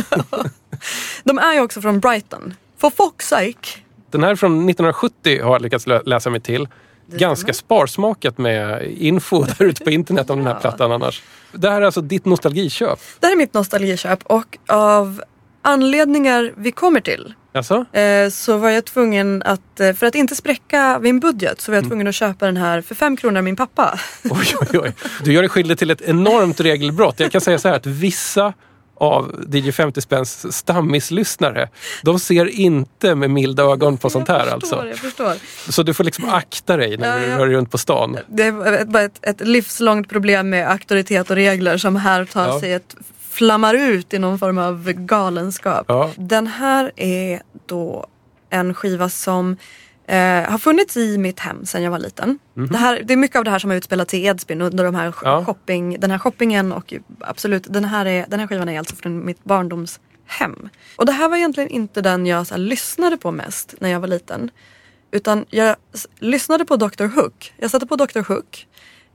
De 1.24 1.38
är 1.40 1.54
ju 1.54 1.62
också 1.62 1.82
från 1.82 2.00
Brighton. 2.00 2.54
For 2.78 2.90
Fox 2.90 3.28
Sake. 3.28 3.80
Den 4.12 4.24
här 4.24 4.32
är 4.32 4.36
från 4.36 4.54
1970 4.54 5.44
har 5.44 5.52
jag 5.52 5.62
lyckats 5.62 5.88
lä- 5.88 6.02
läsa 6.06 6.30
mig 6.30 6.42
till. 6.42 6.68
Ganska 7.12 7.54
sparsmakat 7.54 8.38
med 8.38 8.92
info 8.98 9.44
där 9.58 9.66
ute 9.66 9.84
på 9.84 9.90
internet 9.90 10.30
om 10.30 10.38
den 10.38 10.48
här 10.48 10.60
plattan 10.60 10.92
annars. 10.92 11.22
Det 11.52 11.70
här 11.70 11.82
är 11.82 11.86
alltså 11.86 12.02
ditt 12.02 12.26
nostalgiköp. 12.26 13.00
Det 13.20 13.28
här 13.28 13.34
är 13.34 13.38
mitt 13.38 13.54
nostalgiköp 13.54 14.20
och 14.24 14.58
av 14.68 15.22
anledningar 15.62 16.54
vi 16.58 16.72
kommer 16.72 17.00
till 17.02 17.34
Alltså? 17.54 17.86
eh, 17.92 18.30
så 18.30 18.58
var 18.58 18.70
jag 18.70 18.86
tvungen 18.86 19.44
att, 19.44 19.80
eh, 19.80 19.94
för 19.94 20.06
att 20.06 20.16
inte 20.16 20.36
spräcka 20.36 21.00
min 21.02 21.20
budget, 21.20 21.62
så 21.62 21.72
var 21.72 21.78
jag 21.78 21.88
tvungen 21.88 22.08
att 22.08 22.16
köpa 22.16 22.46
den 22.46 22.58
här 22.58 22.82
för 22.82 22.96
fem 22.96 23.18
kronor 23.18 23.38
av 23.38 23.44
min 23.44 23.56
pappa. 23.56 24.00
Oj, 24.24 24.56
oj, 24.62 24.80
oj. 24.80 24.94
Du 25.24 25.34
gör 25.34 25.42
dig 25.42 25.50
skyldig 25.50 25.78
till 25.78 25.92
ett 25.92 26.02
enormt 26.02 26.60
regelbrott. 26.60 27.20
Jag 27.20 27.32
kan 27.32 27.42
säga 27.42 27.60
så 27.60 27.68
här 27.68 27.76
att 27.76 27.86
vissa 27.86 28.54
av 29.00 29.46
DJ 29.54 29.72
50 29.72 30.02
Spänns 30.02 30.58
stammislyssnare, 30.58 31.70
de 32.04 32.20
ser 32.20 32.46
inte 32.46 33.16
med 33.16 33.30
milda 33.30 33.64
ögon 33.64 33.98
på 33.98 34.10
sånt 34.10 34.28
här 34.28 34.40
jag 34.46 34.50
alltså. 34.54 34.76
förstår, 34.76 34.88
jag 34.88 34.98
förstår. 34.98 35.72
Så 35.72 35.84
du 35.84 35.94
får 35.94 36.04
liksom 36.04 36.30
akta 36.30 36.78
dig 36.78 36.98
när 36.98 37.14
Ja, 37.20 37.26
du 37.26 37.32
ja. 37.32 37.38
rör 37.40 37.46
dig 37.48 37.56
runt 37.56 37.72
på 37.72 37.78
stan. 37.78 38.18
Det 38.28 38.44
är 38.44 38.96
ett, 39.06 39.20
ett 39.22 39.48
livslångt 39.48 40.10
problem 40.10 40.50
med 40.50 40.72
auktoritet 40.72 41.30
och 41.30 41.36
regler 41.36 41.78
som 41.78 41.96
här 41.96 42.26
tar 42.26 42.48
Ja. 42.48 42.60
sig 42.60 42.74
ett 42.74 42.96
flammar 43.30 43.74
ut 43.74 44.14
i 44.14 44.20
någon 44.20 44.40
form 44.40 44.58
av 44.58 44.92
galenskap. 44.92 45.86
Ja. 45.88 46.10
Den 46.16 46.48
här 46.48 46.92
är 46.96 47.42
då 47.66 48.08
en 48.50 48.74
skiva 48.74 49.10
som 49.10 49.58
eh, 50.08 50.50
har 50.52 50.58
funnits 50.58 50.98
i 50.98 51.18
mitt 51.18 51.40
hem 51.40 51.66
sedan 51.66 51.84
jag 51.84 51.92
var 51.92 52.00
liten. 52.00 52.40
Det, 52.54 52.78
här, 52.78 53.02
det 53.06 53.14
är 53.14 53.18
mycket 53.18 53.38
av 53.38 53.44
det 53.44 53.52
här 53.52 53.60
som 53.60 53.70
har 53.70 53.78
utspelats 53.78 54.14
i 54.14 54.26
Edsbyn 54.26 54.62
under 54.62 54.84
de 54.84 54.96
här 54.96 55.14
Ja. 55.24 55.46
shopping, 55.46 56.00
den 56.00 56.12
här 56.12 56.18
shoppingen 56.20 56.72
och 56.72 56.94
absolut 57.20 57.64
den 57.70 57.86
här, 57.86 58.06
är, 58.06 58.26
den 58.28 58.40
här 58.40 58.48
skivan 58.48 58.70
är 58.70 58.80
alltså 58.80 58.96
från 58.96 59.26
mitt 59.26 59.44
barndomshem. 59.44 60.70
Och 60.96 61.06
det 61.06 61.12
här 61.12 61.30
var 61.30 61.38
egentligen 61.38 61.70
inte 61.70 62.02
den 62.02 62.26
jag 62.26 62.48
så 62.48 62.54
här, 62.54 62.60
lyssnade 62.62 63.18
på 63.18 63.32
mest 63.32 63.76
när 63.80 63.90
jag 63.90 64.00
var 64.00 64.08
liten. 64.08 64.50
Utan 65.12 65.46
jag 65.50 65.76
lyssnade 66.20 66.66
på 66.66 66.76
Dr 66.76 67.06
Hook. 67.06 67.54
Jag 67.58 67.72
satte 67.72 67.86
på 67.86 67.96
Dr 67.96 68.20
Hook 68.22 68.68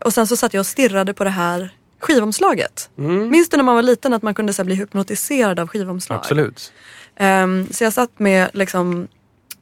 och 0.05 0.12
sen 0.12 0.26
så 0.26 0.36
satt 0.36 0.55
jag 0.55 0.61
och 0.61 0.66
stirrade 0.66 1.14
på 1.14 1.24
det 1.24 1.30
här 1.30 1.70
skivomslaget. 2.01 2.90
Minns 3.30 3.49
du 3.49 3.57
när 3.57 3.64
man 3.64 3.74
var 3.74 3.82
liten 3.82 4.12
att 4.12 4.22
man 4.22 4.34
kunde 4.34 4.53
så 4.53 4.62
här, 4.62 4.64
bli 4.64 4.74
hypnotiserad 4.74 5.61
av 5.61 5.68
skivomslag? 5.68 6.16
Absolut. 6.18 6.72
Ehm, 7.16 7.66
så 7.70 7.84
jag 7.84 7.93
satt 7.93 8.18
med 8.18 8.51
liksom, 8.53 9.09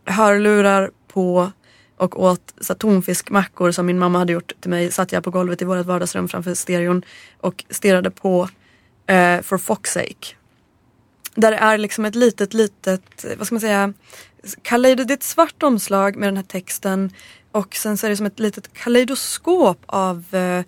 hörlurar 0.05 0.91
på 1.13 1.53
och 1.97 2.23
åt 2.23 2.55
så 2.61 2.75
tonfiskmackor 2.75 3.71
som 3.71 3.87
min 3.87 3.99
mamma 3.99 4.19
hade 4.19 4.33
gjort 4.33 4.53
till 4.61 4.71
mig. 4.71 4.93
Satt 4.93 5.13
jag 5.13 5.25
på 5.25 5.31
golvet 5.31 5.63
i 5.63 5.65
vårt 5.65 5.87
vardagsrum 5.87 6.29
framför 6.29 6.55
stereon 6.55 7.03
och 7.41 7.65
stirrade 7.71 8.11
på 8.11 8.49
eh, 9.07 9.41
For 9.41 9.59
Fox 9.59 9.93
Sake. 9.93 10.35
Där 11.35 11.51
det 11.51 11.57
är 11.57 11.79
liksom 11.79 12.05
ett 12.05 12.15
litet, 12.15 12.55
litet, 12.55 13.27
vad 13.39 13.47
ska 13.47 13.55
man 13.55 13.61
säga, 13.61 13.93
kaleido, 14.63 15.05
det 15.05 15.13
är 15.13 15.17
ett 15.17 15.23
svart 15.23 15.63
omslag 15.63 16.17
med 16.17 16.29
den 16.29 16.37
här 16.37 16.45
texten 16.45 17.11
och 17.53 17.75
sen 17.75 17.97
så 17.97 18.07
är 18.07 18.11
det 18.11 18.17
som 18.17 18.27
ett 18.27 18.41
litet 18.41 18.73
kaleidoskop 18.73 19.79
av 19.87 20.25
eh, 20.35 20.65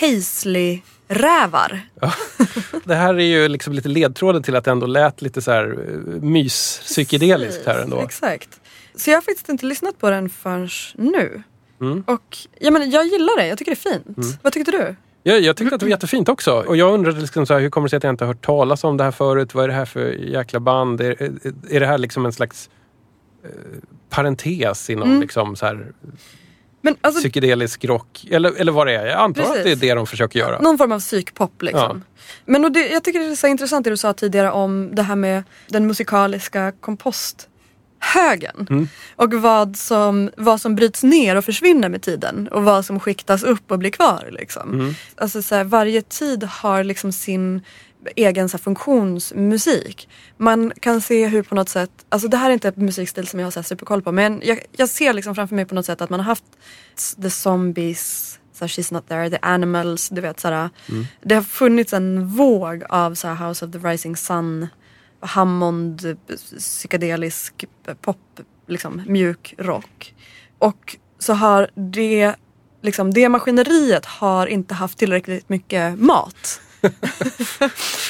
paisley-rävar. 0.00 1.80
Det 2.84 2.94
här 2.94 3.14
är 3.14 3.24
ju 3.24 3.48
liksom 3.48 3.72
lite 3.72 3.88
ledtråden 3.88 4.42
till 4.42 4.56
att 4.56 4.64
det 4.64 4.70
ändå 4.70 4.86
lät 4.86 5.22
lite 5.22 5.42
så 5.42 5.50
här 5.50 5.64
eh, 5.64 6.22
mys-psykedeliskt 6.22 7.66
här 7.66 7.78
ändå. 7.78 8.00
Exakt. 8.00 8.61
Så 8.94 9.10
jag 9.10 9.16
har 9.16 9.22
faktiskt 9.22 9.48
inte 9.48 9.66
lyssnat 9.66 9.98
på 9.98 10.10
den 10.10 10.28
förrän 10.28 10.68
nu. 10.94 11.42
Mm. 11.80 12.04
Och 12.06 12.38
jag, 12.58 12.72
menar, 12.72 12.86
jag 12.86 13.06
gillar 13.06 13.36
det, 13.36 13.46
jag 13.46 13.58
tycker 13.58 13.72
det 13.72 13.88
är 13.88 13.92
fint. 13.92 14.38
Vad 14.42 14.52
tyckte 14.52 14.70
du? 14.70 14.96
Jag, 15.22 15.40
jag 15.40 15.56
tyckte 15.56 15.74
att 15.74 15.80
det 15.80 15.86
var 15.86 15.90
jättefint 15.90 16.28
också. 16.28 16.52
Och 16.52 16.76
jag 16.76 16.94
undrade 16.94 17.20
liksom 17.20 17.46
så 17.46 17.54
här, 17.54 17.60
hur 17.60 17.70
kommer 17.70 17.86
det 17.86 17.90
sig 17.90 17.96
att 17.96 18.02
jag 18.02 18.12
inte 18.12 18.24
har 18.24 18.32
hört 18.32 18.44
talas 18.44 18.84
om 18.84 18.96
det 18.96 19.04
här 19.04 19.10
förut? 19.10 19.54
Vad 19.54 19.64
är 19.64 19.68
det 19.68 19.74
här 19.74 19.84
för 19.84 20.12
jäkla 20.12 20.60
band? 20.60 21.00
Är, 21.00 21.22
är, 21.70 21.80
det 21.80 21.86
här 21.86 21.98
liksom 21.98 22.26
en 22.26 22.32
slags 22.32 22.70
eh, 23.44 23.50
parentes 24.08 24.90
inom 24.90 25.20
liksom 25.20 25.56
så 25.56 25.66
här 25.66 25.92
Men 26.80 26.96
alltså, 27.00 27.20
psykedelisk 27.20 27.84
rock? 27.84 28.26
Eller, 28.30 28.60
eller 28.60 28.72
vad 28.72 28.86
det 28.86 28.96
är? 28.96 29.06
Jag 29.06 29.20
antar 29.20 29.42
att 29.42 29.48
Precis. 29.48 29.64
det 29.64 29.86
är 29.86 29.88
det 29.88 29.94
de 29.94 30.06
försöker 30.06 30.38
göra. 30.38 30.58
någon 30.60 30.78
form 30.78 30.92
av 30.92 31.00
psykpop 31.00 31.62
liksom. 31.62 32.04
Men 32.44 32.64
och 32.64 32.72
det, 32.72 32.88
jag 32.88 33.04
tycker 33.04 33.18
det 33.18 33.26
är 33.26 33.34
så 33.34 33.46
intressant 33.46 33.84
det 33.84 33.90
du 33.90 33.96
sa 33.96 34.12
tidigare 34.12 34.50
om 34.50 34.94
det 34.94 35.02
här 35.02 35.16
med 35.16 35.42
den 35.68 35.86
musikaliska 35.86 36.72
komposthögen. 38.02 38.66
Mm. 38.70 38.88
Och 39.16 39.32
vad 39.32 39.76
som, 39.76 40.30
vad 40.36 40.60
som 40.60 40.74
bryts 40.74 41.02
ner 41.02 41.36
och 41.36 41.44
försvinner 41.44 41.88
med 41.88 42.02
tiden. 42.02 42.48
Och 42.48 42.64
vad 42.64 42.84
som 42.84 43.00
skiktas 43.00 43.42
upp 43.42 43.70
och 43.70 43.78
blir 43.78 43.90
kvar. 43.90 44.28
Liksom. 44.32 44.72
Mm. 44.72 44.94
Alltså, 45.16 45.42
så 45.42 45.54
här, 45.54 45.64
varje 45.64 46.02
tid 46.02 46.44
har 46.44 46.84
liksom 46.84 47.12
sin 47.12 47.62
egen 48.16 48.48
så 48.48 48.56
här, 48.56 48.62
funktionsmusik. 48.62 50.08
Man 50.36 50.72
kan 50.80 51.00
se 51.00 51.26
hur 51.26 51.42
på 51.42 51.54
något 51.54 51.68
sätt, 51.68 51.90
alltså 52.08 52.28
det 52.28 52.36
här 52.36 52.50
är 52.50 52.54
inte 52.54 52.68
en 52.68 52.74
musikstil 52.84 53.26
som 53.26 53.40
jag 53.40 53.46
har 53.46 53.50
så 53.50 53.60
här, 53.60 53.64
superkoll 53.64 54.02
på 54.02 54.12
men 54.12 54.40
jag, 54.44 54.58
jag 54.76 54.88
ser 54.88 55.12
liksom 55.12 55.34
framför 55.34 55.56
mig 55.56 55.64
på 55.64 55.74
något 55.74 55.86
sätt 55.86 56.00
att 56.00 56.10
man 56.10 56.20
har 56.20 56.24
haft 56.24 56.44
The 57.22 57.30
Zombies, 57.30 58.38
så 58.52 58.64
She's 58.64 58.92
Not 58.92 59.08
There, 59.08 59.30
The 59.30 59.38
Animals, 59.42 60.08
du 60.08 60.20
vet 60.20 60.40
såhär. 60.40 60.70
Det 61.22 61.34
har 61.34 61.42
funnits 61.42 61.92
en 61.92 62.26
våg 62.26 62.84
av 62.88 63.14
så 63.14 63.28
House 63.28 63.64
of 63.64 63.72
the 63.72 63.78
Rising 63.78 64.16
Sun, 64.16 64.68
Hammond, 65.22 66.16
psykedelisk 66.58 67.64
pop, 68.00 68.40
liksom 68.66 69.02
mjuk 69.06 69.54
rock. 69.58 70.14
Och 70.58 70.96
så 71.18 71.32
har 71.32 71.70
det, 71.74 72.34
liksom, 72.82 73.14
det 73.14 73.28
maskineriet 73.28 74.06
har 74.06 74.46
inte 74.46 74.74
haft 74.74 74.98
tillräckligt 74.98 75.48
mycket 75.48 75.98
mat. 75.98 76.60
Man 76.80 76.90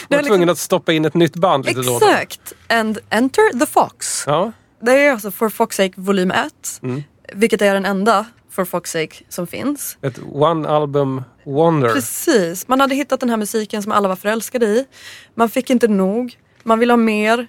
var 0.08 0.16
liksom- 0.16 0.26
tvungen 0.26 0.48
att 0.48 0.58
stoppa 0.58 0.92
in 0.92 1.04
ett 1.04 1.14
nytt 1.14 1.36
band 1.36 1.66
lite 1.66 1.78
och 1.78 1.84
då. 1.84 1.96
Exakt! 1.96 2.52
And 2.68 2.98
enter 3.10 3.58
the 3.58 3.66
fox. 3.66 4.24
Ja. 4.26 4.52
Det 4.80 4.92
är 4.92 5.12
alltså 5.12 5.30
For 5.30 5.48
Fox 5.48 5.76
Sake 5.76 5.92
volym 5.96 6.30
1. 6.30 6.52
Mm. 6.82 7.02
Vilket 7.32 7.62
är 7.62 7.74
den 7.74 7.84
enda 7.84 8.26
For 8.50 8.64
Fox 8.64 8.90
Sake 8.90 9.16
som 9.28 9.46
finns. 9.46 9.98
Ett 10.02 10.18
one 10.32 10.68
album 10.68 11.22
wonder. 11.44 11.88
Precis, 11.92 12.68
man 12.68 12.80
hade 12.80 12.94
hittat 12.94 13.20
den 13.20 13.30
här 13.30 13.36
musiken 13.36 13.82
som 13.82 13.92
alla 13.92 14.08
var 14.08 14.16
förälskade 14.16 14.66
i. 14.66 14.86
Man 15.34 15.48
fick 15.48 15.70
inte 15.70 15.88
nog, 15.88 16.36
man 16.62 16.78
vill 16.78 16.90
ha 16.90 16.96
mer. 16.96 17.46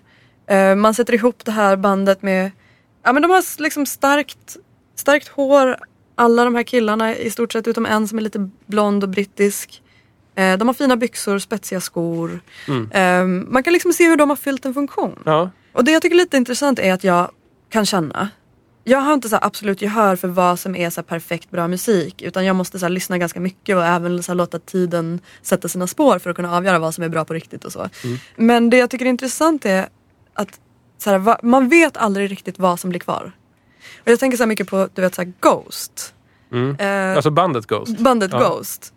Eh, 0.48 0.76
man 0.76 0.94
sätter 0.94 1.14
ihop 1.14 1.46
det 1.46 1.52
här 1.52 1.76
bandet 1.76 2.22
med, 2.22 2.52
ja 3.04 3.14
men 3.14 3.22
de 3.22 3.32
har 3.32 3.62
liksom 3.62 3.86
starkt, 3.86 4.58
starkt 4.96 5.28
hår. 5.28 5.78
Alla 6.16 6.44
de 6.44 6.56
här 6.56 6.64
killarna 6.64 7.16
i 7.16 7.30
stort 7.30 7.54
sett 7.54 7.68
utom 7.68 7.86
en 7.86 8.08
som 8.08 8.18
är 8.18 8.22
lite 8.22 8.50
blond 8.66 9.04
och 9.04 9.10
brittisk. 9.10 9.82
Eh, 10.36 10.58
de 10.58 10.68
har 10.68 10.74
fina 10.74 10.96
byxor, 10.98 11.40
spetsiga 11.40 11.82
skor. 11.82 12.40
Eh, 12.92 13.26
man 13.26 13.64
kan 13.64 13.74
liksom 13.74 13.94
se 13.94 14.10
hur 14.10 14.18
de 14.18 14.30
har 14.30 14.36
fyllt 14.36 14.66
en 14.66 14.74
funktion. 14.74 15.20
Ja. 15.26 15.50
Och 15.74 15.84
det 15.84 15.92
jag 15.92 16.02
tycker 16.02 16.16
är 16.16 16.20
lite 16.20 16.38
intressant 16.38 16.80
är 16.80 16.94
att 16.94 17.04
jag 17.04 17.32
kan 17.70 17.86
känna 17.86 18.30
jag 18.84 19.00
har 19.00 19.14
inte 19.14 19.30
så 19.30 19.38
absolut 19.42 19.82
gehör 19.82 20.16
för 20.16 20.28
vad 20.28 20.60
som 20.60 20.76
är 20.76 20.90
så 20.90 21.04
perfekt 21.04 21.52
bra 21.52 21.68
musik 21.68 22.22
utan 22.22 22.46
jag 22.46 22.56
måste 22.56 22.80
så 22.80 22.88
lyssna 22.88 23.18
ganska 23.18 23.40
mycket 23.40 23.76
och 23.76 23.86
även 23.86 24.24
så 24.24 24.34
låta 24.34 24.60
tiden 24.60 25.20
sätta 25.42 25.68
sina 25.68 25.88
spår 25.88 26.20
för 26.20 26.30
att 26.30 26.36
kunna 26.36 26.58
avgöra 26.58 26.80
vad 26.80 26.94
som 26.96 27.04
är 27.04 27.10
bra 27.10 27.26
på 27.26 27.34
riktigt 27.34 27.66
och 27.66 27.72
så. 27.72 27.90
Men 28.36 28.70
det 28.70 28.78
jag 28.78 28.90
tycker 28.90 29.06
är 29.06 29.10
intressant 29.10 29.66
är 29.66 29.88
att 30.34 30.60
så 30.98 31.18
va, 31.18 31.40
man 31.44 31.70
vet 31.70 31.98
aldrig 31.98 32.32
riktigt 32.32 32.60
vad 32.60 32.80
som 32.80 32.90
blir 32.90 33.00
kvar. 33.00 33.32
Och 34.04 34.08
jag 34.12 34.20
tänker 34.20 34.38
så 34.38 34.44
här 34.44 34.48
mycket 34.48 34.68
på 34.68 34.90
du 34.94 35.02
vet 35.02 35.16
så 35.16 35.24
Ghost. 35.40 36.14
Mm. 36.52 36.76
Eh, 36.80 37.16
Alltså 37.16 37.32
bandet 37.32 37.66
Ghost. 37.68 37.98
bandet 38.00 38.32
Ja. 38.34 38.40
Ghost. 38.40 38.94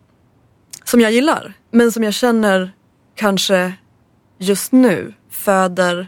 Som 0.83 1.01
jag 1.01 1.11
gillar. 1.11 1.53
Men 1.71 1.91
som 1.91 2.03
jag 2.03 2.13
känner 2.13 2.71
kanske 3.15 3.73
just 4.37 4.71
nu 4.71 5.13
föder 5.29 6.07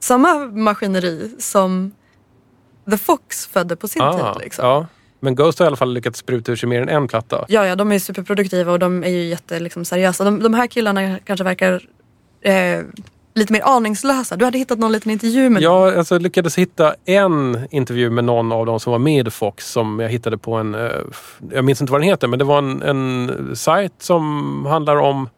samma 0.00 0.34
maskineri 0.46 1.34
som 1.38 1.92
The 2.90 2.98
Fox 2.98 3.46
födde 3.46 3.76
på 3.76 3.88
sin 3.88 4.02
Ah, 4.02 4.34
tid. 4.34 4.42
Liksom. 4.42 4.64
ja. 4.66 4.86
Men 5.20 5.34
Ghost 5.34 5.58
har 5.58 5.66
i 5.66 5.68
alla 5.68 5.76
fall 5.76 5.92
lyckats 5.92 6.18
spruta 6.18 6.52
ur 6.52 6.56
sig 6.56 6.68
mer 6.68 6.82
än 6.82 6.88
en 6.88 7.08
platta. 7.08 7.44
Ja, 7.48 7.66
ja, 7.66 7.76
de 7.76 7.92
är 7.92 7.98
superproduktiva 7.98 8.72
och 8.72 8.78
de 8.78 9.04
är 9.04 9.08
ju 9.08 9.24
jätte 9.24 9.60
liksom, 9.60 9.84
seriösa. 9.84 10.24
De, 10.24 10.42
de 10.42 10.54
här 10.54 10.66
killarna 10.66 11.18
kanske 11.18 11.44
verkar 11.44 11.82
eh, 12.40 12.80
lite 13.34 13.52
mer 13.52 13.62
aningslösa. 13.64 14.36
Du 14.36 14.44
hade 14.44 14.58
hittat 14.58 14.78
någon 14.78 14.92
liten 14.92 15.12
intervju 15.12 15.50
med 15.50 15.62
dem. 15.62 15.72
Jag 15.72 15.98
alltså, 15.98 16.18
lyckades 16.18 16.58
hitta 16.58 16.94
en 17.04 17.58
intervju 17.70 18.10
med 18.10 18.24
någon 18.24 18.52
av 18.52 18.66
dem 18.66 18.80
som 18.80 18.90
var 18.90 18.98
med 18.98 19.28
i 19.28 19.30
Fox 19.30 19.70
som 19.72 20.00
jag 20.00 20.08
hittade 20.08 20.38
på 20.38 20.54
en, 20.54 20.74
eh, 20.74 20.90
jag 21.52 21.64
minns 21.64 21.80
inte 21.80 21.92
vad 21.92 22.00
den 22.00 22.08
heter, 22.08 22.28
men 22.28 22.38
det 22.38 22.44
var 22.44 22.58
en, 22.58 22.82
en 22.82 23.56
sajt 23.56 23.92
som 23.98 24.66
handlar 24.66 24.96
om 24.96 25.28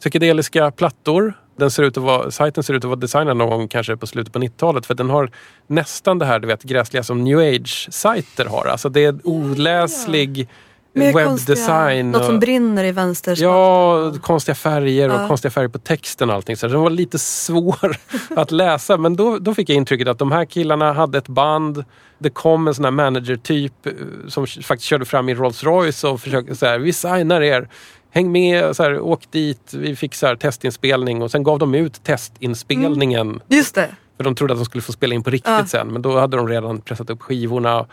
psykedeliska 0.00 0.70
plattor. 0.70 1.34
Den 1.60 1.70
ser 1.70 1.82
ut 1.82 1.96
att 1.96 2.02
vara, 2.02 2.30
sajten 2.30 2.62
ser 2.64 2.74
ut 2.74 2.84
att 2.84 2.88
vara 2.88 3.00
designad 3.00 3.36
någon 3.36 3.50
gång 3.58 3.68
kanske 3.68 3.96
på 3.96 4.06
slutet 4.06 4.32
på 4.32 4.38
90-talet 4.38 4.86
för 4.86 4.94
den 4.94 5.10
har 5.10 5.30
nästan 5.66 6.18
det 6.18 6.24
här 6.26 6.38
du 6.38 6.46
vet, 6.48 6.62
gräsliga 6.62 7.02
som 7.02 7.24
new 7.24 7.38
age-sajter 7.38 8.44
har. 8.46 8.66
Alltså 8.66 8.88
det 8.88 9.04
är 9.04 9.18
oläslig 9.24 10.48
Mer 10.92 11.12
webbdesign. 11.14 12.10
Något 12.10 12.24
som 12.24 12.34
och- 12.34 12.40
brinner 12.40 12.84
i 12.84 12.92
vänster 12.92 13.36
Ja, 13.42 14.12
konstiga 14.22 14.54
färger 14.54 15.08
och 15.08 15.20
Ja. 15.20 15.28
konstiga 15.28 15.50
färger 15.50 15.68
på 15.68 15.78
texten 15.78 16.30
och 16.30 16.36
allting. 16.36 16.56
Så 16.56 16.68
den 16.68 16.80
var 16.80 16.90
lite 16.90 17.18
svår 17.18 17.96
att 18.36 18.50
läsa. 18.50 18.96
Men 18.96 19.16
då, 19.16 19.38
då 19.38 19.54
fick 19.54 19.68
jag 19.68 19.76
intrycket 19.76 20.08
att 20.08 20.18
de 20.18 20.32
här 20.32 20.44
killarna 20.44 20.92
hade 20.92 21.18
ett 21.18 21.28
band. 21.28 21.84
Det 22.18 22.30
kom 22.30 22.68
en 22.68 22.74
sån 22.74 22.84
här 22.84 22.92
manager-typ 22.92 23.86
eh, 23.86 23.92
som 24.28 24.46
faktiskt 24.46 24.82
körde 24.88 25.04
fram 25.04 25.28
i 25.28 25.34
Rolls 25.34 25.64
Royce 25.64 26.04
och 26.08 26.20
försökte 26.20 26.54
så 26.56 26.66
här, 26.66 26.78
vi 26.78 26.92
signar 26.92 27.40
er. 27.42 27.68
Häng 28.10 28.32
med, 28.32 28.76
så 28.76 28.82
här, 28.82 29.00
åk 29.00 29.30
dit, 29.30 29.74
vi 29.74 29.96
fixar 29.96 30.36
testinspelning 30.36 31.22
och 31.22 31.30
sen 31.30 31.42
gav 31.42 31.58
de 31.58 31.74
ut 31.74 32.04
testinspelningen. 32.04 33.40
Just 33.48 33.74
det. 33.74 33.88
För 34.16 34.24
de 34.24 34.34
trodde 34.34 34.52
att 34.52 34.58
de 34.58 34.64
skulle 34.64 34.82
få 34.82 34.92
spela 34.92 35.14
in 35.14 35.22
på 35.22 35.30
riktigt 35.30 35.50
Ja. 35.50 35.66
sen. 35.66 35.88
Men 35.88 36.02
då 36.02 36.18
hade 36.20 36.36
de 36.36 36.48
redan 36.48 36.80
pressat 36.80 37.10
upp 37.10 37.22
skivorna. 37.22 37.86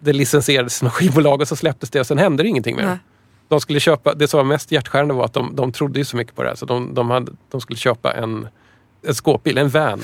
Det 0.00 0.12
licensierades 0.12 0.82
några 0.82 0.90
skivbolag 0.92 1.40
och 1.40 1.48
så 1.48 1.56
släpptes 1.56 1.90
det 1.90 2.00
och 2.00 2.06
sen 2.06 2.18
hände 2.18 2.42
det 2.42 2.48
ingenting 2.48 2.76
mer. 2.76 2.84
Nej. 2.84 2.98
De 3.48 3.60
skulle 3.60 3.80
köpa, 3.80 4.14
det 4.14 4.28
som 4.28 4.38
var 4.38 4.44
mest 4.44 4.72
hjärtskärande 4.72 5.14
var 5.14 5.24
att 5.24 5.32
de, 5.32 5.56
de 5.56 5.72
trodde 5.72 5.98
ju 5.98 6.04
så 6.04 6.16
mycket 6.16 6.34
på 6.36 6.42
det 6.42 6.48
här 6.48 6.56
så 6.56 6.66
de, 6.66 6.94
de, 6.94 7.10
hade, 7.10 7.32
de 7.50 7.60
skulle 7.60 7.78
köpa 7.78 8.12
en, 8.12 8.48
en 9.02 9.14
skåpbil, 9.14 9.58
en 9.58 9.68
van. 9.68 10.02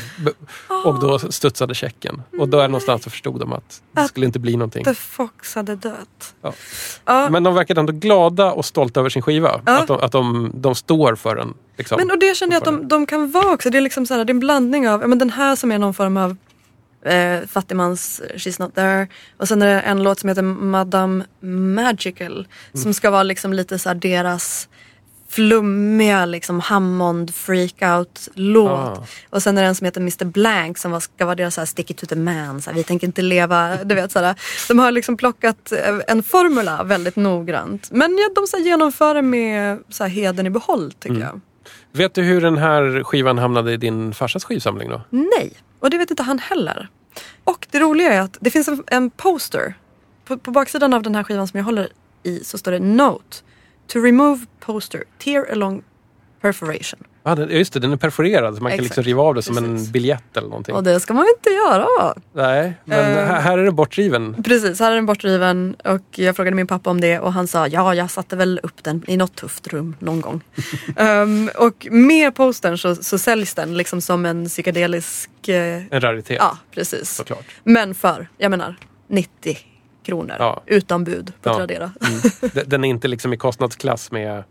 Och 0.85 1.01
då 1.01 1.19
studsade 1.19 1.75
checken. 1.75 2.23
Och 2.39 2.49
där 2.49 2.69
någonstans 2.69 3.05
så 3.05 3.11
förstod 3.11 3.41
de 3.41 3.53
att 3.53 3.83
det 3.93 4.09
skulle 4.09 4.27
inte 4.27 4.39
bli 4.39 4.53
någonting. 4.53 4.85
The 4.85 4.95
Fox 4.95 5.55
hade 5.55 5.77
dött. 5.77 6.35
Ja. 6.43 6.53
Ja. 7.05 7.31
Men 7.31 7.43
de 7.43 7.55
verkade 7.55 7.81
ändå 7.81 7.93
glada 7.93 8.53
och 8.53 8.65
stolta 8.65 9.01
över 9.01 9.11
sin 9.11 9.23
skiva. 9.23 9.61
Ja. 9.67 9.79
Att, 9.79 9.87
de, 9.87 10.01
att 10.01 10.13
de, 10.13 10.51
de 10.55 10.75
står 10.75 11.15
för 11.15 11.37
den. 11.37 11.55
Liksom. 11.77 11.97
Men 11.99 12.11
och 12.11 12.19
det 12.19 12.37
känner 12.37 12.53
jag 12.53 12.59
att 12.59 12.65
de, 12.65 12.89
de 12.89 13.07
kan 13.07 13.31
vara 13.31 13.53
också. 13.53 13.71
Det 13.71 13.79
är 13.79 13.83
liksom 13.83 14.07
så 14.07 14.15
här, 14.15 14.25
det 14.25 14.31
är 14.31 14.35
en 14.35 14.41
blandning 14.41 14.89
av 14.89 15.09
men 15.09 15.19
den 15.19 15.31
här 15.31 15.57
som 15.57 15.73
är 15.73 15.79
någon 15.79 15.95
form 15.95 16.17
av 16.17 16.37
eh, 17.05 17.47
fattigmans 17.49 18.23
She's 18.35 18.63
not 18.63 18.75
there. 18.75 19.09
Och 19.37 19.49
sen 19.49 19.63
är 19.63 19.67
det 19.67 19.81
en 19.81 20.03
låt 20.03 20.19
som 20.19 20.29
heter 20.29 20.43
Madame 20.43 21.25
Magical. 21.41 22.49
Som 22.75 22.95
ska 22.95 23.11
vara 23.11 23.23
liksom 23.23 23.53
lite 23.53 23.79
så 23.79 23.95
deras 23.95 24.69
flummiga 25.31 26.27
liksom 26.27 26.61
Hammond 26.61 27.35
freakout 27.35 28.29
låt. 28.35 28.71
Ah. 28.71 29.07
Och 29.31 29.43
sen 29.43 29.59
är 29.59 29.63
det 29.63 29.69
en 29.69 29.75
som 29.75 29.85
heter 29.85 30.01
Mr 30.01 30.25
Blank 30.25 30.79
som 30.79 30.91
var, 30.91 31.01
ska 31.01 31.25
vara 31.25 31.35
deras 31.35 31.55
så 31.55 31.61
här 31.61 31.67
stick 31.67 31.91
it 31.91 31.97
to 31.97 32.07
the 32.07 32.17
man. 32.17 32.63
Så 32.63 32.71
här, 32.71 32.77
vi 32.77 32.85
tänker 32.85 33.07
inte 33.07 33.23
leva, 33.23 33.77
du 33.85 33.95
vet 33.95 34.13
sådär. 34.13 34.35
De 34.69 34.79
har 34.79 34.91
liksom 34.91 35.17
plockat 35.17 35.73
eh, 35.73 35.99
en 36.09 36.23
formula 36.23 36.83
väldigt 36.85 37.17
noggrant. 37.17 37.91
Men 37.91 38.19
ja, 38.19 38.31
de 38.35 38.47
så 38.47 38.57
här, 38.57 38.65
genomför 38.65 39.15
det 39.15 39.23
med 39.23 39.79
så 39.89 40.05
här, 40.05 40.11
heden 40.11 40.47
i 40.47 40.51
behåll 40.51 40.93
tycker 40.93 41.21
jag. 41.21 41.41
Vet 41.93 42.15
du 42.15 42.23
hur 42.23 42.41
den 42.41 42.59
här 42.59 43.05
skivan 43.05 43.39
hamnade 43.39 43.73
i 43.73 43.77
din 43.77 44.15
farsas 44.15 44.45
skivsamling 44.45 44.89
då? 44.89 45.03
Nej, 45.11 45.53
och 45.81 45.91
det 45.91 45.99
vet 45.99 46.11
inte 46.11 46.23
han 46.23 46.39
heller. 46.39 46.89
Och 47.45 47.67
det 47.71 47.79
roliga 47.79 48.13
är 48.13 48.21
att 48.21 48.37
det 48.41 48.51
finns 48.51 48.69
en, 48.69 48.85
en 48.87 49.11
poster. 49.11 49.75
På, 50.25 50.39
på 50.39 50.51
baksidan 50.51 50.95
av 50.95 51.03
den 51.03 51.15
här 51.15 51.23
skivan 51.23 51.49
som 51.49 51.59
jag 51.59 51.65
håller 51.65 51.89
i 52.23 52.45
så 52.45 52.59
står 52.59 52.73
det 52.73 52.79
Note. 52.79 53.37
To 53.89 53.99
remove 53.99 54.47
poster, 54.61 55.05
tear 55.19 55.53
along 55.53 55.83
perforation. 56.41 57.01
Ja, 57.23 57.35
den- 57.35 57.51
just 57.51 57.73
det, 57.73 57.81
den 57.81 57.93
är 57.93 57.97
perforerad 57.97 58.57
så 58.57 58.63
man 58.63 58.73
kan 58.73 58.81
Exakt. 58.81 58.97
liksom 58.97 59.05
riva 59.05 59.23
av 59.23 59.35
det 59.35 59.43
som 59.43 59.55
Precis. 59.57 59.87
en 59.87 59.93
biljett 59.93 60.37
eller 60.37 60.49
någonting. 60.49 60.75
Och 60.75 60.83
det 60.85 61.01
ska 61.01 61.15
man 61.15 61.27
inte 61.37 61.51
göra. 61.51 62.15
Nej, 62.33 62.75
men 62.85 62.99
Eh. 63.19 63.25
här, 63.27 63.59
är 63.59 63.65
den 63.65 63.75
bortriven. 63.77 64.43
Precis, 64.43 64.81
här 64.81 64.91
är 64.91 64.95
den 64.95 65.07
bortriven 65.07 65.77
och 65.85 66.03
jag 66.19 66.37
frågade 66.37 66.57
min 66.57 66.67
pappa 66.67 66.91
om 66.91 67.01
det 67.01 67.19
och 67.19 67.33
han 67.33 67.47
sa 67.49 67.67
ja, 67.67 67.95
jag 67.95 68.11
satte 68.11 68.37
väl 68.37 68.61
upp 68.63 68.85
den 68.85 69.05
i 69.07 69.17
något 69.17 69.35
tufft 69.37 69.67
rum 69.69 69.97
någon 69.99 70.21
gång. 70.21 70.41
Ehm, 70.97 71.51
och 71.57 71.87
med 71.91 72.35
postern 72.35 72.79
så, 72.79 72.95
så 72.95 73.19
säljs 73.19 73.55
den 73.55 73.77
liksom 73.77 74.01
som 74.01 74.27
en 74.27 74.47
psykedelisk, 74.49 75.31
eh, 75.49 75.83
En 75.91 76.01
raritet. 76.01 76.37
ja 76.41 76.59
precis. 76.71 77.11
Såklart. 77.11 77.47
Men 77.65 77.95
för, 77.95 78.29
jag 78.39 78.51
menar, 78.51 78.77
90 79.09 79.59
kronor 80.09 80.37
Ja. 80.39 80.63
utan 80.67 81.05
bud 81.05 81.33
på 81.43 81.49
Ja. 81.51 81.55
Tradera. 81.57 81.93
Mm. 82.01 82.63
Den- 82.67 82.85
är 82.85 82.89
inte 82.89 83.09
liksom 83.09 83.33
i 83.33 83.37
kostnadsklass 83.37 84.11
med 84.11 84.45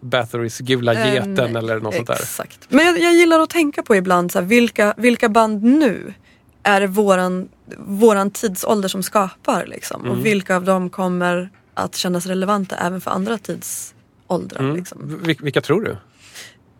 Bathory's 0.00 0.62
Gula 0.62 0.94
Eh, 0.94 1.14
geten 1.14 1.34
nej, 1.34 1.56
eller 1.56 1.80
något 1.80 1.94
sånt 1.94 2.06
där. 2.06 2.14
Exakt. 2.14 2.58
Men 2.68 2.86
jag, 2.86 2.98
jag 3.00 3.12
gillar 3.14 3.40
att 3.40 3.50
tänka 3.50 3.82
på 3.82 3.96
ibland 3.96 4.32
så 4.32 4.38
här, 4.38 4.46
vilka, 4.46 4.94
vilka 4.96 5.28
band 5.28 5.62
nu 5.62 6.14
är 6.62 6.80
det 6.80 6.86
våran, 6.86 7.48
våran 7.78 8.30
tidsålder 8.30 8.88
som 8.88 9.02
skapar 9.02 9.66
liksom. 9.66 10.00
Mm. 10.04 10.12
Och 10.12 10.26
vilka 10.26 10.56
av 10.56 10.64
dem 10.64 10.90
kommer 10.90 11.50
att 11.74 11.96
kännas 11.96 12.26
relevanta 12.26 12.76
även 12.76 13.00
för 13.00 13.10
andra 13.10 13.38
tidsåldrar. 13.38 14.60
Mm. 14.60 14.76
Liksom. 14.76 15.20
Vil- 15.24 15.42
Vilka 15.44 15.60
tror 15.60 15.80
du? 15.82 15.96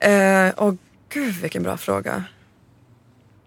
Eh, 0.09 0.51
och 0.55 0.75
gud 1.13 1.35
vilken 1.35 1.63
bra 1.63 1.77
fråga. 1.77 2.25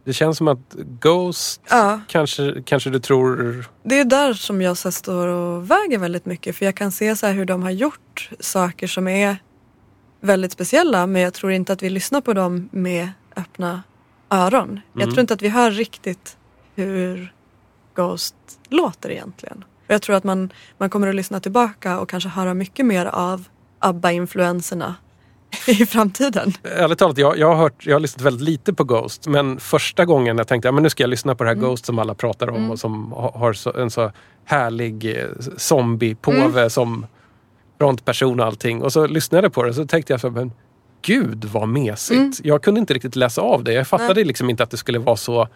Det 0.06 0.14
känns 0.14 0.38
som 0.38 0.48
att 0.48 0.74
Ghost 1.02 1.62
Ja. 1.70 2.00
kanske, 2.08 2.62
kanske 2.66 2.90
du 2.90 3.00
tror... 3.00 3.66
Det 3.84 4.00
är 4.00 4.06
där 4.06 4.34
som 4.34 4.62
jag 4.62 4.78
så 4.78 4.92
står 4.92 5.28
och 5.28 5.72
väger 5.72 5.98
väldigt 5.98 6.26
mycket. 6.26 6.56
För 6.56 6.66
jag 6.66 6.76
kan 6.76 6.92
se 6.92 7.16
så 7.16 7.26
här 7.28 7.34
hur 7.34 7.46
de 7.46 7.64
har 7.64 7.72
gjort 7.72 8.30
saker 8.40 8.88
som 8.88 9.08
är 9.08 9.38
väldigt 10.22 10.52
speciella. 10.52 11.08
Men 11.08 11.22
jag 11.22 11.34
tror 11.34 11.52
inte 11.52 11.74
att 11.74 11.84
vi 11.84 11.90
lyssnar 11.90 12.22
på 12.22 12.34
dem 12.34 12.70
med 12.72 13.10
öppna 13.36 13.84
öron. 14.30 14.80
Jag 14.94 15.02
Mm. 15.02 15.14
tror 15.14 15.22
inte 15.22 15.34
att 15.34 15.42
vi 15.42 15.50
hör 15.50 15.72
riktigt 15.72 16.38
hur 16.76 17.34
Ghost 17.96 18.36
låter 18.70 19.10
egentligen. 19.12 19.66
Och 19.88 19.94
jag 19.94 20.02
tror 20.02 20.16
att 20.16 20.24
man, 20.24 20.54
man 20.78 20.90
kommer 20.90 21.08
att 21.08 21.16
lyssna 21.16 21.40
tillbaka 21.40 22.00
och 22.00 22.10
kanske 22.10 22.30
höra 22.30 22.54
mycket 22.54 22.86
mer 22.86 23.06
av 23.06 23.44
ABBA-influenserna 23.80 24.96
i 25.68 25.86
framtiden. 25.86 26.54
Ärligt 26.64 27.00
talat, 27.00 27.18
jag, 27.18 27.38
jag, 27.38 27.48
har 27.48 27.56
hört, 27.56 27.86
jag 27.86 27.96
har 27.96 28.00
lyssnat 28.00 28.22
väldigt 28.26 28.48
lite 28.50 28.74
på 28.74 28.84
Ghost. 28.84 29.28
Men 29.28 29.60
första 29.60 30.06
gången 30.06 30.38
jag 30.38 30.48
tänkte 30.48 30.70
att 30.70 30.82
nu 30.82 30.90
ska 30.90 31.04
jag 31.04 31.10
lyssna 31.10 31.36
på 31.36 31.44
det 31.44 31.50
här 31.50 31.56
Mm. 31.56 31.70
Ghost 31.70 31.86
som 31.86 32.00
alla 32.00 32.14
pratar 32.14 32.50
om 32.50 32.72
och 32.72 32.80
som 32.80 33.12
ha- 33.12 33.38
har 33.38 33.54
så, 33.54 33.74
en 33.78 33.92
så 33.92 34.12
härlig 34.46 35.18
eh, 35.20 35.26
zombie-påve 35.58 36.60
Mm. 36.60 36.70
som 36.70 37.06
frontperson 37.80 38.40
och 38.40 38.46
allting. 38.46 38.82
Och 38.82 38.94
så 38.94 39.08
lyssnade 39.08 39.46
jag 39.46 39.54
på 39.54 39.64
det 39.64 39.70
och 39.70 39.76
så 39.76 39.86
tänkte 39.88 40.14
jag 40.14 40.20
så 40.22 40.30
men 40.30 40.52
gud 41.02 41.46
vad 41.46 41.68
mesigt. 41.68 42.18
Mm. 42.20 42.32
Jag 42.44 42.64
kunde 42.64 42.80
inte 42.80 42.94
riktigt 42.94 43.16
läsa 43.16 43.42
av 43.42 43.64
det. 43.64 43.74
Jag 43.74 43.88
fattade 43.88 44.24
liksom 44.24 44.50
inte 44.50 44.64
att 44.64 44.72
det 44.72 44.78
skulle 44.78 45.00
vara 45.00 45.18
så 45.18 45.42
eh, 45.42 45.48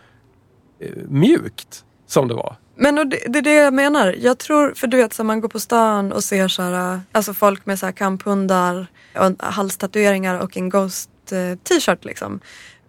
mjukt 1.07 1.83
som 2.07 2.27
det 2.27 2.33
var. 2.33 2.55
Men 2.75 2.97
och 2.99 3.07
det, 3.07 3.19
det 3.27 3.39
är 3.39 3.43
det 3.43 3.53
jag 3.53 3.73
menar. 3.73 4.15
Jag 4.19 4.37
tror, 4.37 4.73
för 4.75 4.87
du 4.87 4.97
vet 4.97 5.13
så 5.13 5.23
man 5.23 5.41
går 5.41 5.49
på 5.49 5.59
stan 5.59 6.11
och 6.11 6.23
ser 6.23 6.47
så 6.47 6.61
här, 6.61 7.01
alltså 7.11 7.33
folk 7.33 7.65
med 7.65 7.79
så 7.79 7.85
här 7.85 7.93
kamphundar 7.93 8.87
och 9.15 9.45
halstatueringar 9.45 10.39
och 10.39 10.57
en 10.57 10.69
Ghost 10.69 11.09
eh, 11.31 11.57
t-shirt 11.63 12.05
liksom. 12.05 12.39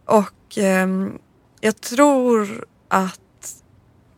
Och 0.05 0.59
ehm, 0.59 1.19
jag 1.61 1.81
tror 1.81 2.65
att 2.89 3.21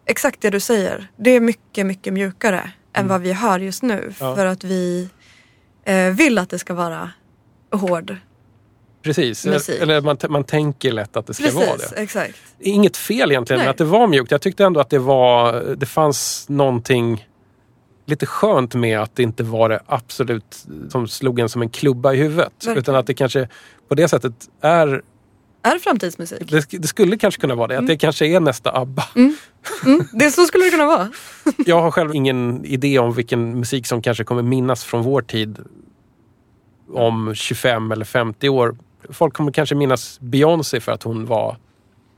exakt 0.06 0.40
det 0.40 0.50
du 0.50 0.60
säger, 0.60 1.10
det 1.16 1.30
är 1.30 1.40
mycket, 1.40 1.86
mycket 1.86 2.12
mjukare 2.12 2.70
än 2.92 3.08
vad 3.08 3.20
vi 3.20 3.32
hör 3.32 3.58
just 3.58 3.82
nu. 3.82 4.12
Ja. 4.20 4.36
För 4.36 4.46
att 4.46 4.64
vi 4.64 5.08
eh, 5.84 6.08
vill 6.08 6.38
att 6.38 6.50
det 6.50 6.58
ska 6.58 6.74
vara 6.74 7.10
hård. 7.72 8.16
Precis. 9.02 9.46
Musik. 9.46 9.82
Eller 9.82 10.00
man, 10.00 10.16
man 10.28 10.44
tänker 10.44 10.92
lätt 10.92 11.16
att 11.16 11.26
det 11.26 11.34
ska 11.34 11.50
vara 11.50 11.66
Precis, 11.66 11.90
det. 11.90 12.02
exakt. 12.02 12.38
Inget 12.58 12.96
fel 12.96 13.30
egentligen 13.30 13.58
Nej. 13.58 13.66
med 13.66 13.70
att 13.70 13.78
det 13.78 13.84
var 13.84 14.06
mjukt. 14.06 14.30
Jag 14.30 14.40
tyckte 14.40 14.64
ändå 14.64 14.80
att 14.80 14.90
det 14.90 14.98
var, 14.98 15.62
det 15.76 15.86
fanns 15.86 16.48
någonting 16.48 17.26
lite 18.06 18.26
skönt 18.26 18.74
med 18.74 18.98
att 19.00 19.16
det 19.16 19.22
inte 19.22 19.42
var 19.42 19.68
det 19.68 19.80
absolut 19.86 20.64
som 20.88 21.08
slog 21.08 21.38
en 21.40 21.48
som 21.48 21.62
en 21.62 21.68
klubba 21.68 22.12
i 22.12 22.16
huvudet. 22.16 22.52
Verkligen. 22.58 22.78
Utan 22.78 22.94
att 22.94 23.06
det 23.06 23.14
kanske 23.14 23.48
på 23.88 23.94
det 23.94 24.08
sättet 24.08 24.32
är, 24.60 25.02
Är 25.62 25.78
framtidsmusik? 25.78 26.50
det, 26.50 26.66
det 26.70 26.88
skulle 26.88 27.16
kanske 27.18 27.40
kunna 27.40 27.54
vara 27.54 27.66
det. 27.68 27.78
Att 27.78 27.86
det 27.86 27.96
kanske 27.96 28.26
är 28.26 28.40
nästa 28.40 28.76
ABBA. 28.76 29.04
Mm, 29.16 29.36
det, 30.12 30.30
så 30.30 30.44
skulle 30.44 30.64
det 30.64 30.70
kunna 30.70 30.86
vara. 30.86 31.10
Jag 31.66 31.82
har 31.82 31.90
själv 31.90 32.14
ingen 32.14 32.64
idé 32.64 32.98
om 32.98 33.12
vilken 33.12 33.58
musik 33.58 33.86
som 33.86 34.02
kanske 34.02 34.24
kommer 34.24 34.42
minnas 34.42 34.84
från 34.84 35.02
vår 35.02 35.22
tid 35.22 35.58
om 36.92 37.34
25 37.34 37.92
eller 37.92 38.04
50 38.04 38.48
år. 38.48 38.76
Folk 39.10 39.34
kommer 39.34 39.52
kanske 39.52 39.74
minnas 39.74 40.20
Beyoncé 40.20 40.80
för 40.80 40.92
att 40.92 41.02
hon 41.02 41.26
var 41.26 41.56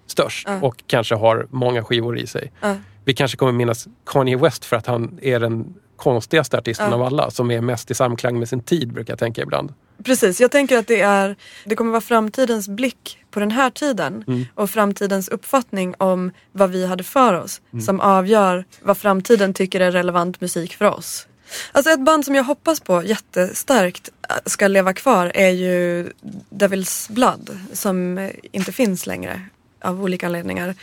störst 0.06 0.48
Ja. 0.48 0.60
och 0.62 0.84
kanske 0.86 1.14
har 1.14 1.46
många 1.50 1.84
skivor 1.84 2.18
i 2.18 2.26
sig. 2.26 2.52
Ja. 2.60 2.76
Vi 3.04 3.14
kanske 3.14 3.36
kommer 3.36 3.52
minnas 3.52 3.88
Kanye 4.06 4.36
West 4.36 4.64
för 4.64 4.76
att 4.76 4.86
han 4.86 5.18
är 5.22 5.40
den 5.40 5.74
konstigaste 5.96 6.58
artisten 6.58 6.88
Ja. 6.88 6.94
av 6.94 7.02
alla. 7.02 7.30
Som 7.30 7.50
är 7.50 7.60
mest 7.60 7.90
i 7.90 7.94
samklang 7.94 8.38
med 8.38 8.48
sin 8.48 8.60
tid 8.60 8.92
brukar 8.92 9.12
jag 9.12 9.18
tänka 9.18 9.42
ibland. 9.42 9.74
Precis, 10.04 10.40
jag 10.40 10.50
tänker 10.50 10.78
att 10.78 10.86
det 10.86 11.00
är 11.00 11.36
det 11.64 11.76
kommer 11.76 11.90
vara 11.90 12.00
framtidens 12.00 12.68
blick 12.68 13.18
på 13.30 13.40
den 13.40 13.50
här 13.50 13.70
tiden 13.70 14.24
och 14.54 14.70
framtidens 14.70 15.28
uppfattning 15.28 15.94
om 15.98 16.30
vad 16.52 16.70
vi 16.70 16.86
hade 16.86 17.04
för 17.04 17.34
oss 17.34 17.60
som 17.84 18.00
avgör 18.00 18.64
vad 18.82 18.98
framtiden 18.98 19.54
tycker 19.54 19.80
är 19.80 19.90
relevant 19.92 20.40
musik 20.40 20.74
för 20.76 20.84
oss. 20.84 21.26
Alltså 21.72 21.90
ett 21.90 22.04
band 22.04 22.24
som 22.24 22.34
jag 22.34 22.44
hoppas 22.44 22.80
på 22.80 23.02
jättestarkt 23.04 24.08
äh, 24.30 24.36
ska 24.46 24.68
leva 24.68 24.92
kvar 24.92 25.32
är 25.34 25.48
ju 25.50 26.10
Devil's 26.50 27.12
Blood 27.12 27.58
som 27.72 28.30
inte 28.52 28.72
finns 28.72 29.06
längre 29.06 29.40
av 29.82 30.02
olika 30.02 30.26
anledningar. 30.26 30.74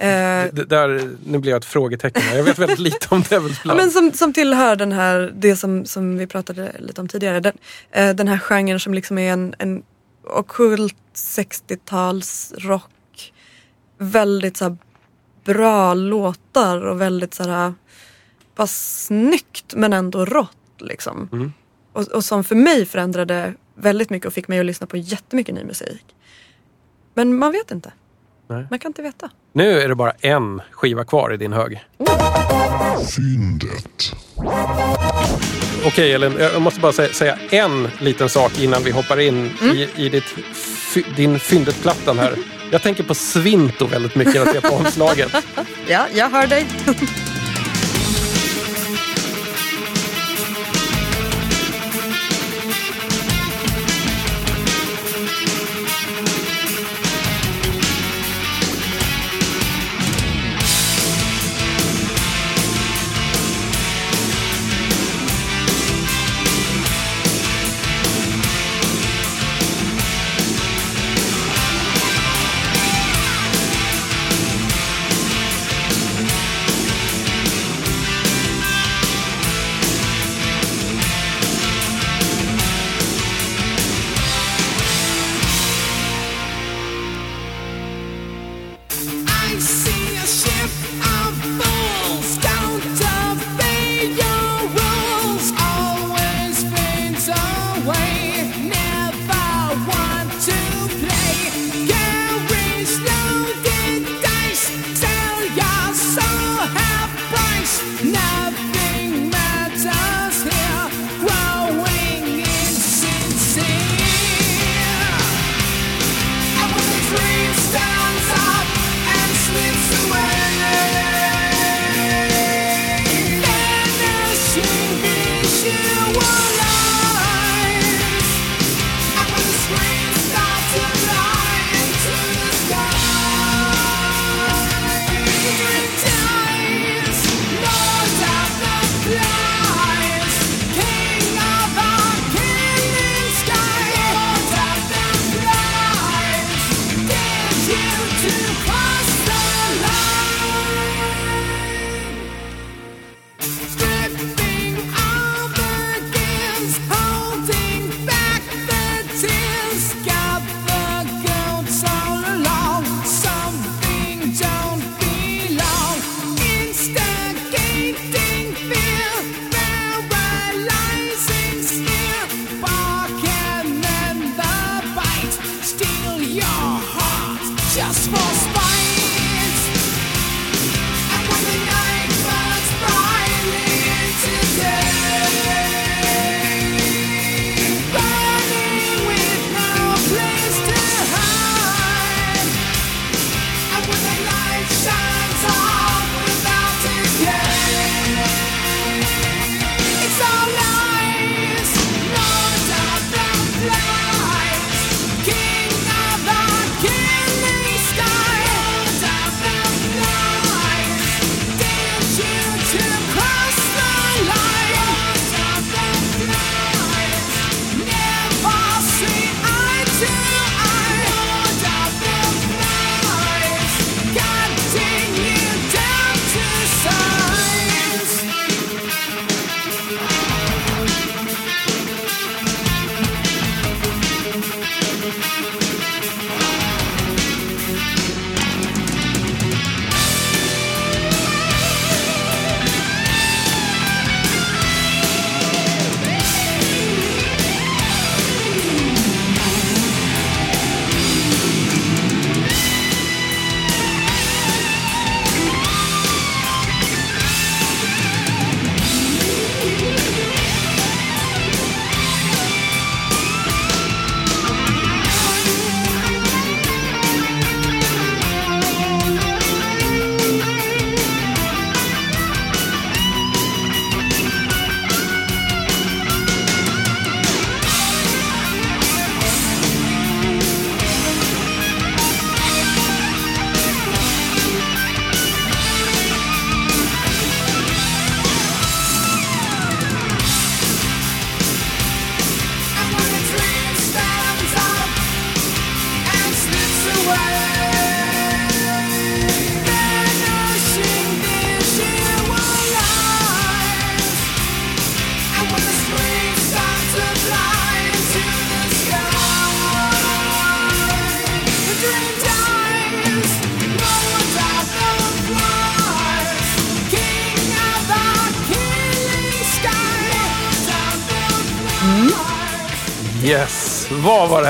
Eh, 0.00 0.08
Det 0.52 0.64
där, 0.68 1.16
nu 1.26 1.38
blir 1.38 1.50
jag 1.50 1.58
ett 1.58 1.64
frågetecken. 1.64 2.22
Jag 2.36 2.44
vet 2.44 2.58
väldigt 2.58 2.78
lite 2.78 3.06
om 3.10 3.22
Devil's 3.22 3.62
Blood. 3.62 3.76
men 3.76 3.90
som, 3.90 4.12
som 4.12 4.32
tillhör 4.32 4.76
den 4.76 4.92
här, 4.92 5.32
det 5.36 5.56
som, 5.56 5.84
som 5.84 6.18
vi 6.18 6.26
pratade 6.26 6.72
lite 6.78 7.00
om 7.00 7.08
tidigare. 7.08 7.40
Den, 7.40 7.52
eh, 7.90 8.14
den 8.14 8.28
här 8.28 8.38
genren 8.38 8.80
som 8.80 8.94
liksom 8.94 9.18
är 9.18 9.32
en, 9.32 9.54
en 9.58 9.82
ockult 10.24 10.96
60-tals 11.14 12.54
rock. 12.58 13.32
Väldigt 13.98 14.56
så 14.56 14.64
här, 14.64 14.76
bra 15.44 15.94
låtar 15.94 16.86
och 16.86 17.00
väldigt 17.00 17.34
så 17.34 17.42
här, 17.50 17.74
bara 18.56 18.66
snyggt 18.66 19.74
men 19.74 19.92
ändå 19.92 20.24
rått 20.24 20.56
liksom. 20.78 21.28
Mm. 21.32 21.52
Och, 21.92 22.08
och 22.08 22.24
som 22.24 22.44
för 22.44 22.54
mig 22.54 22.86
förändrade 22.86 23.54
väldigt 23.74 24.10
mycket 24.10 24.26
och 24.26 24.32
fick 24.32 24.48
mig 24.48 24.60
att 24.60 24.66
lyssna 24.66 24.86
på 24.86 24.96
jättemycket 24.96 25.54
ny 25.54 25.64
musik. 25.64 26.04
Men 27.14 27.36
man 27.38 27.52
vet 27.52 27.70
inte. 27.70 27.92
Nej. 28.48 28.66
Man 28.70 28.78
kan 28.78 28.88
inte 28.90 29.02
veta. 29.02 29.30
Nu 29.52 29.80
är 29.80 29.88
det 29.88 29.94
bara 29.94 30.12
en 30.20 30.60
skiva 30.70 31.04
kvar 31.04 31.32
i 31.34 31.36
din 31.36 31.52
hög. 31.52 31.84
Fyndet. 33.16 34.12
Okej 35.86 36.12
Elin, 36.12 36.36
jag 36.38 36.62
måste 36.62 36.80
bara 36.80 36.92
säga, 36.92 37.12
säga 37.12 37.38
en 37.50 37.88
liten 37.98 38.28
sak 38.28 38.58
innan 38.60 38.82
vi 38.82 38.90
hoppar 38.90 39.20
in 39.20 39.50
Mm. 39.62 39.76
i, 39.76 39.88
i 39.96 40.08
ditt, 40.08 40.24
fy, 40.94 41.02
din 41.16 41.38
Fyndet-plattan 41.40 42.18
här. 42.18 42.34
Jag 42.70 42.82
tänker 42.82 43.02
på 43.02 43.14
Svinto 43.14 43.86
väldigt 43.86 44.14
mycket 44.14 44.34
när 44.34 44.44
jag 44.44 44.54
ser 44.54 44.60
på 44.70 44.76
omslaget. 44.76 45.32
Ja, 45.86 46.06
jag 46.14 46.28
hör 46.30 46.46
dig. 46.46 46.66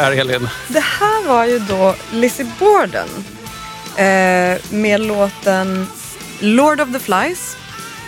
Här 0.08 0.20
Elin? 0.20 0.48
Det 0.68 0.80
här 0.80 1.26
var 1.26 1.44
ju 1.44 1.58
då 1.58 1.94
Lizzie 2.12 2.52
Borden 2.58 3.08
eh, 3.96 4.58
med 4.70 5.00
låten 5.00 5.86
Lord 6.40 6.80
of 6.80 6.92
the 6.92 6.98
Flies, 6.98 7.56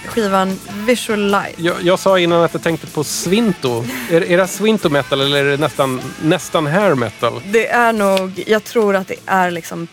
skivan 0.07 0.59
Visual 0.86 1.30
Light. 1.30 1.55
Jag, 1.59 1.82
jag 1.82 1.98
sa 1.98 2.18
innan 2.18 2.42
att 2.42 2.55
jag 2.55 2.62
tänkte 2.62 2.86
på 2.86 3.05
Svinto. 3.05 3.84
Är, 4.11 4.30
är 4.30 4.36
det 4.36 4.46
Svinto 4.46 4.88
metal 4.88 5.20
eller 5.20 5.44
är 5.44 5.51
det 5.51 5.57
nästan, 5.57 6.01
nästan 6.22 6.66
hair 6.66 6.94
metal? 6.94 7.42
Det 7.44 7.68
är 7.68 7.92
nog, 7.92 8.44
jag 8.46 8.64
tror 8.64 8.96
att 8.96 9.09
det 9.09 9.16
är 9.26 9.51
liksom 9.51 9.88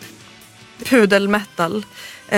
pudelmetal. 0.83 1.85
Eh, 2.29 2.37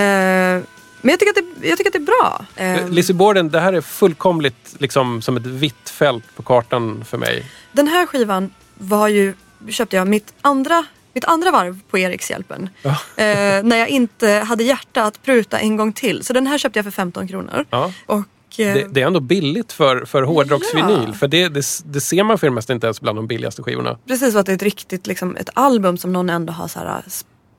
men 1.01 1.09
jag 1.11 1.19
tycker, 1.19 1.29
att 1.29 1.61
det, 1.61 1.67
jag 1.67 1.77
tycker 1.77 1.89
att 1.89 1.93
det 1.93 1.99
är 1.99 2.05
bra. 2.05 2.45
Eh, 2.55 2.89
Lizzie 2.89 3.15
Borden, 3.15 3.49
det 3.49 3.59
här 3.59 3.73
är 3.73 3.81
fullkomligt 3.81 4.75
liksom, 4.77 5.21
som 5.21 5.37
ett 5.37 5.45
vitt 5.45 5.89
fält 5.89 6.23
på 6.35 6.43
kartan 6.43 7.05
för 7.05 7.17
mig. 7.17 7.45
Den 7.71 7.87
här 7.87 8.05
skivan 8.05 8.51
var 8.77 9.07
ju, 9.07 9.33
köpte 9.69 9.95
jag 9.95 10.07
mitt 10.07 10.33
andra, 10.41 10.85
mitt 11.13 11.25
andra 11.25 11.51
varv 11.51 11.79
på 11.89 11.97
Erikshjälpen. 11.97 12.69
Ja. 12.81 12.89
Eh, 13.23 13.63
när 13.63 13.77
jag 13.77 13.89
inte 13.89 14.29
hade 14.29 14.63
hjärta 14.63 15.03
att 15.03 15.23
pruta 15.23 15.59
en 15.59 15.77
gång 15.77 15.93
till. 15.93 16.23
Så 16.23 16.33
den 16.33 16.47
här 16.47 16.57
köpte 16.57 16.79
jag 16.79 16.85
för 16.85 16.91
15 16.91 17.27
kronor. 17.27 17.65
Ja. 17.69 17.91
Och, 18.05 18.19
eh, 18.59 18.73
Det, 18.73 18.87
det 18.93 19.01
är 19.01 19.07
ändå 19.07 19.19
billigt 19.19 19.71
för, 19.71 20.05
för 20.05 20.23
hårdrocksvinyl. 20.23 21.03
Ja. 21.07 21.13
För 21.13 21.27
det, 21.27 21.49
det, 21.49 21.65
det 21.85 22.01
ser 22.01 22.23
man 22.23 22.53
mesta 22.53 22.73
inte 22.73 22.87
ens 22.87 23.01
bland 23.01 23.17
de 23.17 23.27
billigaste 23.27 23.63
skivorna. 23.63 23.97
Precis, 24.07 24.33
och 24.33 24.39
att 24.39 24.45
det 24.45 24.51
är 24.51 24.55
ett 24.55 24.63
riktigt 24.63 25.07
liksom, 25.07 25.35
ett 25.35 25.49
album 25.53 25.97
som 25.97 26.13
någon 26.13 26.29
ändå 26.29 26.53
har 26.53 26.67
så 26.67 26.79
här, 26.79 27.03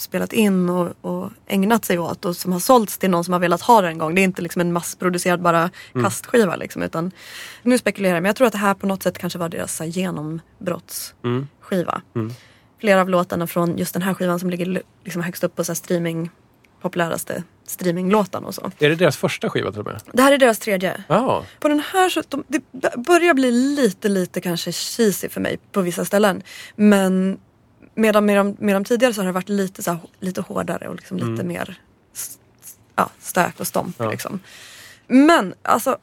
spelat 0.01 0.33
in 0.33 0.69
och, 0.69 0.93
och 1.01 1.31
ägnat 1.47 1.85
sig 1.85 1.99
åt 1.99 2.25
och 2.25 2.37
som 2.37 2.53
har 2.53 2.61
sålts 2.61 2.99
till 2.99 3.11
någon 3.11 3.25
som 3.25 3.33
har 3.33 3.41
velat 3.41 3.61
ha 3.61 3.81
det 3.81 3.89
en 3.89 3.99
gång. 3.99 4.15
Det 4.15 4.21
är 4.21 4.25
inte 4.25 4.43
liksom 4.43 4.61
en 4.61 4.73
massproducerad 4.73 5.43
bara 5.43 5.71
kastskiva. 6.03 6.57
Liksom, 6.57 6.83
utan, 6.83 7.11
nu 7.63 7.79
spekulerar 7.79 8.15
jag, 8.15 8.23
men 8.23 8.29
jag 8.29 8.37
tror 8.37 8.47
att 8.47 8.53
det 8.53 8.59
här 8.59 8.75
på 8.75 8.87
något 8.87 9.03
sätt 9.03 9.19
kanske 9.19 9.39
var 9.39 9.49
deras 9.49 9.77
så 9.77 9.85
genombrottsskiva. 9.85 12.03
Flera 12.81 13.01
av 13.01 13.09
låtarna 13.09 13.47
från 13.47 13.79
just 13.79 13.93
den 13.93 14.03
här 14.03 14.15
skivan 14.15 14.41
som 14.41 14.51
ligger 14.51 14.83
liksom 15.05 15.23
högst 15.23 15.45
upp 15.45 15.57
på 15.57 15.65
så 15.65 15.75
streaming, 15.75 16.31
populäraste 16.81 17.43
streaminglåtarna 17.71 18.47
och 18.47 18.55
så. 18.55 18.71
Är 18.79 18.89
det 18.89 18.95
deras 18.95 19.17
första 19.17 19.51
skiva 19.51 19.71
till 19.71 19.81
och 19.81 19.87
med? 19.87 20.03
Det 20.13 20.23
här 20.23 20.33
är 20.33 20.39
deras 20.39 20.59
tredje. 20.59 21.05
Ja. 21.09 21.45
På 21.61 21.69
den 21.69 21.83
här 21.93 22.09
så, 22.09 22.23
de, 22.29 22.45
det 22.49 22.63
börjar 22.97 23.35
bli 23.35 23.51
lite, 23.51 24.09
lite 24.09 24.41
kanske 24.41 24.73
cheesy 24.73 25.29
för 25.29 25.41
mig 25.41 25.59
på 25.73 25.81
vissa 25.81 26.05
ställen. 26.05 26.43
Men 26.77 27.39
medan 28.01 28.27
med 28.27 28.37
de, 28.37 28.57
med 28.59 28.77
de 28.77 28.85
tidigare 28.85 29.15
så 29.15 29.21
har 29.21 29.27
det 29.27 29.33
varit 29.33 29.49
lite, 29.49 29.83
så 29.83 29.91
här, 29.91 30.01
lite 30.21 30.41
hårdare 30.41 30.89
och 30.89 30.97
liksom 30.97 31.17
lite 31.17 31.45
mer 31.45 31.79
ja, 32.97 33.11
stök 33.19 33.61
och 33.61 33.67
stomp. 33.67 33.97
Ja. 33.99 34.11
Liksom. 34.11 34.41
Men 35.07 35.55
alltså, 35.63 35.99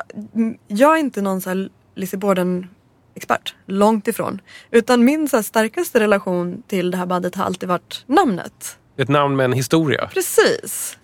jag 0.68 0.96
är 0.96 1.00
inte 1.00 1.22
någon 1.22 1.42
så 1.42 1.50
här 1.50 1.70
Lizzie 1.96 2.20
Borden 2.20 2.68
expert, 3.16 3.56
långt 3.66 4.08
ifrån. 4.08 4.42
Utan 4.72 5.06
min 5.06 5.30
så 5.30 5.44
starkaste 5.44 6.00
relation 6.00 6.64
till 6.68 6.92
det 6.92 6.98
här 6.98 7.06
bandet 7.06 7.36
har 7.36 7.46
alltid 7.46 7.70
varit 7.70 8.04
namnet. 8.08 8.78
Ett 8.98 9.10
namn 9.10 9.36
med 9.36 9.44
en 9.44 9.54
historia. 9.54 10.10
Precis. 10.14 10.98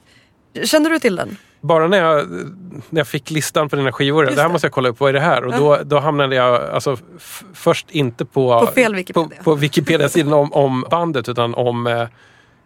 Känner 0.63 0.89
du 0.89 0.99
till 0.99 1.15
den? 1.15 1.37
Bara 1.63 1.87
när 1.87 1.97
jag, 1.97 2.29
när 2.89 2.99
jag 2.99 3.07
fick 3.07 3.31
listan 3.31 3.69
på 3.69 3.75
dina 3.75 3.91
skivor, 3.91 4.23
Just 4.25 4.35
det 4.35 4.41
här 4.41 4.49
måste 4.49 4.65
jag 4.67 4.71
kolla 4.73 4.89
upp, 4.89 4.99
vad 4.99 5.09
är 5.09 5.13
det 5.13 5.19
här? 5.19 5.43
Och 5.45 5.51
då, 5.51 5.79
då 5.83 5.99
hamnade 5.99 6.35
jag 6.35 6.63
alltså, 6.69 6.97
först 7.53 7.91
inte 7.91 8.25
på, 8.25 8.59
På 8.59 8.67
fel 8.67 8.95
Wikipedia. 8.95 9.37
på, 9.37 9.43
på 9.43 9.55
Wikipedia-sidan 9.55 10.33
om, 10.33 10.53
om 10.53 10.85
bandet 10.91 11.29
utan 11.29 11.55
om 11.55 11.87
eh, 11.87 12.07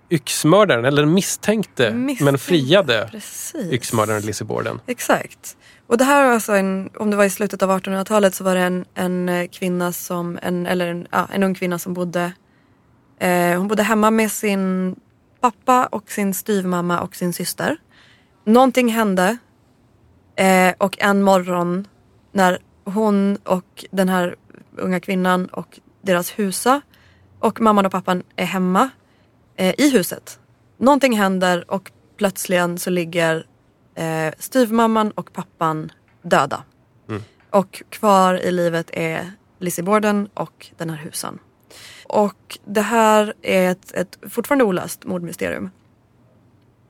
yxmördaren, 0.09 0.85
eller 0.85 1.01
den 1.01 1.13
misstänkte, 1.13 1.89
men 1.91 2.05
Misstänkte. 2.05 2.37
friade 2.37 3.07
Precis. 3.11 3.71
yxmördaren 3.73 4.21
Lizzie 4.21 4.45
Borden. 4.47 4.79
Exakt. 4.87 5.57
Och 5.87 5.97
det 5.97 6.03
här 6.03 6.25
var 6.25 6.33
alltså 6.33 6.53
en, 6.53 6.89
om 6.95 7.11
det 7.11 7.17
var 7.17 7.23
i 7.23 7.29
slutet 7.29 7.63
av 7.63 7.69
1800-talet 7.79 8.35
så 8.35 8.43
var 8.43 8.55
det 8.55 8.61
en, 8.61 8.85
en 8.95 9.29
eh, 9.29 9.47
kvinna 9.47 9.91
som, 9.91 10.39
en, 10.41 10.65
eller 10.65 10.87
en, 10.87 11.07
ja, 11.11 11.27
en 11.33 11.43
ung 11.43 11.55
kvinna 11.55 11.79
som 11.79 11.93
bodde, 11.93 12.31
eh, 13.19 13.57
hon 13.57 13.67
bodde 13.67 13.83
hemma 13.83 14.11
med 14.11 14.31
sin 14.31 14.95
pappa 15.41 15.85
och 15.85 16.11
sin 16.11 16.33
styvmamma 16.33 16.99
och 17.01 17.15
sin 17.15 17.33
syster. 17.33 17.77
Någonting 18.47 18.89
hände 18.89 19.37
eh, 20.35 20.73
och 20.77 20.97
en 21.01 21.23
morgon 21.23 21.87
när 22.31 22.59
hon 22.83 23.35
och 23.35 23.85
den 23.91 24.09
här 24.09 24.35
unga 24.77 24.99
kvinnan 24.99 25.45
och 25.45 25.79
deras 26.01 26.39
husa 26.39 26.81
och 27.39 27.61
mamman 27.61 27.85
och 27.85 27.91
pappan 27.91 28.23
är 28.35 28.45
hemma 28.45 28.89
eh, 29.55 29.75
i 29.77 29.89
huset. 29.89 30.39
Någonting 30.77 31.17
händer 31.17 31.71
och 31.71 31.91
plötsligen 32.17 32.79
så 32.79 32.89
ligger 32.89 33.45
eh, 33.95 34.33
styvmamman 34.39 35.11
och 35.11 35.33
pappan 35.33 35.91
döda. 36.21 36.63
Och 37.49 37.83
kvar 37.89 38.33
i 38.33 38.51
livet 38.51 38.89
är 38.93 39.31
Lizzie 39.59 39.83
Borden 39.83 40.29
och 40.33 40.67
den 40.77 40.89
här 40.89 40.97
husan. 40.97 41.39
Och 42.05 42.59
det 42.65 42.81
här 42.81 43.33
är 43.41 43.71
ett, 43.71 43.91
ett 43.91 44.17
fortfarande 44.29 44.65
olöst 44.65 45.05
mordmysterium. 45.05 45.69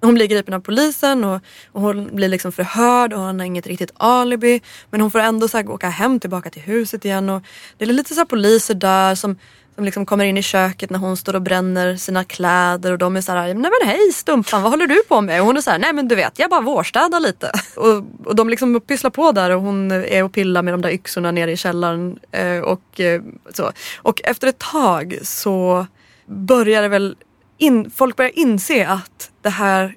Hon 0.02 0.14
blir 0.14 0.28
gripen 0.28 0.54
av 0.54 0.60
polisen 0.60 1.24
och, 1.24 1.42
och 1.72 1.82
hon 1.82 2.16
blir 2.16 2.30
liksom 2.30 2.52
förhörd 2.52 3.14
och 3.14 3.20
hon 3.20 3.40
har 3.40 3.46
inget 3.46 3.68
riktigt 3.68 3.92
alibi. 3.98 4.62
Men 4.90 5.02
hon 5.02 5.12
får 5.12 5.20
ändå 5.20 5.48
så 5.48 5.58
här 5.58 5.70
åka 5.70 5.90
hem 5.90 6.20
tillbaka 6.20 6.50
till 6.50 6.62
huset 6.62 7.06
igen. 7.06 7.30
Och 7.30 7.44
det 7.78 7.86
är 7.86 7.94
lite 7.94 8.14
så 8.14 8.20
här 8.20 8.26
poliser 8.26 8.74
där 8.74 9.16
som, 9.16 9.38
som 9.76 9.86
liksom 9.86 10.06
kommer 10.06 10.26
in 10.26 10.38
i 10.38 10.42
köket 10.42 10.90
när 10.90 11.00
hon 11.00 11.18
står 11.18 11.36
och 11.36 11.42
bränner 11.42 11.96
sina 11.96 12.24
kläder 12.24 12.92
och 12.92 12.98
de 12.98 13.16
är 13.16 13.22
så 13.22 13.32
här, 13.32 13.54
nej 13.54 13.72
men 13.80 13.90
hej 13.90 14.12
Stumpan 14.14 14.62
vad 14.62 14.72
håller 14.72 14.88
du 14.88 15.04
på 15.04 15.22
med? 15.22 15.42
Och 15.42 15.48
hon 15.48 15.58
är 15.58 15.62
så 15.62 15.72
här, 15.72 15.80
nej 15.80 15.94
men 15.94 16.08
du 16.08 16.16
vet 16.16 16.40
jag 16.40 16.50
bara 16.50 16.62
vårstädar 16.62 17.20
lite. 17.20 17.52
Och, 17.76 18.04
och 18.26 18.36
de 18.36 18.50
liksom 18.50 18.82
pysslar 18.82 19.12
på 19.12 19.32
där 19.32 19.50
och 19.50 19.62
hon 19.62 19.92
är 19.92 20.24
och 20.24 20.34
pillar 20.34 20.62
med 20.62 20.74
de 20.74 20.82
där 20.82 20.90
yxorna 20.90 21.32
nere 21.32 21.52
i 21.52 21.58
källaren. 21.58 22.20
Eh, 22.32 22.60
och, 22.60 23.00
eh, 23.00 23.22
så. 23.54 23.72
och 23.98 24.22
efter 24.24 24.48
ett 24.48 24.60
tag 24.60 25.20
så 25.24 25.88
börjar 26.26 26.82
det 26.82 26.88
väl 26.88 27.16
in, 27.58 27.92
folk 27.92 28.16
börjar 28.16 28.40
inse 28.40 28.88
att 28.88 29.32
det 29.42 29.50
här 29.50 29.96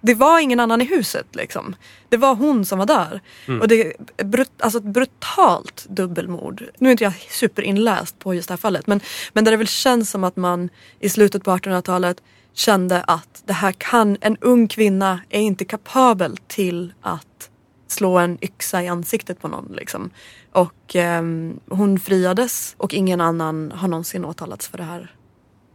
det 0.00 0.14
var 0.14 0.40
ingen 0.40 0.60
annan 0.60 0.80
i 0.80 0.84
huset 0.84 1.26
liksom. 1.32 1.76
Det 2.08 2.16
var 2.16 2.34
hon 2.34 2.64
som 2.64 2.78
var 2.78 2.86
där. 2.86 3.20
Och 3.60 3.68
det 3.68 3.92
är 4.16 4.24
brut, 4.24 4.50
alltså 4.58 4.78
ett 4.78 4.84
brutalt 4.84 5.86
dubbelmord. 5.88 6.64
Nu 6.78 6.88
är 6.88 6.90
inte 6.90 7.04
jag 7.04 7.14
superinläst 7.30 8.18
på 8.18 8.34
just 8.34 8.48
det 8.48 8.52
här 8.52 8.56
fallet 8.58 8.86
men, 8.86 9.00
men 9.32 9.44
där 9.44 9.50
det 9.50 9.56
väl 9.56 9.66
känns 9.66 10.10
som 10.10 10.24
att 10.24 10.36
man 10.36 10.68
i 11.00 11.08
slutet 11.08 11.44
på 11.44 11.50
1800-talet 11.50 12.22
kände 12.52 13.02
att 13.02 13.42
det 13.46 13.52
här 13.52 13.72
kan, 13.72 14.16
en 14.20 14.36
ung 14.40 14.68
kvinna 14.68 15.20
är 15.28 15.40
inte 15.40 15.64
kapabel 15.64 16.36
till 16.46 16.92
att 17.00 17.50
slå 17.88 18.18
en 18.18 18.38
yxa 18.44 18.82
i 18.82 18.88
ansiktet 18.88 19.40
på 19.40 19.48
någon. 19.48 19.72
Liksom. 19.76 20.10
Och 20.52 20.96
ehm, 20.96 21.60
hon 21.68 22.00
friades 22.00 22.74
och 22.78 22.94
ingen 22.94 23.20
annan 23.20 23.72
har 23.72 23.88
någonsin 23.88 24.24
åtalats 24.24 24.68
för 24.68 24.78
det 24.78 24.84
här 24.84 25.16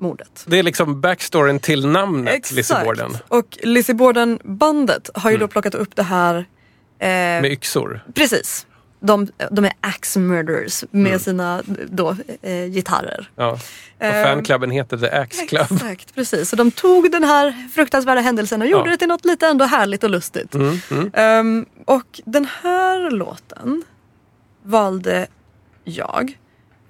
mordet. 0.01 0.43
Det 0.47 0.59
är 0.59 0.63
liksom 0.63 1.01
backstoryn 1.01 1.59
till 1.59 1.87
namnet 1.87 2.51
Lizzie 2.51 2.83
Borden. 2.85 3.17
Och 3.27 3.57
Lizzie 3.63 3.95
Borden-bandet 3.95 5.09
har 5.13 5.31
ju 5.31 5.37
då 5.37 5.47
plockat 5.47 5.75
upp 5.75 5.95
det 5.95 6.03
här. 6.03 6.35
Eh, 6.35 7.07
Med 7.07 7.45
yxor. 7.45 8.03
precis. 8.13 8.67
De, 9.03 9.27
de 9.51 9.65
är 9.65 9.73
axe 9.81 10.19
murderers 10.19 10.83
med 10.91 11.07
Mm. 11.07 11.19
sina 11.19 11.61
då, 11.89 12.15
eh, 12.41 12.65
gitarrer. 12.65 13.29
Ja. 13.35 13.51
Och 13.51 13.59
Ehm, 14.05 14.23
fanklubben 14.25 14.71
heter 14.71 14.97
The 14.97 15.09
Axe 15.09 15.45
Club. 15.45 15.67
Exakt, 15.71 16.15
precis. 16.15 16.49
Så 16.49 16.55
de 16.55 16.71
tog 16.71 17.11
den 17.11 17.23
här 17.23 17.69
fruktansvärda 17.73 18.21
händelsen 18.21 18.61
och 18.61 18.67
gjorde 18.67 18.85
Ja. 18.85 18.91
det 18.91 18.97
till 18.97 19.07
något 19.07 19.25
lite 19.25 19.47
ändå 19.47 19.65
härligt 19.65 20.03
och 20.03 20.09
lustigt. 20.09 20.55
Mm, 20.55 20.77
mm. 20.91 21.11
Ehm, 21.13 21.65
och 21.85 22.21
den 22.25 22.47
här 22.61 23.11
låten 23.11 23.83
valde 24.63 25.27
jag 25.83 26.37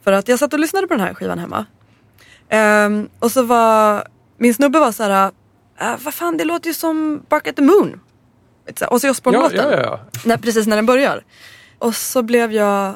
för 0.03 0.11
att 0.11 0.27
jag 0.27 0.39
satt 0.39 0.53
och 0.53 0.59
lyssnade 0.59 0.87
på 0.87 0.93
den 0.93 1.03
här 1.05 1.13
skivan 1.13 1.39
hemma. 1.39 1.65
Ehm, 2.51 3.09
och 3.19 3.31
så 3.31 3.43
var 3.43 4.07
min 4.37 4.53
snubbe 4.53 4.79
var 4.79 4.91
så 4.91 5.03
här, 5.03 5.31
äh, 5.81 5.95
vad 6.03 6.13
fan 6.13 6.37
det 6.37 6.45
låter 6.45 6.67
ju 6.67 6.73
som 6.73 7.23
Bark 7.29 7.47
at 7.47 7.55
the 7.55 7.61
Moon. 7.61 7.99
Ja, 8.79 8.87
Osbourne-låten. 8.87 9.57
ja, 9.57 9.71
ja, 9.71 9.81
ja. 9.81 9.99
När, 10.25 10.37
precis 10.37 10.67
när 10.67 10.75
den 10.75 10.85
börjar. 10.85 11.23
Och 11.79 11.95
så 11.95 12.21
blev 12.21 12.51
jag... 12.51 12.95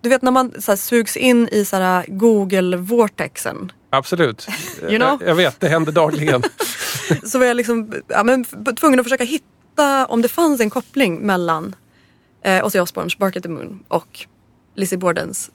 Du 0.00 0.08
vet 0.08 0.22
när 0.22 0.30
man 0.30 0.62
så 0.62 0.70
här, 0.70 0.76
sugs 0.76 1.16
in 1.16 1.48
i 1.48 1.64
så 1.64 2.02
Google-vortexen. 2.08 3.72
Absolut. 3.90 4.48
You 4.82 4.98
know? 4.98 5.18
Jag, 5.20 5.28
jag 5.28 5.34
vet, 5.34 5.60
det 5.60 5.68
händer 5.68 5.92
dagligen. 5.92 6.42
Så 7.24 7.38
var 7.38 7.46
jag 7.46 7.56
liksom 7.56 7.92
ja, 8.08 8.24
men, 8.24 8.44
tvungen 8.80 9.00
att 9.00 9.06
försöka 9.06 9.24
hitta 9.24 10.06
om 10.06 10.22
det 10.22 10.28
fanns 10.28 10.60
en 10.60 10.70
koppling 10.70 11.18
mellan 11.18 11.74
eh, 12.42 12.66
Ozzy 12.66 12.80
Osbournes 12.80 13.18
Bark 13.18 13.36
at 13.36 13.42
the 13.42 13.48
Moon 13.48 13.84
och 13.88 14.26
Lizzie 14.74 14.98
Bordens 14.98 15.50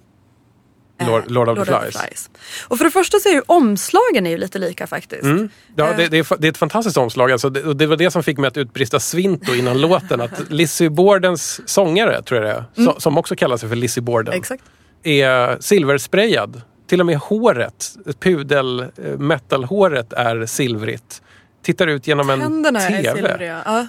eh, 1.02 1.08
Lord, 1.08 1.32
Lord 1.32 1.50
of 1.50 1.68
the 1.68 1.74
Flies. 1.92 2.30
Och 2.68 2.78
för 2.78 2.86
det 2.86 2.92
första 2.92 3.20
så 3.20 3.30
är 3.30 3.34
ju 3.34 3.42
omslagen 3.46 4.26
är 4.26 4.30
ju 4.32 4.38
lite 4.38 4.60
lika 4.60 4.88
faktiskt. 4.88 5.24
Mm. 5.24 5.50
Ja, 5.76 5.90
Eh. 5.90 5.98
det, 5.98 6.08
det, 6.08 6.18
är, 6.18 6.38
det 6.40 6.48
är 6.48 6.52
ett 6.52 6.58
fantastiskt 6.58 6.98
omslag. 6.98 7.32
Alltså, 7.32 7.50
det, 7.50 7.64
och 7.64 7.76
det 7.76 7.86
var 7.88 7.96
det 7.98 8.12
som 8.12 8.24
fick 8.24 8.38
mig 8.38 8.48
att 8.48 8.58
utbrista 8.58 9.00
svinto 9.00 9.54
innan 9.54 9.82
låten. 9.82 10.22
Att 10.22 10.50
Lizzie 10.50 10.90
Bordens 10.90 11.62
sångare, 11.70 12.22
tror 12.22 12.44
jag 12.46 12.50
det 12.76 12.82
är, 12.82 12.86
so- 12.86 13.00
som 13.00 13.18
också 13.18 13.36
kallar 13.36 13.58
sig 13.58 13.70
för 13.70 13.76
Lizzie 13.76 14.04
Borden, 14.04 14.28
Mm. 14.34 14.40
Exakt. 14.42 14.64
är 15.04 15.58
silversprayad. 15.60 16.62
Till 16.88 17.00
och 17.00 17.06
med 17.06 17.18
håret, 17.18 17.92
pudel 18.20 18.80
eh, 18.80 18.88
metalhåret 19.18 20.14
är 20.14 20.46
silvrigt. 20.46 21.22
Tittar 21.64 21.88
ut 21.88 22.08
genom 22.08 22.30
en 22.30 22.42
Händerna 22.42 22.82
är 22.82 23.04
TV. 23.04 23.16
silvriga. 23.16 23.62
Ja. 23.66 23.88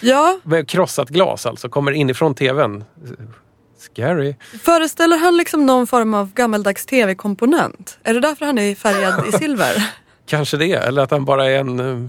ja, 0.00 0.38
Med 0.42 0.68
krossat 0.68 1.08
glas 1.08 1.46
alltså, 1.46 1.68
kommer 1.68 1.92
inifrån 1.92 2.34
TVn. 2.34 2.84
Scary. 3.92 4.34
Föreställer 4.62 5.16
han 5.18 5.36
liksom 5.36 5.66
någon 5.66 5.86
form 5.86 6.14
av 6.14 6.32
gammaldags 6.34 6.86
tv-komponent? 6.86 7.98
Är 8.02 8.14
det 8.14 8.20
därför 8.20 8.46
han 8.46 8.58
är 8.58 8.74
färgad 8.74 9.28
i 9.28 9.32
silver? 9.32 9.90
Kanske 10.26 10.56
det, 10.56 10.72
eller 10.72 11.02
att 11.02 11.10
han 11.10 11.24
bara 11.24 11.46
är 11.50 11.58
en... 11.58 11.80
eh, 11.80 12.08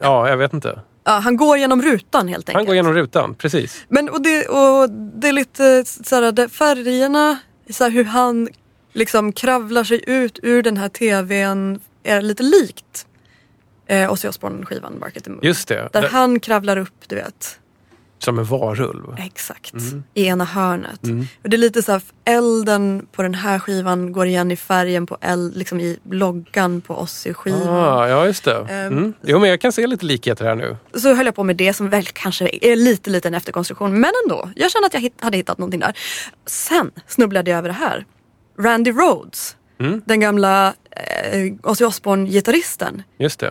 Ja, 0.00 0.28
jag 0.28 0.36
vet 0.36 0.52
inte. 0.52 0.80
Ja, 1.04 1.12
han 1.12 1.36
går 1.36 1.58
genom 1.58 1.82
rutan 1.82 2.28
helt 2.28 2.48
enkelt. 2.48 2.56
Han 2.56 2.66
går 2.66 2.74
genom 2.74 2.94
rutan, 2.94 3.34
precis. 3.34 3.84
Men 3.88 4.08
och 4.08 4.22
det, 4.22 4.46
och 4.48 4.90
det 4.90 5.28
är 5.28 5.32
lite 5.32 5.84
såhär, 5.84 6.32
det, 6.32 6.48
färgerna, 6.48 7.38
så 7.70 7.88
hur 7.88 8.04
han 8.04 8.48
liksom 8.92 9.32
kravlar 9.32 9.84
sig 9.84 10.04
ut 10.06 10.38
ur 10.42 10.62
den 10.62 10.76
här 10.76 10.88
tvn 10.88 11.80
är 12.02 12.22
lite 12.22 12.42
likt 12.42 13.06
eh, 13.86 14.12
Ozzy 14.12 14.28
Osbourne-skivan 14.28 14.98
Bark 15.00 15.16
at 15.16 15.24
the 15.24 15.30
Moon. 15.30 15.40
Just 15.42 15.68
det. 15.68 15.88
Där 15.92 16.02
det 16.02 16.08
han 16.08 16.40
kravlar 16.40 16.76
upp, 16.76 16.94
du 17.08 17.14
vet. 17.14 17.58
Som 18.24 18.38
en 18.38 18.44
varulv. 18.44 19.14
Exakt. 19.18 19.74
I 20.14 20.26
ena 20.26 20.44
hörnet. 20.44 21.04
Mm. 21.04 21.26
Och 21.42 21.50
det 21.50 21.56
är 21.56 21.58
lite 21.58 21.82
så 21.82 21.92
här, 21.92 22.02
elden 22.24 23.06
på 23.12 23.22
den 23.22 23.34
här 23.34 23.58
skivan 23.58 24.12
går 24.12 24.26
igen 24.26 24.50
i 24.50 24.56
färgen 24.56 25.06
på 25.06 25.18
eld, 25.20 25.56
liksom 25.56 25.80
i 25.80 25.98
loggan 26.10 26.80
på 26.80 26.94
Ozzy-skivan. 26.98 27.68
Ah, 27.68 28.08
ja, 28.08 28.26
just 28.26 28.44
det. 28.44 28.56
Ehm. 28.70 28.92
Mm. 28.98 29.12
Jo, 29.22 29.38
men 29.38 29.50
jag 29.50 29.60
kan 29.60 29.72
se 29.72 29.86
lite 29.86 30.06
likheter 30.06 30.44
här 30.44 30.54
nu. 30.54 30.76
Så 30.94 31.14
höll 31.14 31.26
jag 31.26 31.34
på 31.34 31.44
med 31.44 31.56
det 31.56 31.72
som 31.72 31.88
väl 31.88 32.04
kanske 32.06 32.50
är 32.62 32.76
lite 32.76 33.10
liten 33.10 33.34
efterkonstruktion. 33.34 34.00
Men 34.00 34.10
ändå, 34.24 34.50
jag 34.56 34.70
kände 34.70 34.86
att 34.86 34.94
jag 34.94 35.00
hit, 35.00 35.14
hade 35.20 35.36
hittat 35.36 35.58
någonting 35.58 35.80
där. 35.80 35.98
Sen 36.46 36.90
snubblade 37.06 37.50
jag 37.50 37.58
över 37.58 37.68
det 37.68 37.74
här. 37.74 38.04
Randy 38.58 38.90
Rhodes, 38.90 39.56
Mm. 39.80 40.02
den 40.06 40.20
gamla 40.20 40.74
eh, 40.90 41.52
Ozzy 41.62 41.84
Osbourne-gitarristen, 41.84 43.02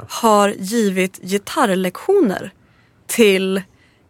har 0.10 0.50
givit 0.50 1.20
gitarrlektioner 1.24 2.52
till 3.08 3.62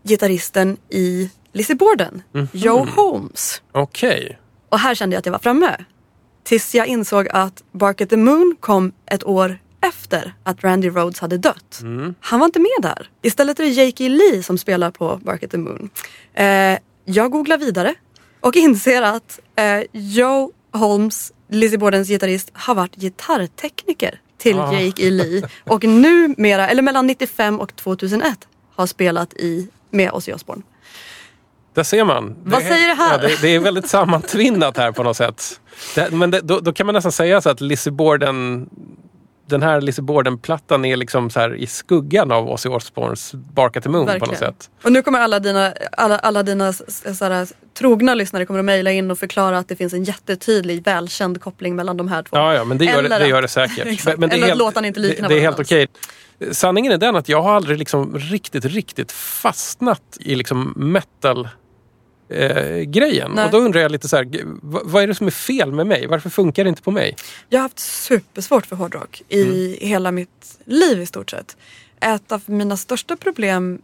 gitarristen 0.04 0.78
i 0.89 1.30
Lizzie 1.54 1.76
Borden, 1.76 2.22
Mhm. 2.34 2.47
Joe 2.54 2.86
Holmes. 2.95 3.62
Okej. 3.72 4.39
Och 4.70 4.80
här 4.80 4.95
kände 4.95 5.14
jag 5.14 5.20
att 5.20 5.26
jag 5.26 5.32
var 5.34 5.39
framme. 5.39 5.76
Tills 6.43 6.76
jag 6.76 6.88
insåg 6.88 7.28
att 7.30 7.64
Bark 7.72 8.02
at 8.02 8.10
the 8.10 8.18
Moon 8.18 8.56
kom 8.60 8.91
ett 9.06 9.24
år 9.24 9.60
efter 9.82 10.34
att 10.43 10.64
Randy 10.64 10.89
Rhodes 10.89 11.20
hade 11.20 11.38
dött. 11.38 11.80
Mm. 11.82 12.16
Han 12.20 12.39
var 12.39 12.45
inte 12.45 12.60
med 12.60 12.70
där. 12.82 13.10
Istället 13.22 13.60
är 13.60 13.64
det 13.64 13.70
Jake 13.70 14.04
E. 14.04 14.10
Lee 14.10 14.43
som 14.43 14.58
spelar 14.58 14.91
på 14.91 15.20
Bark 15.24 15.43
at 15.43 15.52
the 15.52 15.58
Moon. 15.58 15.89
Eh, 16.34 16.78
jag 17.06 17.32
googlar 17.32 17.58
vidare 17.58 17.93
och 18.39 18.56
inser 18.66 19.02
att 19.02 19.39
eh, 19.56 19.82
Joe 19.91 20.52
Holmes, 20.74 21.34
Lizzie 21.49 21.78
Bordens 21.78 22.08
gitarrist, 22.08 22.49
har 22.54 22.76
varit 22.76 22.95
gitarrtekniker 22.95 24.22
till 24.38 24.60
Ah. 24.60 24.74
Jake 24.74 25.04
E. 25.08 25.10
Lee. 25.10 25.47
Och 25.64 25.84
numera, 25.84 26.70
eller 26.70 26.82
mellan 26.82 27.08
95 27.08 27.60
och 27.60 27.76
2001, 27.76 28.47
har 28.76 28.88
spelat 28.88 29.34
i 29.34 29.68
med 29.92 30.12
Ozzy 30.12 30.34
Osbourne. 30.34 30.64
Där 31.74 31.84
ser 31.84 32.04
man. 32.06 32.36
Vad 32.44 32.62
säger 32.64 32.88
det 32.88 32.94
här? 32.94 33.12
Ja, 33.22 33.28
det, 33.28 33.42
det 33.42 33.56
är 33.56 33.60
väldigt 33.60 33.88
sammantvinnat 33.88 34.78
här 34.78 34.92
på 34.92 35.04
något 35.04 35.18
sätt. 35.18 35.60
Det, 35.96 36.12
men 36.12 36.32
det, 36.32 36.39
då, 36.42 36.60
då 36.60 36.74
kan 36.74 36.86
man 36.86 36.96
nästan 36.96 37.12
säga 37.12 37.42
så 37.42 37.50
att 37.50 37.62
Lizzie 37.62 37.92
Borden, 37.92 38.70
den 39.48 39.62
här 39.64 39.82
Lizzie 39.82 40.04
Borden-plattan 40.04 40.86
är 40.86 40.96
liksom 40.96 41.30
så 41.30 41.39
här 41.39 41.56
i 41.56 41.68
skuggan 41.68 42.32
av 42.32 42.50
Ozzy 42.50 42.70
Osbournes 42.70 43.34
Bark 43.34 43.78
at 43.78 43.84
the 43.84 43.89
Moon 43.89 44.06
på 44.06 44.12
något 44.14 44.22
Verkligen. 44.22 44.39
sätt. 44.54 44.70
Och 44.84 44.92
nu 44.92 45.02
kommer 45.02 45.20
alla 45.20 45.39
dina, 45.39 45.74
alla, 45.92 46.18
alla 46.18 46.44
dina 46.44 46.68
s- 46.70 46.82
s- 47.06 47.18
såhär, 47.18 47.48
trogna 47.78 48.14
lyssnare 48.16 48.46
kommer 48.46 48.60
att 48.60 48.66
mejla 48.66 48.92
in 48.92 49.12
och 49.12 49.20
förklara 49.20 49.58
att 49.58 49.68
det 49.68 49.76
finns 49.76 49.94
en 49.94 50.04
jättetydlig, 50.04 50.84
välkänd 50.84 51.42
koppling 51.42 51.76
mellan 51.76 51.98
de 51.98 52.08
här 52.08 52.24
två. 52.24 52.38
Ja, 52.38 52.54
ja, 52.54 52.64
men 52.64 52.78
det 52.78 52.86
gör, 52.86 52.94
det, 52.94 53.00
Eller 53.00 53.20
det, 53.20 53.28
gör 53.28 53.42
det 53.42 53.48
säkert. 53.48 54.06
Men 54.18 54.30
det 54.30 54.36
Eller 54.36 54.52
att 54.52 54.58
låtarna 54.58 54.88
inte 54.88 55.00
liknar 55.00 55.30
Det, 55.30 55.36
det 55.36 55.39
är 55.39 55.44
helt 55.44 55.60
okej. 55.60 55.88
Sanningen 56.52 56.92
är 56.92 56.98
den 56.98 57.16
att 57.16 57.30
jag 57.30 57.42
har 57.42 57.54
aldrig 57.54 57.78
liksom 57.80 58.18
riktigt, 58.20 58.66
riktigt 58.66 59.12
fastnat 59.12 60.18
i 60.20 60.36
liksom 60.36 60.74
metal 60.76 61.50
eh, 62.30 62.78
grejen. 62.80 63.32
Nej. 63.36 63.46
Och 63.46 63.52
då 63.52 63.58
undrar 63.58 63.82
jag 63.82 63.92
lite 63.92 64.08
så 64.10 64.16
här, 64.18 64.30
vad 64.62 65.04
är 65.04 65.08
det 65.08 65.16
som 65.16 65.28
är 65.28 65.32
fel 65.32 65.72
med 65.72 65.88
mig? 65.88 66.08
Varför 66.08 66.30
funkar 66.30 66.64
det 66.64 66.70
inte 66.70 66.82
på 66.82 66.92
mig? 66.92 67.16
Jag 67.50 67.60
har 67.60 67.64
haft 67.64 67.80
supersvårt 67.80 68.66
för 68.66 68.76
hårdrock 68.76 69.22
i 69.30 69.42
Mm. 69.42 69.78
hela 69.89 70.12
mitt 70.12 70.60
liv 70.66 71.02
i 71.02 71.06
stort 71.06 71.30
sett. 71.30 71.58
Ett 72.00 72.32
av 72.32 72.42
mina 72.46 72.78
största 72.78 73.16
problem 73.18 73.82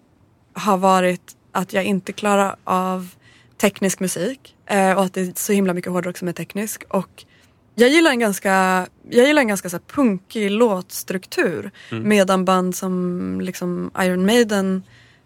har 0.53 0.77
varit 0.77 1.35
att 1.51 1.73
jag 1.73 1.83
inte 1.83 2.13
klarar 2.13 2.55
av 2.63 3.09
teknisk 3.57 3.99
musik 3.99 4.55
eh, 4.65 4.91
och 4.91 5.03
att 5.03 5.13
det 5.13 5.21
är 5.21 5.31
så 5.35 5.53
himla 5.53 5.73
mycket 5.73 5.91
hårdrock 5.91 6.17
som 6.17 6.27
är 6.27 6.33
teknisk. 6.33 6.83
Och 6.89 7.25
jag 7.79 7.89
gillar 7.89 8.11
en 8.11 8.19
ganska, 8.19 8.87
jag 9.09 9.27
gillar 9.27 9.41
en 9.41 9.47
ganska 9.47 9.69
så 9.69 9.79
punkig 9.79 10.51
låtstruktur 10.51 11.71
medan 11.91 12.45
band 12.45 12.75
som 12.75 13.41
liksom 13.41 13.91
Iron 13.99 14.25
Maiden 14.25 14.83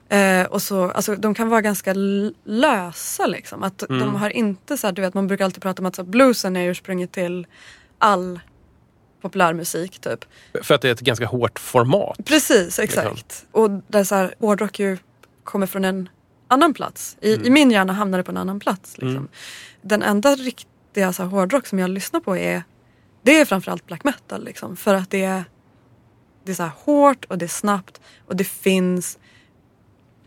eh, 0.10 0.44
och 0.44 0.62
så, 0.62 0.92
alltså, 0.92 1.16
de 1.16 1.34
kan 1.34 1.50
vara 1.50 1.62
ganska 1.62 1.94
lösa 2.44 3.28
liksom. 3.28 3.64
Att 3.64 3.78
de 3.78 4.16
har 4.16 4.30
inte 4.30 4.78
så 4.78 4.88
här, 4.88 4.92
du 4.92 5.02
vet 5.02 5.14
man 5.14 5.28
brukar 5.28 5.46
alltid 5.46 5.62
prata 5.62 5.82
om 5.82 5.86
att 5.86 5.96
så 5.96 6.02
här, 6.02 6.10
bluesen 6.10 6.56
är 6.56 6.70
ursprunget 6.70 7.12
till 7.12 7.48
all 7.98 8.40
populärmusik 9.22 10.00
typ. 10.00 10.26
För 10.64 10.76
att 10.76 10.82
det 10.82 10.88
är 10.88 10.94
ett 10.94 11.00
ganska 11.00 11.26
hårt 11.26 11.60
format. 11.60 12.18
Precis, 12.26 12.80
exakt. 12.80 13.46
Och 13.52 13.70
där 13.88 14.04
så 14.04 14.16
här, 14.16 14.36
hårdrock 14.40 14.80
ju 14.80 14.98
kommer 15.44 15.68
från 15.68 15.86
en 15.86 16.10
annan 16.48 16.74
plats. 16.74 17.18
I, 17.22 17.34
I 17.34 17.50
min 17.50 17.72
hjärna 17.72 17.94
hamnar 17.94 18.18
det 18.18 18.24
på 18.24 18.32
en 18.32 18.38
annan 18.38 18.60
plats. 18.60 18.98
Liksom. 18.98 19.28
Den 19.82 20.04
enda 20.04 20.36
riktiga 20.92 21.14
så 21.14 21.24
här, 21.24 21.30
hårdrock 21.30 21.68
som 21.68 21.80
jag 21.80 21.90
lyssnar 21.90 22.20
på 22.20 22.38
är 22.38 22.64
det 23.24 23.40
är 23.40 23.46
framförallt 23.46 23.86
black 23.86 24.04
metal. 24.04 24.44
Liksom, 24.44 24.76
för 24.76 24.94
att 24.94 25.10
det 25.10 25.24
är, 25.24 25.44
det 26.44 26.52
är 26.52 26.56
så 26.56 26.70
hårt 26.86 27.26
och 27.26 27.38
det 27.38 27.46
är 27.46 27.50
snabbt 27.50 28.02
och 28.28 28.36
det 28.36 28.44
finns 28.44 29.20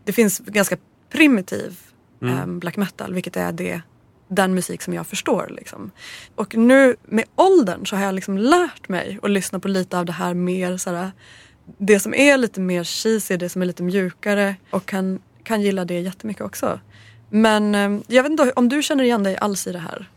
det 0.05 0.13
finns 0.13 0.39
ganska 0.39 0.77
primitiv 1.09 1.79
em, 2.21 2.59
black 2.59 2.77
metal 2.77 3.13
vilket 3.13 3.37
är 3.37 3.51
det 3.51 3.81
den 4.27 4.53
musik 4.53 4.81
som 4.81 4.93
jag 4.93 5.07
förstår. 5.07 5.47
Liksom. 5.51 5.91
Och 6.35 6.55
nu 6.55 6.95
med 7.03 7.25
åldern 7.35 7.85
så 7.85 7.95
har 7.95 8.03
jag 8.03 8.15
liksom 8.15 8.37
lärt 8.37 8.89
mig 8.89 9.19
att 9.21 9.29
lyssna 9.29 9.59
på 9.59 9.67
lite 9.67 9.99
av 9.99 10.05
det 10.05 10.13
här 10.13 10.33
mer 10.33 10.77
såhär, 10.77 11.11
det 11.77 11.99
som 11.99 12.13
är 12.13 12.37
lite 12.37 12.59
mer 12.59 12.83
cheesy, 12.83 13.37
det 13.37 13.49
som 13.49 13.61
är 13.61 13.65
lite 13.65 13.83
mjukare 13.83 14.55
och 14.71 14.85
kan, 14.85 15.19
kan 15.43 15.61
gilla 15.61 15.85
det 15.85 15.99
jättemycket 15.99 16.43
också. 16.43 16.79
Men 17.29 17.75
eh, 17.75 18.01
jag 18.07 18.23
vet 18.23 18.31
inte 18.31 18.51
om 18.55 18.69
du 18.69 18.83
känner 18.83 19.03
igen 19.03 19.23
dig 19.23 19.37
alls 19.37 19.67
i 19.67 19.71
det 19.71 19.79
här? 19.79 20.09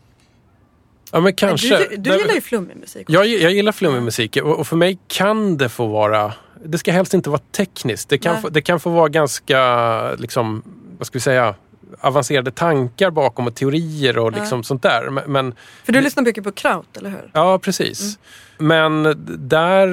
Ja, 1.11 1.19
men 1.19 1.33
kanske. 1.33 1.77
Du, 1.77 1.97
du 1.97 2.17
gillar 2.17 2.33
ju 2.33 2.41
flummig 2.41 2.77
musik. 2.77 3.05
Jag, 3.09 3.27
jag 3.27 3.51
gillar 3.51 3.71
flummig 3.71 4.03
musik 4.03 4.37
och, 4.37 4.59
och 4.59 4.67
för 4.67 4.75
mig 4.75 4.99
kan 5.07 5.57
det 5.57 5.69
få 5.69 5.87
vara... 5.87 6.33
Det 6.65 6.77
ska 6.77 6.91
helst 6.91 7.13
inte 7.13 7.29
vara 7.29 7.41
tekniskt. 7.51 8.09
Det 8.09 8.17
kan, 8.17 8.41
få, 8.41 8.49
det 8.49 8.61
kan 8.61 8.79
få 8.79 8.89
vara 8.89 9.09
ganska, 9.09 10.11
liksom, 10.15 10.63
vad 10.97 11.07
ska 11.07 11.15
vi 11.15 11.21
säga, 11.21 11.55
avancerade 11.99 12.51
tankar 12.51 13.11
bakom 13.11 13.47
och 13.47 13.55
teorier 13.55 14.17
och 14.17 14.31
liksom 14.31 14.63
sånt 14.63 14.83
där. 14.83 15.09
Men, 15.09 15.31
men 15.31 15.55
För 15.83 15.93
du 15.93 16.01
lyssnar 16.01 16.23
mycket 16.23 16.43
på 16.43 16.51
kraut, 16.51 16.97
eller 16.97 17.09
hur? 17.09 17.31
Ja, 17.33 17.59
precis. 17.59 18.19
Men 18.57 19.15
där 19.49 19.87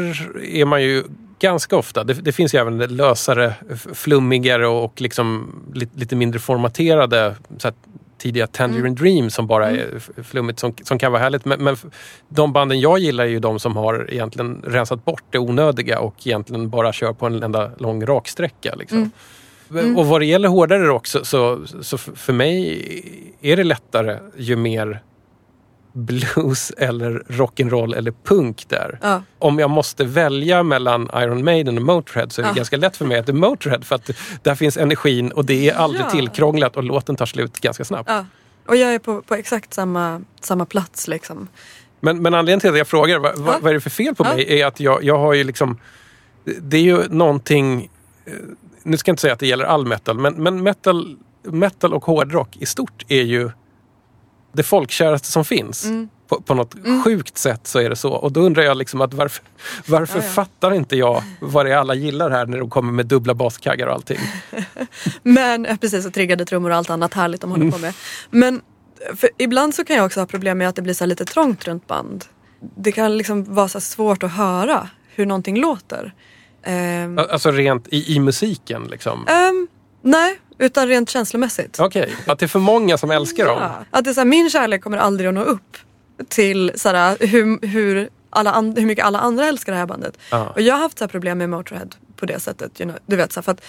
är 0.45 0.65
man 0.65 0.83
ju 0.83 1.05
ganska 1.39 1.77
ofta, 1.77 2.05
det, 2.05 2.15
det 2.15 2.33
finns 2.33 2.55
ju 2.55 2.59
även 2.59 2.79
lösare, 2.79 3.55
flummigare 3.95 4.67
och, 4.67 4.85
och 4.85 5.01
liksom 5.01 5.55
lite, 5.75 5.99
lite 5.99 6.17
mindre 6.17 6.41
formaterade 6.41 7.37
tidiga 8.19 8.47
Tangerine 8.47 8.95
Dream 8.95 9.31
som 9.31 9.47
bara 9.47 9.71
är 9.71 9.87
f- 9.97 10.11
flummigt 10.25 10.59
som, 10.59 10.75
som 10.83 10.99
kan 10.99 11.13
vara 11.13 11.23
härligt. 11.23 11.45
Men, 11.45 11.65
men 11.65 11.77
de 12.29 12.53
banden 12.53 12.81
jag 12.81 12.99
gillar 12.99 13.25
är 13.25 13.29
ju 13.29 13.39
de 13.39 13.59
som 13.59 13.77
har 13.77 14.07
egentligen 14.13 14.63
rensat 14.67 15.05
bort 15.05 15.23
det 15.31 15.39
onödiga 15.39 16.01
och 16.01 16.15
egentligen 16.27 16.71
bara 16.71 16.93
kör 16.93 17.13
på 17.13 17.27
en 17.27 17.43
enda 17.43 17.71
lång 17.79 18.07
raksträcka. 18.07 18.75
Liksom. 18.75 19.11
Och 19.97 20.07
vad 20.07 20.21
det 20.21 20.27
gäller 20.27 20.49
hårdare 20.49 20.83
rock 20.87 21.07
så, 21.07 21.25
så, 21.25 21.61
så 21.81 21.99
för 21.99 22.33
mig 22.33 22.83
är 23.43 23.57
det 23.57 23.65
lättare 23.65 24.19
ju 24.37 24.57
mer 24.57 25.03
blues 25.97 26.71
eller 26.79 27.23
rock'n'roll 27.29 27.97
eller 27.97 28.13
punk 28.25 28.65
där. 28.69 28.99
Ja. 29.03 29.23
Om 29.39 29.59
jag 29.59 29.71
måste 29.71 30.05
välja 30.05 30.63
mellan 30.63 31.11
Iron 31.15 31.45
Maiden 31.45 31.77
och 31.79 31.83
Motörhead 31.85 32.29
så 32.31 32.41
är 32.41 32.45
det 32.45 32.51
Ja. 32.51 32.55
ganska 32.55 32.77
lätt 32.77 32.97
för 32.97 33.05
mig 33.05 33.19
att 33.19 33.27
det 33.27 33.33
är 33.33 33.35
Motörhead 33.35 33.81
för 33.83 33.95
att 33.95 34.11
där 34.43 34.55
finns 34.55 34.77
energin 34.77 35.33
och 35.33 35.45
det 35.45 35.69
är 35.71 35.75
aldrig 35.75 36.05
Ja. 36.07 36.11
tillkrånglat 36.11 36.77
och 36.77 36.83
låten 36.85 37.17
tar 37.17 37.27
slut 37.27 37.61
ganska 37.61 37.85
snabbt. 37.85 38.11
Ja. 38.11 38.25
Och 38.67 38.77
jag 38.77 38.95
är 38.95 38.99
på, 38.99 39.23
på 39.23 39.35
exakt 39.35 39.75
samma, 39.75 40.21
samma 40.41 40.67
plats 40.67 41.09
liksom. 41.09 41.49
Men, 42.01 42.23
men 42.23 42.35
anledningen 42.35 42.61
till 42.61 42.71
att 42.71 42.79
jag 42.79 42.89
frågar 42.89 43.19
vad, 43.19 43.39
vad, 43.39 43.61
vad 43.63 43.71
är 43.71 43.75
det 43.75 43.81
för 43.81 43.91
fel 43.91 44.15
på 44.15 44.25
mig 44.25 44.61
är 44.61 44.67
att 44.67 44.81
jag, 44.81 45.05
jag 45.05 45.19
har 45.19 45.35
ju 45.35 45.45
liksom 45.45 45.79
Det 46.45 46.77
är 46.77 46.83
ju 46.83 47.09
någonting 47.09 47.91
eh, 48.25 48.33
Nu 48.83 48.97
ska 48.97 49.09
jag 49.09 49.13
inte 49.13 49.21
säga 49.21 49.33
att 49.33 49.39
det 49.41 49.47
gäller 49.47 49.65
all 49.65 49.87
metal 49.87 50.19
men, 50.19 50.35
men 50.43 50.63
metal, 50.63 51.17
metal 51.43 51.95
och 51.95 52.05
hårdrock 52.05 52.57
i 52.57 52.67
stort 52.67 53.05
är 53.09 53.23
ju 53.23 53.51
det 54.57 54.63
folkkäraste 54.63 55.29
som 55.33 55.45
finns. 55.45 55.85
Mm. 55.85 56.09
På, 56.29 56.41
på 56.41 56.55
något 56.55 56.75
sjukt 57.05 57.39
sätt 57.39 57.67
så 57.67 57.79
är 57.79 57.91
det 57.91 57.97
så. 57.97 58.13
Och 58.13 58.33
då 58.33 58.41
undrar 58.41 58.63
jag 58.63 58.77
liksom 58.77 59.01
att 59.01 59.15
varför, 59.15 59.45
varför 59.87 60.19
Ja, 60.19 60.25
ja. 60.25 60.31
fattar 60.31 60.75
inte 60.75 60.97
jag 60.97 61.23
vad 61.41 61.67
det 61.67 61.73
är 61.73 61.77
alla 61.77 61.95
gillar 61.95 62.31
här 62.31 62.47
när 62.47 62.59
de 62.59 62.71
kommer 62.71 62.93
med 62.93 63.07
dubbla 63.07 63.35
baskaggar 63.35 63.87
och 63.87 63.95
allting. 63.95 64.19
Men 65.23 65.67
eh, 65.67 65.77
precis, 65.77 66.07
och 66.07 66.15
triggade 66.15 66.45
trummor 66.45 66.71
och 66.71 66.77
allt 66.77 66.91
annat 66.91 67.15
härligt 67.15 67.41
de 67.41 67.51
håller 67.51 67.71
på 67.71 67.79
med. 67.79 67.95
Men 68.31 68.61
ibland 69.39 69.75
så 69.75 69.85
kan 69.85 69.97
jag 69.97 70.07
också 70.07 70.21
ha 70.21 70.27
problem 70.27 70.59
med 70.59 70.69
att 70.69 70.77
det 70.77 70.83
blir 70.83 70.95
så 70.95 71.07
lite 71.07 71.25
trångt 71.25 71.65
runt 71.69 71.87
band. 71.87 72.25
Det 72.77 72.93
kan 72.93 73.17
liksom 73.19 73.55
vara 73.55 73.69
så 73.69 73.81
svårt 73.81 74.23
att 74.23 74.33
höra 74.33 74.89
hur 75.15 75.27
någonting 75.27 75.61
låter. 75.61 76.15
Ehm, 76.65 77.19
Alltså 77.19 77.51
rent 77.51 77.89
i, 77.89 78.15
i 78.17 78.21
musiken 78.21 78.85
liksom. 78.91 79.27
ehm, 79.29 79.69
nej, 80.03 80.39
utan 80.59 80.89
rent 80.89 81.11
känslomässigt. 81.11 81.81
Okej, 81.81 82.17
att 82.27 82.39
det 82.39 82.47
är 82.47 82.49
för 82.49 82.59
många 82.59 82.99
som 82.99 83.11
älskar 83.11 83.47
dem. 83.47 83.59
Ja, 83.61 83.85
att 83.91 84.05
det 84.05 84.11
är 84.11 84.15
så 84.15 84.21
här, 84.21 84.27
min 84.27 84.51
kärlek 84.51 84.83
kommer 84.83 84.99
aldrig 84.99 85.29
att 85.29 85.35
nå 85.35 85.43
upp 85.43 85.77
till 86.29 86.73
så 86.75 86.89
här, 86.89 87.17
hur, 87.21 87.67
hur, 87.67 88.09
alla 88.31 88.61
hur 88.61 88.87
mycket 88.87 89.05
alla 89.05 89.19
andra 89.19 89.47
älskar 89.47 89.73
det 89.73 89.79
här 89.79 89.87
bandet. 89.87 90.19
Ja. 90.31 90.49
Och 90.49 90.61
jag 90.61 90.75
har 90.75 90.81
haft 90.81 90.99
så 90.99 91.05
här 91.05 91.09
problem 91.09 91.39
med 91.39 91.51
Motörhead 91.51 91.89
på 92.17 92.27
det 92.27 92.41
sättet. 92.41 92.81
You 92.81 92.91
know, 92.91 93.01
du 93.07 93.17
vet, 93.17 93.33
så 93.33 93.41
här, 93.41 93.43
för 93.43 93.53
att 93.53 93.63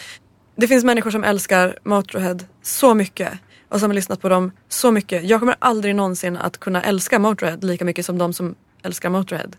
det 0.55 0.67
finns 0.67 0.83
människor 0.83 1.11
som 1.11 1.23
älskar 1.23 1.79
Motörhead 1.83 2.37
så 2.61 2.93
mycket 2.93 3.33
och 3.69 3.79
som 3.79 3.89
har 3.89 3.95
lyssnat 3.95 4.21
på 4.21 4.29
dem 4.29 4.51
så 4.69 4.91
mycket. 4.91 5.23
Jag 5.23 5.39
kommer 5.39 5.55
aldrig 5.59 5.95
någonsin 5.95 6.37
att 6.37 6.57
kunna 6.57 6.83
älska 6.83 7.19
Motörhead 7.19 7.57
lika 7.61 7.85
mycket 7.85 8.05
som 8.05 8.17
de 8.17 8.33
som 8.33 8.55
älskar 8.83 9.09
Motörhead. 9.09 9.51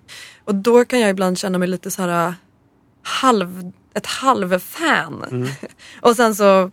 Och 0.44 0.54
då 0.54 0.84
kan 0.84 1.00
jag 1.00 1.10
ibland 1.10 1.38
känna 1.38 1.58
mig 1.58 1.68
lite 1.68 1.90
så 1.90 2.02
här 2.02 2.34
halv, 3.02 3.72
ett 3.94 4.06
halvfan. 4.06 5.48
och 6.00 6.16
sen 6.16 6.34
så 6.34 6.70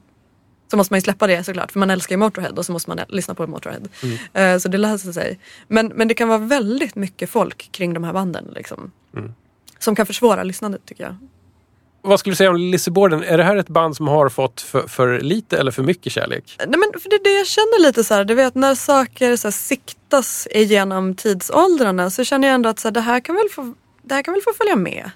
så 0.75 0.77
måste 0.77 0.93
man 0.93 0.97
ju 0.97 1.01
släppa 1.01 1.27
det 1.27 1.43
såklart 1.43 1.71
för 1.71 1.79
man 1.79 1.89
älskar 1.89 2.13
ju 2.13 2.17
Motörhead 2.17 2.53
och 2.57 2.65
så 2.65 2.71
måste 2.71 2.89
man 2.89 2.99
lyssna 3.07 3.35
på 3.35 3.47
Motörhead. 3.47 3.81
Eh, 4.33 4.57
så 4.57 4.69
det 4.69 4.77
löser 4.77 5.11
sig. 5.11 5.39
Men, 5.67 5.87
men 5.87 6.07
det 6.07 6.13
kan 6.13 6.27
vara 6.27 6.37
väldigt 6.37 6.95
mycket 6.95 7.29
folk 7.29 7.71
kring 7.71 7.93
de 7.93 8.03
här 8.03 8.13
banden. 8.13 8.45
Liksom, 8.55 8.91
Som 9.79 9.95
kan 9.95 10.05
försvåra 10.05 10.43
lyssnandet 10.43 10.85
tycker 10.85 11.03
jag. 11.03 11.15
Vad 12.01 12.19
skulle 12.19 12.31
du 12.31 12.35
säga 12.35 12.49
om 12.49 12.57
Lizzie 12.57 12.91
Borden? 12.91 13.23
Är 13.23 13.37
det 13.37 13.43
här 13.43 13.55
ett 13.55 13.67
band 13.67 13.95
som 13.95 14.07
har 14.07 14.29
fått 14.29 14.61
för, 14.61 14.87
för 14.87 15.19
lite 15.19 15.57
eller 15.57 15.71
för 15.71 15.83
mycket 15.83 16.13
kärlek? 16.13 16.55
Nej, 16.57 16.79
men 16.79 17.01
för 17.01 17.09
det 17.09 17.19
det 17.23 17.33
jag 17.33 17.47
känner 17.47 17.83
lite 17.83 18.03
så 18.03 18.13
här, 18.13 18.25
du 18.25 18.33
vet 18.33 18.55
när 18.55 18.75
saker 18.75 19.35
så 19.35 19.47
här, 19.47 19.51
siktas 19.51 20.47
igenom 20.51 21.15
tidsåldrarna 21.15 22.09
så 22.09 22.23
känner 22.23 22.47
jag 22.47 22.55
ändå 22.55 22.69
att 22.69 22.79
så 22.79 22.87
här, 22.87 22.93
det, 22.93 23.01
här 23.01 23.19
kan 23.19 23.35
väl 23.35 23.49
få, 23.49 23.73
det 24.01 24.15
här 24.15 24.23
kan 24.23 24.33
väl 24.33 24.43
få 24.43 24.53
följa 24.57 24.75
med 24.75 25.11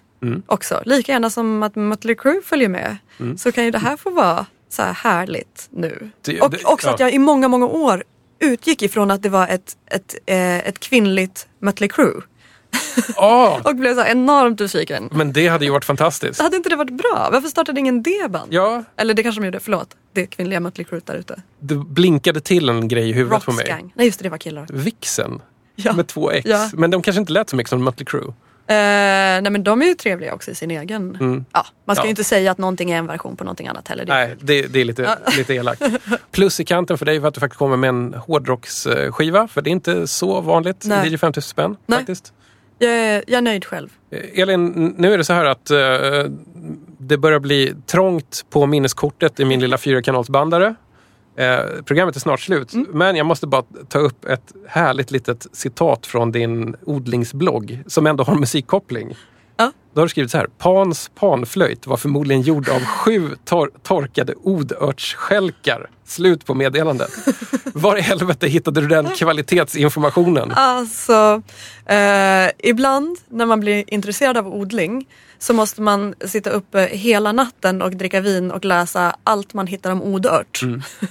också. 0.47 0.81
Lika 0.85 1.11
gärna 1.11 1.29
som 1.29 1.63
att 1.63 1.75
Mötley 1.75 2.15
Crüe 2.15 2.41
följer 2.41 2.69
med 2.69 2.97
så 3.37 3.51
kan 3.51 3.65
ju 3.65 3.71
det 3.71 3.77
här 3.77 3.97
få 3.97 4.09
vara 4.09 4.45
så 4.69 4.81
här 4.81 4.93
härligt 4.93 5.67
nu. 5.71 6.09
Det- 6.21 6.41
och 6.41 6.49
det- 6.51 6.63
också 6.65 6.89
att 6.89 6.99
ja. 6.99 7.05
jag 7.05 7.13
i 7.13 7.19
många, 7.19 7.47
många 7.47 7.65
år 7.67 8.03
utgick 8.39 8.81
ifrån 8.81 9.11
att 9.11 9.23
det 9.23 9.29
var 9.29 9.47
ett, 9.47 9.77
ett, 9.85 10.15
eh, 10.25 10.57
ett 10.57 10.79
kvinnligt 10.79 11.47
Mötley 11.61 11.89
Crüe. 11.89 12.21
Ah, 13.15 13.59
Och 13.63 13.75
blev 13.75 13.95
så 13.95 14.03
enormt 14.05 14.57
besviken. 14.57 15.09
men 15.11 15.33
det 15.33 15.47
hade 15.47 15.65
ju 15.65 15.71
varit 15.71 15.85
fantastiskt. 15.85 16.41
Hade 16.41 16.55
inte 16.57 16.69
det 16.69 16.75
varit 16.75 16.91
bra? 16.93 17.29
Varför 17.31 17.47
startade 17.49 17.79
ingen 17.79 18.03
det 18.03 18.31
band? 18.31 18.53
Ja, 18.53 18.83
Eller 18.97 19.13
det 19.13 19.23
kanske 19.23 19.41
de 19.41 19.45
gjorde, 19.45 19.59
förlåt. 19.59 19.95
Det 20.13 20.25
kvinnliga 20.27 20.59
Mötley 20.59 20.85
Crüe 20.87 21.01
där 21.05 21.15
ute. 21.15 21.41
det 21.59 21.75
blinkade 21.75 22.41
till 22.41 22.69
en 22.69 22.87
grej 22.87 23.09
i 23.09 23.13
huvudet 23.13 23.45
på 23.45 23.51
Rock's 23.51 23.55
mig. 23.55 23.91
Nej 23.95 24.05
just 24.05 24.19
det, 24.19 24.23
det 24.23 24.29
var 24.29 24.37
killar. 24.37 24.65
Vixen. 24.69 25.41
Ja. 25.75 25.93
Med 25.93 26.07
två 26.07 26.31
X. 26.31 26.49
Ja. 26.49 26.69
Men 26.73 26.91
de 26.91 27.01
kanske 27.01 27.19
inte 27.19 27.33
lät 27.33 27.49
så 27.49 27.55
mycket 27.55 27.69
som 27.69 27.83
Mötley 27.83 28.05
Crüe. 28.05 28.33
Eh, 28.69 28.75
nej 29.41 29.49
men 29.51 29.63
de 29.63 29.81
är 29.81 29.85
ju 29.85 29.93
trevliga 29.93 30.33
också 30.33 30.51
i 30.51 30.55
sin 30.55 30.71
egen... 30.71 31.17
Ja, 31.53 31.65
man 31.85 31.95
ska 31.95 32.03
Ja. 32.03 32.05
ju 32.05 32.09
inte 32.09 32.23
säga 32.23 32.51
att 32.51 32.57
någonting 32.57 32.91
är 32.91 32.97
en 32.97 33.07
version 33.07 33.35
på 33.35 33.43
någonting 33.43 33.67
annat 33.67 33.87
heller. 33.87 34.05
Det 34.05 34.13
Nej, 34.13 34.35
det, 34.39 34.61
det 34.67 34.79
är 34.81 34.85
lite, 34.85 35.17
lite 35.37 35.53
elakt. 35.53 35.81
Plus 36.31 36.59
i 36.59 36.65
kanten 36.65 36.97
för 36.97 37.05
dig 37.05 37.19
var 37.19 37.27
att 37.27 37.33
du 37.33 37.39
faktiskt 37.39 37.57
kommer 37.59 37.77
med 37.77 37.87
en 37.87 38.13
hårdrocksskiva. 38.13 39.47
För 39.47 39.61
det 39.61 39.69
är 39.69 39.71
inte 39.71 40.07
så 40.07 40.41
vanligt 40.41 40.83
Nej. 40.85 41.07
i 41.07 41.13
DJ 41.13 41.17
50 41.17 41.41
spänn. 41.41 41.77
Nej. 41.85 41.97
Faktiskt. 41.99 42.33
Jag, 42.79 42.91
är, 42.91 43.23
jag 43.27 43.37
är 43.37 43.41
nöjd 43.41 43.65
själv. 43.65 43.89
Eh, 44.11 44.41
Elin, 44.41 44.93
nu 44.97 45.13
är 45.13 45.17
det 45.17 45.23
så 45.23 45.33
här 45.33 45.45
att 45.45 45.69
eh, 45.71 45.77
det 46.97 47.17
börjar 47.17 47.39
bli 47.39 47.73
trångt 47.85 48.45
på 48.49 48.65
minneskortet 48.65 49.39
i 49.39 49.45
min 49.45 49.59
lilla 49.59 49.77
fyrakanalsbandare. 49.77 50.75
Eh, 51.39 51.81
programmet 51.85 52.15
är 52.15 52.19
snart 52.19 52.39
slut, 52.41 52.73
Mm. 52.73 52.87
men 52.93 53.15
jag 53.15 53.25
måste 53.25 53.47
bara 53.47 53.63
ta 53.89 53.99
upp 53.99 54.25
ett 54.25 54.53
härligt 54.67 55.11
litet 55.11 55.47
citat 55.53 56.05
från 56.05 56.31
din 56.31 56.75
odlingsblogg 56.85 57.79
som 57.87 58.07
ändå 58.07 58.23
har 58.23 58.35
musikkoppling. 58.35 59.15
Ja. 59.57 59.71
Då 59.93 60.01
har 60.01 60.05
du 60.05 60.09
skrivit 60.09 60.31
så 60.31 60.37
här. 60.37 60.47
Pans 60.57 61.11
panflöjt 61.15 61.87
var 61.87 61.97
förmodligen 61.97 62.41
gjord 62.41 62.69
av 62.69 62.79
sju 62.85 63.29
tor- 63.45 63.71
torkade 63.83 64.33
odörtsskälkar. 64.43 65.89
Slut 66.05 66.45
på 66.45 66.53
meddelandet. 66.53 67.09
Var 67.73 67.97
i 67.97 68.01
helvete 68.01 68.47
hittade 68.47 68.81
du 68.81 68.87
den 68.87 69.09
kvalitetsinformationen? 69.09 70.51
Alltså, 70.51 71.41
eh, 71.85 72.49
ibland 72.57 73.17
när 73.27 73.45
man 73.45 73.59
blir 73.59 73.83
intresserad 73.93 74.37
av 74.37 74.47
odling 74.47 75.07
så 75.39 75.53
måste 75.53 75.81
man 75.81 76.15
sitta 76.25 76.49
uppe 76.49 76.79
hela 76.91 77.31
natten 77.31 77.81
och 77.81 77.95
dricka 77.95 78.21
vin 78.21 78.51
och 78.51 78.65
läsa 78.65 79.15
allt 79.23 79.53
man 79.53 79.67
hittar 79.67 79.91
om 79.91 80.01
odört. 80.01 80.61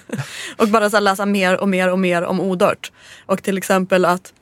och 0.57 0.69
bara 0.69 0.91
så 0.91 1.01
läsa 1.01 1.27
mer 1.27 1.61
och 1.61 1.69
mer 1.69 1.91
och 1.91 1.99
mer 1.99 2.23
om 2.23 2.41
odört. 2.41 2.93
Och 3.27 3.43
till 3.43 3.59
exempel 3.59 4.05
att 4.05 4.33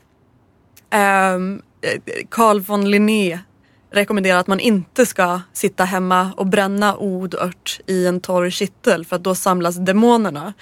eh, 0.91 1.39
Carl 2.31 2.61
von 2.61 2.91
Linné 2.91 3.39
rekommenderar 3.91 4.39
att 4.39 4.47
man 4.47 4.61
inte 4.61 5.07
ska 5.07 5.41
sitta 5.53 5.85
hemma 5.85 6.33
och 6.37 6.47
bränna 6.47 6.97
odört 6.97 7.81
i 7.87 8.07
en 8.07 8.21
torr 8.21 8.51
kittel 8.51 9.05
för 9.05 9.17
att 9.17 9.25
då 9.25 9.35
samlas 9.35 9.77
demonerna. 9.77 10.55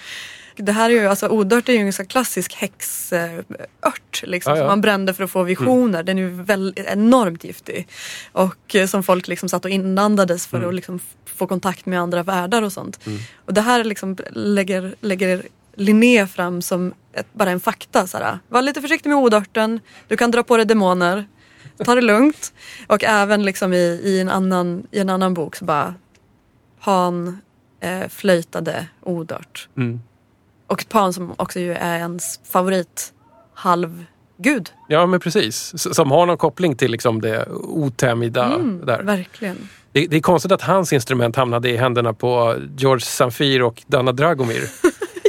Det 0.55 0.71
här 0.71 0.89
är 0.89 0.93
ju, 0.93 1.07
alltså 1.07 1.27
odört 1.27 1.69
är 1.69 1.73
ju 1.73 1.79
en 1.79 1.85
ganska 1.85 2.05
klassisk 2.05 2.53
häxört 2.53 4.23
liksom, 4.23 4.51
Ja, 4.51 4.57
ja. 4.57 4.61
som 4.61 4.67
man 4.67 4.81
brände 4.81 5.13
för 5.13 5.23
att 5.23 5.31
få 5.31 5.43
visioner. 5.43 6.03
Den 6.03 6.17
är 6.17 6.21
ju 6.21 6.29
väldigt, 6.29 6.85
enormt 6.85 7.43
giftig. 7.43 7.87
Och 8.31 8.75
eh, 8.75 8.87
som 8.87 9.03
folk 9.03 9.27
liksom 9.27 9.49
satt 9.49 9.65
och 9.65 9.71
inandades 9.71 10.47
för 10.47 10.67
att 10.67 10.75
liksom 10.75 10.99
få 11.25 11.47
kontakt 11.47 11.85
med 11.85 11.99
andra 11.99 12.23
världar 12.23 12.61
och 12.61 12.73
sånt. 12.73 12.99
Och 13.45 13.53
det 13.53 13.61
här 13.61 13.83
liksom 13.83 14.17
lägger, 14.31 14.95
lägger 15.01 15.45
Linné 15.75 16.27
fram 16.27 16.61
som 16.61 16.93
ett, 17.13 17.27
bara 17.33 17.49
en 17.49 17.59
fakta. 17.59 18.07
Såhär. 18.07 18.39
Var 18.47 18.61
lite 18.61 18.81
försiktig 18.81 19.09
med 19.09 19.17
odörten, 19.17 19.79
du 20.07 20.17
kan 20.17 20.31
dra 20.31 20.43
på 20.43 20.57
dig 20.57 20.65
demoner. 20.65 21.25
Ta 21.85 21.95
det 21.95 22.01
lugnt. 22.01 22.53
Och 22.87 23.03
även 23.03 23.43
liksom 23.43 23.73
i, 23.73 24.01
i, 24.03 24.19
en, 24.19 24.29
annan, 24.29 24.87
i 24.91 24.99
en 24.99 25.09
annan 25.09 25.33
bok 25.33 25.55
så 25.55 25.65
bara 25.65 25.95
Pan 26.81 27.41
eh, 27.79 28.07
flöjtade 28.09 28.87
odört. 29.01 29.67
Mm. 29.77 30.01
Och 30.75 30.89
Pan 30.89 31.13
som 31.13 31.33
också 31.37 31.59
ju 31.59 31.73
är 31.73 31.97
ens 31.97 32.39
favorit 32.51 33.13
halvgud. 33.53 34.69
Ja, 34.87 35.05
men 35.05 35.19
precis. 35.19 35.73
Som 35.95 36.11
har 36.11 36.25
någon 36.25 36.37
koppling 36.37 36.75
till 36.75 36.91
liksom 36.91 37.21
det 37.21 37.47
otämjda. 37.51 38.57
där. 38.83 39.03
Verkligen. 39.03 39.69
Det, 39.91 40.07
det 40.07 40.15
är 40.15 40.21
konstigt 40.21 40.51
att 40.51 40.61
hans 40.61 40.93
instrument 40.93 41.35
hamnade 41.35 41.69
i 41.69 41.77
händerna 41.77 42.13
på 42.13 42.55
George 42.77 43.05
Samfir 43.05 43.61
och 43.61 43.83
Dana 43.87 44.11
Dragomir. 44.11 44.69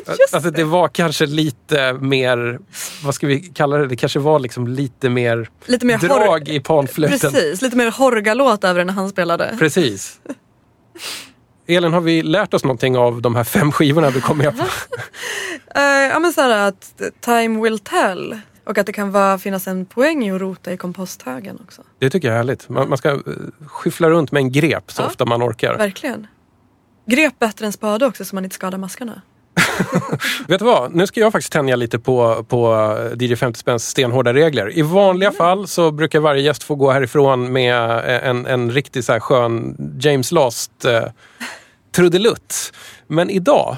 alltså, 0.33 0.51
det 0.51 0.65
var 0.65 0.89
kanske 0.89 1.27
lite 1.27 1.93
mer, 1.93 2.59
vad 3.05 3.15
ska 3.15 3.27
vi 3.27 3.41
kalla 3.41 3.77
det, 3.79 3.87
det 3.87 3.97
kanske 3.97 4.19
var 4.19 4.39
liksom 4.39 4.69
lite 4.69 5.09
mer, 5.09 5.51
Lite 5.67 5.87
mer 5.87 5.99
drag 5.99 6.49
i 6.49 6.61
panflöjten. 6.61 7.31
Precis, 7.31 7.63
lite 7.63 7.77
mer 7.77 7.91
horgalåt 7.91 8.65
över 8.65 8.81
den 8.81 8.87
när 8.87 8.95
han 8.95 9.09
spelade. 9.09 9.57
Precis. 9.59 10.21
Elin, 11.67 11.93
har 11.93 12.01
vi 12.01 12.23
lärt 12.23 12.55
oss 12.55 12.65
någonting 12.65 12.97
av 12.97 13.23
de 13.23 13.35
här 13.35 13.45
fem 13.45 13.73
skivorna 13.73 14.11
du 14.11 14.21
kom 14.21 14.39
med 14.39 14.59
på? 14.59 14.65
Eh, 15.75 15.83
ja 15.83 16.19
men 16.19 16.33
såhär 16.33 16.69
att 16.69 17.03
time 17.21 17.63
will 17.63 17.79
tell. 17.79 18.39
Och 18.65 18.79
att 18.79 18.87
det 18.87 18.93
kan 18.93 19.11
vara, 19.13 19.39
finnas 19.39 19.67
en 19.67 19.87
poäng 19.87 20.25
i 20.27 20.33
att 20.33 20.41
rota 20.41 20.73
i 20.73 20.77
komposthögen 20.77 21.59
också. 21.65 21.83
Det 21.99 22.11
tycker 22.11 22.29
jag 22.29 22.33
är 22.35 22.39
härligt. 22.39 22.69
Man, 22.69 22.89
man 22.89 22.99
ska 22.99 23.13
uh, 23.13 23.21
skyffla 23.67 24.11
runt 24.11 24.33
med 24.33 24.41
en 24.41 24.53
grep 24.53 24.91
så 24.93 25.03
Ja. 25.03 25.07
ofta 25.07 25.25
man 25.25 25.43
orkar. 25.43 25.79
Verkligen. 25.79 26.27
Grep 27.07 27.39
bättre 27.39 27.67
än 27.67 27.73
spade 27.73 28.07
också 28.07 28.25
så 28.25 28.35
man 28.35 28.45
inte 28.45 28.55
skadar 28.55 28.79
maskarna. 28.79 29.23
Vet 30.49 30.59
du 30.59 30.65
vad? 30.65 30.95
Nu 30.95 31.07
ska 31.07 31.21
jag 31.21 31.33
faktiskt 31.33 31.53
tänja 31.53 31.77
lite 31.77 31.99
på, 31.99 32.45
på 32.49 32.93
DJ 33.21 33.35
50 33.37 33.59
spänns 33.59 33.89
stenhårda 33.89 34.35
regler. 34.35 34.79
I 34.79 34.83
vanliga 34.83 35.33
fall 35.33 35.69
så 35.69 35.91
brukar 35.91 36.21
varje 36.21 36.43
gäst 36.43 36.63
få 36.63 36.75
gå 36.75 36.91
härifrån 36.91 37.53
med 37.53 37.75
en, 38.23 38.47
en 38.47 38.71
riktigt 38.71 39.05
så 39.05 39.13
här 39.13 39.21
skön 39.21 39.77
James 40.01 40.33
Last 40.33 40.85
eh, 40.85 41.05
trudelutt. 41.93 42.73
Men 43.07 43.31
idag 43.31 43.77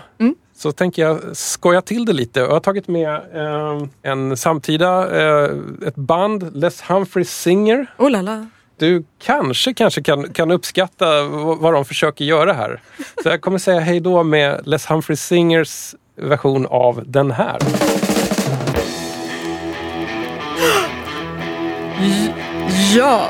så 0.58 0.72
tänker 0.72 1.02
jag 1.02 1.36
skoja 1.36 1.82
till 1.82 2.04
det 2.04 2.12
lite. 2.12 2.40
Jag 2.40 2.50
har 2.50 2.60
tagit 2.60 2.88
med 2.88 3.14
eh, 3.14 3.88
en 4.02 4.36
samtida, 4.36 5.20
eh, 5.20 5.50
ett 5.86 5.96
band, 5.96 6.56
Les 6.56 6.82
Humphreys 6.82 7.42
Singer. 7.42 7.86
Oh 7.98 8.10
la 8.10 8.22
la. 8.22 8.46
Du 8.78 9.04
kanske, 9.18 9.74
kanske 9.74 10.02
kan, 10.02 10.32
kan 10.32 10.50
uppskatta 10.50 11.24
vad 11.60 11.72
de 11.72 11.84
försöker 11.84 12.24
göra 12.24 12.52
här. 12.52 12.80
Så 13.22 13.28
jag 13.28 13.40
kommer 13.40 13.58
säga 13.58 13.80
hej 13.80 14.00
då 14.00 14.22
med 14.22 14.60
Les 14.64 14.86
Humphreys 14.86 15.26
Singers 15.26 15.94
version 16.16 16.66
av 16.66 17.02
den 17.06 17.30
här. 17.30 17.58
Ja! 22.96 23.28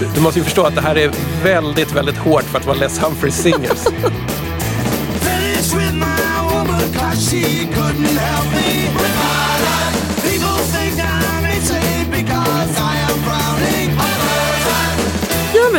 Du, 0.00 0.06
du 0.14 0.20
måste 0.20 0.38
ju 0.38 0.44
förstå 0.44 0.62
att 0.62 0.74
det 0.74 0.80
här 0.80 0.96
är 0.96 1.10
väldigt, 1.44 1.92
väldigt 1.92 2.16
hårt 2.16 2.42
för 2.42 2.58
att 2.58 2.66
vara 2.66 2.76
Les 2.76 3.02
Humphreys 3.02 3.42
Singers. 3.42 3.86
With 5.74 5.94
my 5.94 6.42
woman 6.52 6.92
cause 6.92 7.30
she 7.30 7.66
couldn't 7.66 8.16
help 8.16 8.52
me 8.52 8.88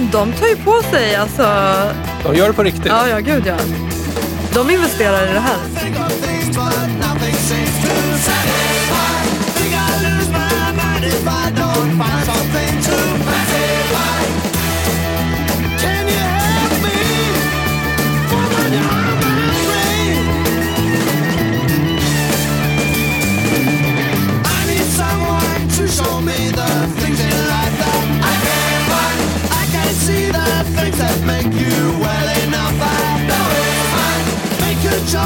men 0.02 0.12
de 0.12 0.34
tar 0.34 0.48
ju 0.48 0.56
på 0.56 0.82
sig 0.92 1.16
alltså. 1.16 1.44
De 2.24 2.36
gör 2.36 2.48
det 2.48 2.54
på 2.54 2.64
riktigt. 2.64 2.86
Ja 2.86 3.08
ja 3.08 3.20
gud 3.20 3.44
ja. 3.46 3.58
De 4.54 4.70
investerar 4.70 5.30
i 5.30 5.34
det 5.34 5.40
här. 5.40 5.58
Think 5.82 6.00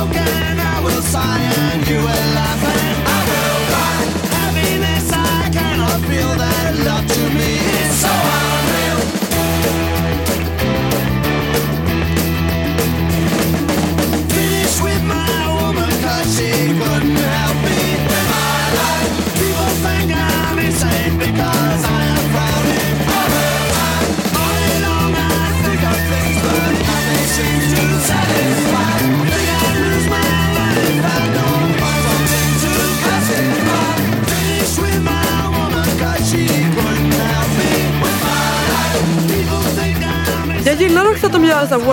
broken. 0.05 0.42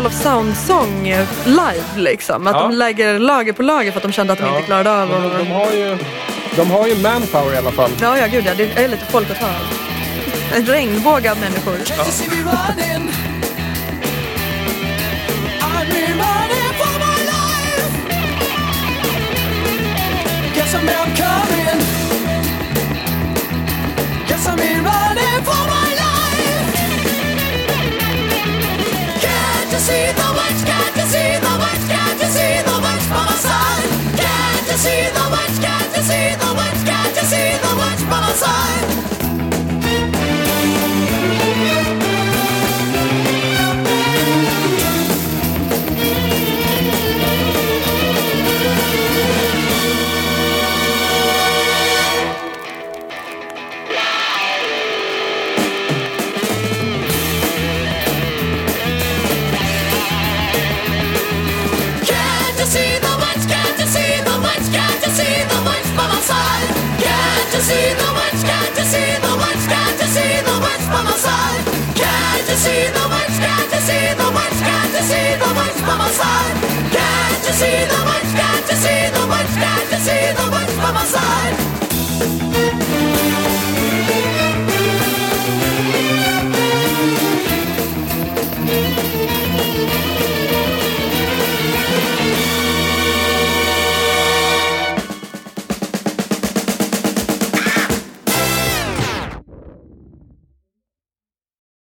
Wall 0.00 0.06
of 0.06 0.22
Sound-sång 0.22 1.08
eh, 1.08 1.28
live 1.44 1.84
liksom. 1.96 2.46
Att 2.46 2.54
Ja. 2.56 2.62
de 2.62 2.72
lägger 2.72 3.18
lager 3.18 3.52
på 3.52 3.62
lager 3.62 3.92
för 3.92 3.98
att 3.98 4.02
de 4.02 4.12
kände 4.12 4.32
att 4.32 4.38
de 4.38 4.48
inte 4.48 4.62
klarade 4.62 4.90
av 5.02 5.08
Men 5.08 5.22
de, 5.22 5.26
att... 5.28 5.38
de, 5.38 5.50
har 5.50 5.72
ju, 5.72 5.98
de 6.56 6.70
har 6.70 6.86
ju 6.86 7.02
manpower 7.02 7.54
i 7.54 7.56
alla 7.56 7.70
fall. 7.70 7.90
Ja, 8.00 8.18
ja, 8.18 8.26
gud 8.26 8.44
ja. 8.46 8.52
Det 8.56 8.78
är 8.84 8.88
lite 8.88 9.04
folk 9.06 9.30
att 9.30 9.40
ta 9.40 9.46
av. 9.46 9.52
En 10.56 10.66
regnbåge 10.66 11.30
av 11.30 11.38
människor. 11.40 11.72
Life. 11.72 11.86
Guess 20.54 20.74
I'm 20.74 20.84
now 20.84 21.04
coming. 21.04 21.80
Guess 24.28 24.46
I'm 24.48 24.58
in 24.60 24.84
running 24.84 25.44
for 25.44 25.62
my 25.70 25.79
see 29.80 30.12
the 30.12 30.28
witch? 30.36 30.62
Can't 30.68 30.96
you 30.96 31.06
see 31.12 31.38
the 31.40 31.52
witch? 31.62 31.84
Can't 31.88 32.20
you 32.20 32.28
see 32.28 32.60
the 32.68 32.76
witch 32.84 33.06
by 33.08 33.24
my 33.24 33.40
see 72.60 72.84
the 72.92 73.04
much? 73.08 73.34
Can't 73.40 73.72
you 73.72 73.80
see 73.88 74.12
the 74.20 74.28
much? 74.36 74.58
Can't 74.68 74.92
you 74.92 75.02
see 75.10 75.32
the 75.40 75.48
much 75.56 75.78
by 75.86 75.96
my 75.96 76.10
side? 76.10 76.56
Can't 76.96 77.44
you 77.46 77.54
see 77.60 77.78
the 77.92 78.00
much? 78.08 78.30
Can't 78.40 78.68
you 78.68 78.76
see 78.84 79.02
the 79.16 79.22
much? 79.32 79.52
Can't 79.64 79.90
you 79.92 80.00
see 80.06 80.24
the 80.38 80.46
much 80.54 80.72
by 80.82 80.90
my 80.92 81.04
side? 81.14 81.56